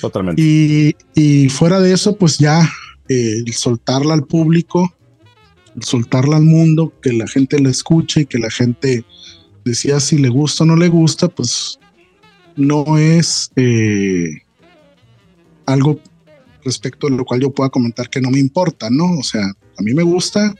Totalmente. 0.00 0.40
Y, 0.42 0.94
y 1.14 1.48
fuera 1.48 1.80
de 1.80 1.92
eso, 1.92 2.16
pues 2.16 2.38
ya 2.38 2.60
eh, 3.08 3.42
el 3.46 3.52
soltarla 3.54 4.12
al 4.12 4.24
público, 4.24 4.94
el 4.97 4.97
soltarla 5.80 6.36
al 6.36 6.44
mundo, 6.44 6.92
que 7.02 7.12
la 7.12 7.26
gente 7.26 7.60
la 7.60 7.70
escuche 7.70 8.22
y 8.22 8.26
que 8.26 8.38
la 8.38 8.50
gente 8.50 9.04
decía 9.64 10.00
si 10.00 10.18
le 10.18 10.28
gusta 10.28 10.64
o 10.64 10.66
no 10.66 10.76
le 10.76 10.88
gusta, 10.88 11.28
pues 11.28 11.78
no 12.56 12.98
es 12.98 13.50
eh, 13.56 14.42
algo 15.66 16.00
respecto 16.64 17.06
a 17.06 17.10
lo 17.10 17.24
cual 17.24 17.40
yo 17.40 17.50
pueda 17.50 17.70
comentar 17.70 18.10
que 18.10 18.20
no 18.20 18.30
me 18.30 18.38
importa, 18.38 18.90
¿no? 18.90 19.18
O 19.18 19.22
sea, 19.22 19.42
a 19.44 19.82
mí 19.82 19.94
me 19.94 20.02
gusta, 20.02 20.54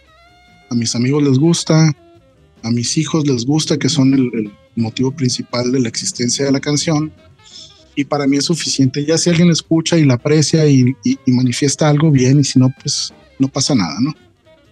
a 0.70 0.74
mis 0.74 0.94
amigos 0.94 1.22
les 1.22 1.38
gusta, 1.38 1.92
a 2.62 2.70
mis 2.70 2.96
hijos 2.96 3.26
les 3.26 3.44
gusta, 3.44 3.78
que 3.78 3.88
son 3.88 4.14
el, 4.14 4.52
motivo 4.76 5.10
principal 5.10 5.72
de 5.72 5.80
la 5.80 5.88
existencia 5.88 6.44
de 6.44 6.52
la 6.52 6.60
canción. 6.60 7.12
Y 7.96 8.04
para 8.04 8.28
mí 8.28 8.36
es 8.36 8.44
suficiente. 8.44 9.04
Ya 9.04 9.18
si 9.18 9.28
alguien 9.28 9.50
escucha 9.50 9.98
y 9.98 10.04
la 10.04 10.14
aprecia 10.14 10.64
y, 10.68 10.94
manifiesta 11.26 11.88
algo 11.88 12.12
bien, 12.12 12.38
y 12.38 12.44
si 12.44 12.60
no, 12.60 12.72
pues 12.80 13.12
no 13.40 13.48
pasa 13.48 13.74
nada, 13.74 13.96
¿no? 14.00 14.14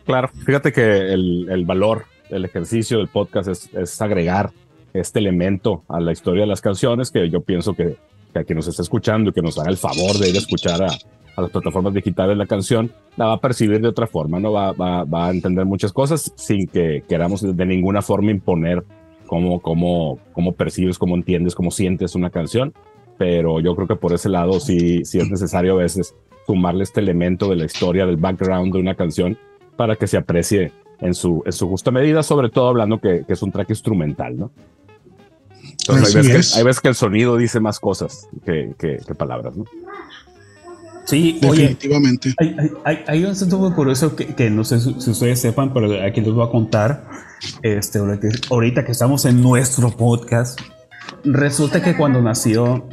Claro, 0.06 0.28
fíjate 0.28 0.72
que 0.72 1.12
el, 1.12 1.64
valor 1.66 2.04
del 2.30 2.44
ejercicio 2.44 2.98
del 2.98 3.08
podcast 3.08 3.48
es, 3.74 4.00
agregar 4.00 4.52
este 4.94 5.18
elemento 5.18 5.82
a 5.88 6.00
la 6.00 6.12
historia 6.12 6.42
de 6.42 6.46
las 6.46 6.60
canciones 6.60 7.10
que 7.10 7.28
yo 7.28 7.40
pienso 7.40 7.74
que, 7.74 7.96
que 8.46 8.54
nos 8.54 8.68
está 8.68 8.82
escuchando 8.82 9.30
y 9.30 9.32
que 9.32 9.42
nos 9.42 9.58
haga 9.58 9.68
el 9.68 9.76
favor 9.76 10.16
de 10.18 10.30
ir 10.30 10.36
a 10.36 10.38
escuchar 10.38 10.80
a, 10.80 10.86
a 11.36 11.42
las 11.42 11.50
plataformas 11.50 11.92
digitales 11.92 12.36
la 12.36 12.46
canción, 12.46 12.92
la 13.16 13.26
va 13.26 13.32
a 13.34 13.40
percibir 13.40 13.80
de 13.80 13.88
otra 13.88 14.06
forma, 14.06 14.38
¿no? 14.38 14.52
Va, 14.52 14.70
va, 14.72 15.02
va 15.02 15.26
a 15.26 15.30
entender 15.30 15.66
muchas 15.66 15.92
cosas 15.92 16.32
sin 16.36 16.68
que 16.68 17.02
queramos 17.08 17.42
de 17.42 17.66
ninguna 17.66 18.00
forma 18.00 18.30
imponer 18.30 18.84
cómo, 19.26 19.60
cómo, 19.60 20.20
cómo 20.32 20.52
percibes, 20.52 20.98
cómo 20.98 21.16
entiendes, 21.16 21.56
cómo 21.56 21.72
sientes 21.72 22.14
una 22.14 22.30
canción. 22.30 22.72
Pero 23.18 23.60
yo 23.60 23.74
creo 23.74 23.88
que 23.88 23.96
por 23.96 24.12
ese 24.12 24.28
lado 24.28 24.60
sí, 24.60 25.04
sí 25.04 25.18
es 25.18 25.28
necesario 25.30 25.72
a 25.72 25.82
veces 25.82 26.14
sumarle 26.46 26.84
este 26.84 27.00
elemento 27.00 27.48
de 27.48 27.56
la 27.56 27.64
historia, 27.64 28.06
del 28.06 28.18
background 28.18 28.72
de 28.72 28.78
una 28.78 28.94
canción 28.94 29.36
para 29.76 29.96
que 29.96 30.06
se 30.06 30.16
aprecie 30.16 30.72
en 31.00 31.14
su, 31.14 31.42
en 31.44 31.52
su 31.52 31.68
justa 31.68 31.90
medida, 31.90 32.22
sobre 32.22 32.48
todo 32.48 32.68
hablando 32.68 33.00
que, 33.00 33.24
que 33.26 33.32
es 33.32 33.42
un 33.42 33.52
track 33.52 33.70
instrumental, 33.70 34.38
¿no? 34.38 34.50
Entonces, 35.88 36.16
hay, 36.16 36.22
veces 36.22 36.52
que, 36.52 36.58
hay, 36.58 36.64
veces 36.64 36.80
que, 36.80 36.88
el 36.88 36.94
sonido 36.94 37.36
dice 37.36 37.60
más 37.60 37.78
cosas 37.78 38.28
que, 38.44 38.74
que 38.78 39.14
palabras, 39.14 39.56
¿no? 39.56 39.64
Sí, 41.06 41.38
definitivamente. 41.40 42.34
hay, 42.84 43.24
un 43.24 43.30
asunto 43.30 43.58
muy 43.58 43.70
curioso 43.72 44.16
que, 44.16 44.50
no 44.50 44.64
sé 44.64 44.80
si, 44.80 44.90
ustedes 44.90 45.40
sepan, 45.40 45.72
pero 45.72 46.04
aquí 46.04 46.20
les 46.20 46.32
voy 46.32 46.46
a 46.46 46.50
contar. 46.50 47.08
Este, 47.62 48.00
ahorita 48.50 48.84
que 48.84 48.92
estamos 48.92 49.24
en 49.24 49.40
nuestro 49.40 49.90
podcast, 49.90 50.60
resulta 51.22 51.80
que 51.80 51.96
cuando 51.96 52.20
nació, 52.20 52.88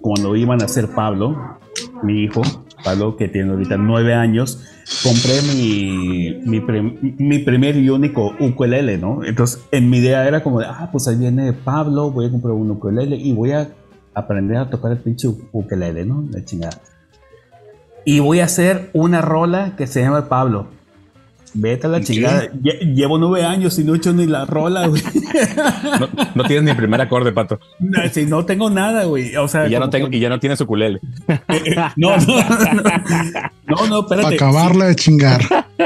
cuando 0.00 0.34
iba 0.34 0.54
a 0.54 0.56
nacer 0.56 0.88
Pablo, 0.88 1.60
mi 2.02 2.24
hijo, 2.24 2.42
Pablo, 2.82 3.16
que 3.16 3.28
tiene 3.28 3.50
ahorita 3.50 3.76
nueve 3.76 4.14
años, 4.14 4.62
compré 5.02 5.42
mi, 5.42 6.40
mi, 6.44 7.38
primer 7.38 7.76
y 7.76 7.88
único 7.88 8.34
ukulele, 8.40 8.98
¿no? 8.98 9.24
Entonces, 9.24 9.62
en 9.70 9.88
mi 9.90 9.98
idea 9.98 10.26
era 10.26 10.42
como 10.42 10.60
de, 10.60 10.66
ah, 10.66 10.88
pues 10.90 11.08
ahí 11.08 11.16
viene 11.16 11.52
Pablo, 11.52 12.10
voy 12.10 12.26
a 12.26 12.30
comprar 12.30 12.54
un 12.54 12.70
ukulele 12.70 13.16
y 13.16 13.32
voy 13.32 13.52
a 13.52 13.68
aprender 14.14 14.56
a 14.56 14.70
tocar 14.70 14.92
el 14.92 14.98
pinche 14.98 15.28
ukulele, 15.28 16.04
¿no? 16.04 16.24
La 16.30 16.44
chingada. 16.44 16.78
Y 18.04 18.20
voy 18.20 18.40
a 18.40 18.44
hacer 18.44 18.90
una 18.92 19.20
rola 19.20 19.76
que 19.76 19.86
se 19.86 20.02
llama 20.02 20.28
Pablo. 20.28 20.66
Vete 21.54 21.86
a 21.86 21.90
la 21.90 22.00
chingada. 22.00 22.50
Llevo 22.94 23.18
nueve 23.18 23.44
años 23.44 23.78
y 23.78 23.84
no 23.84 23.94
he 23.94 23.98
hecho 23.98 24.12
ni 24.12 24.26
la 24.26 24.44
rola, 24.44 24.86
güey. 24.86 25.02
No, 26.34 26.44
tienes 26.44 26.64
ni 26.64 26.70
el 26.70 26.76
primer 26.76 27.00
acorde, 27.00 27.32
pato. 27.32 27.58
No, 27.78 27.98
si 28.10 28.26
no 28.26 28.44
tengo 28.44 28.70
nada, 28.70 29.04
güey. 29.04 29.36
O 29.36 29.48
sea, 29.48 29.66
y 29.66 29.70
ya 29.70 29.78
no 29.78 29.90
tengo, 29.90 30.08
y 30.10 30.18
ya 30.18 30.28
no 30.28 30.38
tienes 30.40 30.60
ukulele. 30.60 31.00
Eh, 31.28 31.40
eh, 31.48 31.76
no, 31.96 32.16
no, 32.16 32.36
no, 33.66 33.86
no, 33.88 34.00
espérate. 34.00 34.22
Para 34.22 34.34
acabarla 34.34 34.86
de 34.86 34.96
chingar. 34.96 35.42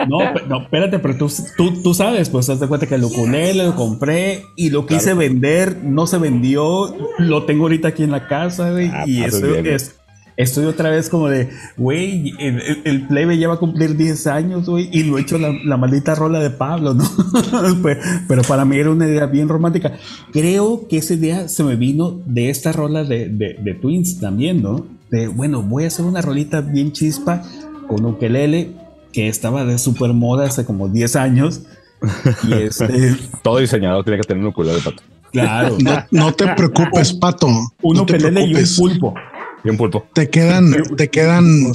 No, 0.09 0.19
no, 0.49 0.63
espérate, 0.63 0.99
pero 0.99 1.17
tú, 1.17 1.33
tú, 1.57 1.83
tú 1.83 1.95
sabes, 1.95 2.29
pues 2.29 2.49
haz 2.51 2.61
de 2.61 2.67
cuenta 2.67 2.87
que 2.87 2.97
el 2.97 3.05
ukulele 3.05 3.65
lo 3.65 3.75
compré 3.75 4.45
y 4.57 4.71
lo 4.71 4.87
quise 4.87 5.15
vender, 5.15 5.79
no 5.83 6.07
se 6.07 6.19
vendió, 6.19 6.95
lo 7.19 7.45
tengo 7.45 7.65
ahorita 7.65 7.89
aquí 7.89 8.03
en 8.03 8.11
la 8.11 8.27
casa, 8.27 8.71
güey. 8.71 8.91
Ah, 8.93 9.05
y 9.07 9.23
eso 9.23 9.55
es 9.55 9.97
estoy 10.37 10.67
otra 10.67 10.91
vez 10.91 11.09
como 11.09 11.29
de, 11.29 11.51
güey, 11.77 12.35
el, 12.39 12.83
el, 12.85 13.07
plebe 13.07 13.39
ya 13.39 13.49
va 13.49 13.55
a 13.55 13.59
cumplir 13.59 13.97
10 13.97 14.27
años, 14.27 14.69
güey, 14.69 14.89
y 14.93 15.03
lo 15.05 15.19
he 15.19 15.23
hecho 15.23 15.39
la, 15.39 15.77
maldita 15.77 16.15
rola 16.15 16.41
de 16.41 16.51
Pablo, 16.51 16.95
¿no? 16.95 17.05
pero, 18.29 18.43
para 18.43 18.65
mí 18.65 18.77
era 18.77 18.91
una 18.91 19.07
idea 19.07 19.27
bien 19.27 19.49
romántica. 19.49 19.95
Creo 20.33 20.87
que 20.89 20.99
esa 20.99 21.15
idea 21.15 21.49
se 21.49 21.65
me 21.65 21.77
vino 21.77 22.21
de 22.27 22.51
esta 22.51 22.73
rola 22.73 23.05
de, 23.05 23.29
de, 23.29 23.75
Twins 23.75 24.21
también, 24.21 24.63
¿no? 24.63 24.87
De, 25.11 25.29
bueno, 25.29 25.63
voy 25.63 25.85
a 25.85 25.87
hacer 25.89 26.05
una 26.05 26.21
rolita 26.21 26.61
bien 26.61 26.93
chispa 26.93 27.43
con 27.89 28.05
ukelele 28.05 28.73
que 29.13 29.29
estaba 29.29 29.65
de 29.65 29.79
super 29.79 30.13
moda 30.13 30.47
hace 30.47 30.65
como 30.65 30.89
10 30.89 31.17
años. 31.17 31.63
Y 32.47 32.53
este... 32.53 33.17
Todo 33.43 33.59
diseñador 33.59 34.05
tiene 34.05 34.21
que 34.21 34.27
tener 34.27 34.43
un 34.43 34.51
ukulele, 34.51 34.81
Pato. 34.85 35.03
Claro. 35.33 35.77
No, 36.11 36.33
te 36.33 36.47
preocupes, 36.55 37.15
Pato. 37.15 37.49
Un 37.83 38.01
ukelele 38.01 38.45
y 38.45 38.55
un 38.55 38.65
pulpo 38.77 39.15
un 39.71 39.77
pulpo. 39.77 40.07
Te 40.13 40.29
quedan, 40.29 40.75
te 40.97 41.09
quedan, 41.09 41.73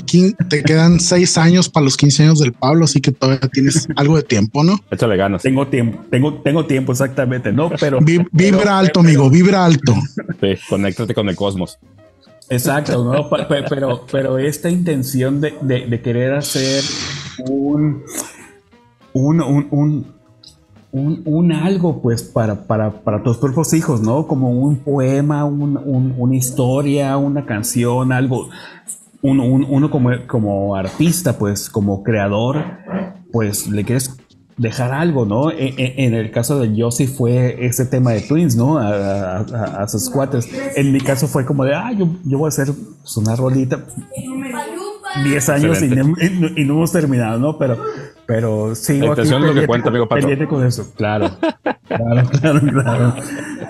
te 0.49 0.63
quedan 0.63 0.99
seis 0.99 1.37
años 1.37 1.69
para 1.69 1.83
los 1.83 1.97
15 1.97 2.23
años 2.23 2.39
del 2.39 2.53
Pablo, 2.53 2.85
así 2.85 3.01
que 3.01 3.11
todavía 3.11 3.47
tienes 3.51 3.87
algo 3.95 4.17
de 4.17 4.23
tiempo, 4.23 4.63
¿no? 4.63 4.79
Échale 4.91 5.17
ganas. 5.17 5.41
Tengo 5.41 5.67
tiempo, 5.67 5.99
tengo, 6.09 6.35
tengo 6.35 6.65
tiempo 6.65 6.91
exactamente, 6.91 7.51
¿no? 7.51 7.69
Pero 7.79 7.99
vibra 8.01 8.79
alto, 8.79 9.01
amigo, 9.01 9.29
vibra 9.29 9.65
alto. 9.65 9.93
Sí, 10.39 10.55
conéctate 10.69 11.13
con 11.13 11.29
el 11.29 11.35
cosmos. 11.35 11.77
Exacto, 12.49 13.03
¿no? 13.05 13.29
pero, 13.47 14.05
pero 14.11 14.37
esta 14.37 14.69
intención 14.69 15.39
de, 15.39 15.53
de, 15.61 16.01
querer 16.01 16.33
hacer 16.33 16.83
un, 17.47 18.03
un, 19.13 19.41
un 19.41 19.67
un, 19.71 20.05
algo, 21.63 22.01
pues, 22.01 22.23
para, 22.23 22.67
para, 22.67 22.91
para, 23.03 23.23
tus 23.23 23.37
propios 23.37 23.73
hijos, 23.73 24.01
¿no? 24.01 24.27
Como 24.27 24.51
un 24.51 24.77
poema, 24.77 25.45
una 25.45 26.35
historia, 26.35 27.17
una 27.17 27.45
canción, 27.45 28.11
algo. 28.11 28.49
Uno, 29.21 29.89
como, 29.91 30.09
como 30.27 30.75
artista, 30.75 31.37
pues, 31.37 31.69
como 31.69 32.03
creador, 32.03 32.63
pues, 33.31 33.67
le 33.67 33.83
quieres 33.83 34.17
dejar 34.57 34.91
algo, 34.93 35.25
¿no? 35.25 35.49
E, 35.51 35.73
e, 35.77 36.05
en, 36.05 36.13
el 36.13 36.31
caso 36.31 36.59
de 36.59 36.73
Josie 36.79 37.07
fue 37.07 37.65
ese 37.65 37.85
tema 37.85 38.11
de 38.11 38.21
Twins, 38.21 38.55
¿no? 38.55 38.77
A, 38.77 39.87
sus 39.87 40.09
cuates. 40.09 40.49
En 40.75 40.91
mi 40.91 40.99
caso 40.99 41.27
fue 41.27 41.45
como 41.45 41.63
de, 41.63 41.73
ah, 41.73 41.91
yo, 41.93 42.07
yo 42.25 42.37
voy 42.37 42.47
a 42.47 42.49
hacer 42.49 42.67
pues, 42.67 43.17
una 43.17 43.35
rolita. 43.35 43.85
10 45.23 45.49
años 45.49 45.81
y, 45.81 45.85
y, 45.85 46.65
no 46.65 46.73
hemos 46.73 46.91
terminado, 46.91 47.37
¿no? 47.37 47.57
Pero 47.57 47.77
pero 48.25 48.69
intención 48.69 49.43
es 49.43 49.53
lo 49.55 49.61
que 49.61 49.67
cuenta, 49.67 49.89
amigo 49.89 50.07
Pato. 50.07 50.27
con 50.47 50.65
eso, 50.65 50.93
claro. 50.95 51.29
claro, 51.87 52.29
claro, 52.29 52.59
claro. 52.59 53.15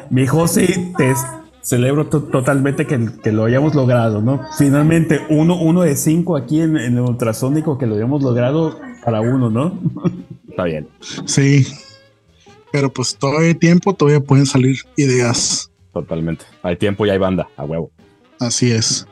Mi 0.09 0.27
José, 0.27 0.93
te 0.97 1.13
celebro 1.61 2.07
totalmente 2.07 2.85
que, 2.85 3.09
que, 3.23 3.31
lo 3.31 3.45
hayamos 3.45 3.75
logrado, 3.75 4.21
¿no? 4.21 4.41
Finalmente, 4.57 5.21
uno, 5.29 5.59
uno 5.59 5.81
de 5.81 5.95
cinco 5.95 6.35
aquí 6.35 6.61
en, 6.61 6.75
el 6.75 6.99
ultrasónico 6.99 7.77
que 7.77 7.85
lo 7.85 7.95
hayamos 7.95 8.23
logrado 8.23 8.79
para 9.03 9.21
uno, 9.21 9.49
¿no? 9.49 9.79
Está 10.49 10.63
bien. 10.65 10.87
Sí. 11.25 11.67
Pero 12.71 12.91
pues 12.91 13.15
todavía 13.15 13.49
hay 13.49 13.55
tiempo, 13.55 13.93
todavía 13.93 14.21
pueden 14.21 14.45
salir 14.45 14.77
ideas. 14.95 15.71
Totalmente. 15.93 16.45
Hay 16.63 16.77
tiempo 16.77 17.05
y 17.05 17.09
hay 17.09 17.17
banda, 17.17 17.47
a 17.57 17.65
huevo. 17.65 17.91
Así 18.39 18.71
es. 18.71 19.05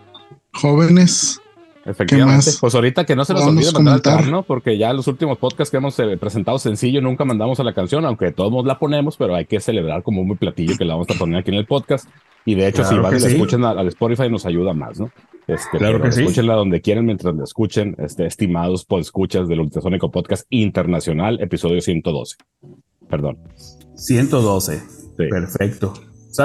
Jóvenes, 0.53 1.41
Efectivamente. 1.85 2.51
Pues 2.59 2.75
ahorita 2.75 3.05
que 3.05 3.15
no 3.15 3.25
se 3.25 3.33
nos 3.33 3.43
olvide 3.43 3.71
mandar 3.71 4.27
¿no? 4.27 4.43
Porque 4.43 4.77
ya 4.77 4.93
los 4.93 5.07
últimos 5.07 5.37
podcasts 5.37 5.71
que 5.71 5.77
hemos 5.77 5.97
eh, 5.99 6.17
presentado 6.17 6.59
sencillo 6.59 7.01
nunca 7.01 7.25
mandamos 7.25 7.59
a 7.59 7.63
la 7.63 7.73
canción, 7.73 8.05
aunque 8.05 8.31
todos 8.31 8.65
la 8.65 8.77
ponemos, 8.77 9.17
pero 9.17 9.35
hay 9.35 9.45
que 9.45 9.59
celebrar 9.59 10.03
como 10.03 10.21
un 10.21 10.37
platillo 10.37 10.77
que 10.77 10.85
la 10.85 10.93
vamos 10.93 11.09
a 11.09 11.17
poner 11.17 11.39
aquí 11.39 11.51
en 11.51 11.57
el 11.57 11.65
podcast. 11.65 12.07
Y 12.45 12.55
de 12.55 12.67
hecho, 12.67 12.83
si 12.83 12.95
van 12.97 13.15
y 13.15 13.19
la 13.19 13.27
escuchen 13.27 13.63
al, 13.63 13.87
Spotify, 13.87 14.29
nos 14.29 14.45
ayuda 14.45 14.73
más, 14.73 14.99
¿no? 14.99 15.11
Este, 15.47 15.77
claro 15.77 16.01
que 16.01 16.11
sí. 16.11 16.21
Escúchenla 16.21 16.53
donde 16.53 16.81
quieran 16.81 17.05
mientras 17.05 17.35
la 17.35 17.43
escuchen, 17.43 17.95
este, 17.97 18.25
estimados 18.25 18.85
por 18.85 19.01
escuchas 19.01 19.47
del 19.47 19.59
Ultrasónico 19.61 20.11
Podcast 20.11 20.45
Internacional, 20.49 21.41
episodio 21.41 21.81
112. 21.81 22.37
Perdón. 23.09 23.39
112. 23.95 24.81
Perfecto. 25.17 25.93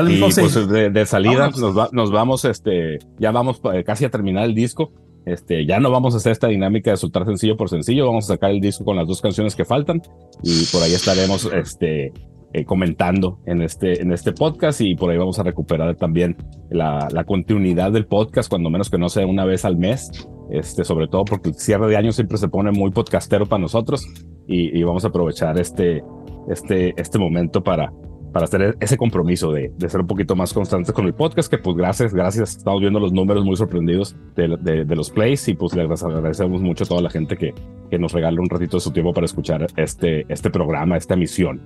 y 0.09 0.19
pues 0.19 0.69
de, 0.69 1.07
salida 1.07 1.51
nos, 1.51 1.93
nos, 1.93 2.11
vamos, 2.11 2.45
este, 2.45 2.99
ya 3.19 3.31
vamos 3.31 3.61
eh, 3.73 3.85
casi 3.85 4.05
a 4.05 4.11
terminar 4.11 4.45
el 4.45 4.55
disco. 4.55 4.93
Este, 5.27 5.65
ya 5.67 5.81
no 5.81 5.91
vamos 5.91 6.15
a 6.15 6.19
hacer 6.19 6.33
esta 6.33 6.49
dinámica 6.49 6.91
de 6.91 6.97
soltar 6.97 7.25
sencillo 7.25 7.57
por 7.57 7.71
sencillo, 7.71 8.07
vamos 8.07 8.25
a 8.25 8.35
sacar 8.35 8.51
el 8.51 8.61
disco 8.61 8.85
con 8.85 8.97
las 8.97 9.07
dos 9.07 9.23
canciones 9.23 9.55
que 9.55 9.65
faltan 9.65 10.03
y 10.43 10.65
por 10.67 10.83
ahí 10.83 10.93
estaremos 10.93 11.51
este, 11.53 12.13
eh, 12.53 12.65
comentando 12.65 13.41
en 13.47 13.63
este, 13.63 14.03
en 14.03 14.13
este 14.13 14.33
podcast 14.33 14.81
y 14.81 14.95
por 14.95 15.11
ahí 15.11 15.17
vamos 15.17 15.39
a 15.39 15.43
recuperar 15.43 15.97
también 15.97 16.37
la, 16.71 17.09
la, 17.11 17.25
continuidad 17.25 17.91
del 17.91 18.07
podcast, 18.07 18.49
cuando 18.51 18.71
menos 18.71 18.91
que 18.91 18.99
no 18.99 19.09
sea 19.09 19.27
una 19.27 19.45
vez 19.45 19.65
al 19.65 19.77
mes, 19.77 20.11
este, 20.51 20.85
sobre 20.85 21.09
todo 21.09 21.25
porque 21.25 21.49
el 21.49 21.55
cierre 21.57 21.89
de 21.89 21.97
año 21.97 22.13
siempre 22.13 22.39
se 22.39 22.49
pone 22.49 22.71
muy 22.71 22.91
podcastero 22.91 23.47
para 23.47 23.63
nosotros 23.63 24.07
y, 24.47 24.79
y 24.79 24.83
vamos 24.83 25.05
a 25.05 25.09
aprovechar 25.09 25.59
este, 25.59 26.05
este, 26.49 26.95
este 26.97 27.19
momento 27.19 27.63
para, 27.65 27.93
para 28.35 28.47
hacer 28.47 28.77
ese 28.81 28.97
compromiso 28.97 29.53
de, 29.53 29.73
de, 29.79 29.89
ser 29.89 30.01
un 30.01 30.09
poquito 30.09 30.35
más 30.35 30.53
constantes 30.53 30.93
con 30.93 31.07
el 31.07 31.15
podcast, 31.15 31.49
que 31.49 31.57
pues 31.57 31.77
gracias, 31.77 32.13
gracias, 32.13 32.57
estamos 32.57 32.81
viendo 32.81 32.99
los 32.99 33.13
números 33.13 33.45
muy 33.45 33.55
sorprendidos 33.55 34.17
de, 34.35 34.57
de, 34.61 34.85
de 34.85 34.97
los 34.97 35.09
plays 35.09 35.47
y 35.47 35.55
pues 35.55 35.73
le 35.73 35.83
agradecemos 35.83 36.61
mucho 36.61 36.83
a 36.83 36.87
toda 36.89 37.01
la 37.01 37.11
gente 37.11 37.37
que, 37.37 37.55
que 37.89 37.97
nos 37.97 38.11
regala 38.11 38.41
un 38.41 38.51
ratito 38.51 38.79
de 38.79 38.81
su 38.81 38.91
tiempo 38.91 39.15
para 39.15 39.27
escuchar 39.27 39.69
este, 39.77 40.27
este 40.29 40.51
programa, 40.51 40.97
esta 40.97 41.15
emisión. 41.15 41.63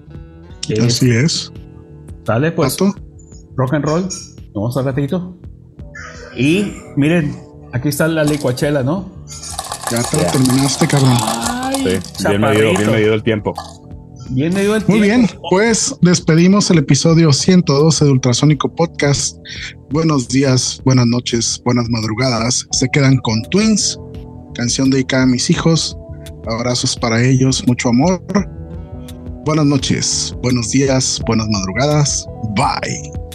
Así 0.84 1.10
es. 1.10 1.50
Dale, 2.26 2.52
pues. 2.52 2.76
¿Pato? 2.76 2.94
Rock 3.56 3.72
and 3.72 3.84
roll. 3.86 4.08
Vamos 4.52 4.76
a 4.76 4.82
ratito. 4.82 5.38
Y 6.36 6.74
miren, 6.96 7.34
aquí 7.72 7.88
está 7.88 8.08
la 8.08 8.24
licuachela, 8.24 8.82
¿no? 8.82 9.10
Ya 9.90 10.02
te 10.02 10.18
lo 10.18 10.30
terminaste, 10.30 10.86
cabrón. 10.86 11.16
Ay, 11.22 11.98
sí, 12.02 12.28
bien 12.28 12.42
medido, 12.42 12.70
bien 12.72 12.90
medido 12.90 13.14
el 13.14 13.22
tiempo. 13.22 13.54
Bien 14.30 14.52
medido 14.52 14.76
el 14.76 14.84
Muy 14.86 15.00
bien, 15.00 15.28
pues 15.50 15.94
despedimos 16.02 16.70
el 16.70 16.78
episodio 16.78 17.32
112 17.32 18.04
de 18.04 18.10
Ultrasónico 18.10 18.74
Podcast. 18.74 19.38
Buenos 19.90 20.28
días, 20.28 20.82
buenas 20.84 21.06
noches, 21.06 21.60
buenas 21.64 21.88
madrugadas. 21.88 22.66
Se 22.72 22.88
quedan 22.90 23.16
con 23.18 23.42
Twins, 23.50 23.98
canción 24.54 24.90
dedicada 24.90 25.22
a 25.22 25.26
mis 25.26 25.48
hijos. 25.48 25.96
Abrazos 26.46 26.94
para 26.96 27.22
ellos, 27.24 27.66
mucho 27.66 27.88
amor. 27.88 28.22
Buenas 29.46 29.64
noches, 29.64 30.34
buenos 30.42 30.70
días, 30.72 31.22
buenas 31.26 31.48
madrugadas. 31.48 32.26
Bye. 32.54 33.27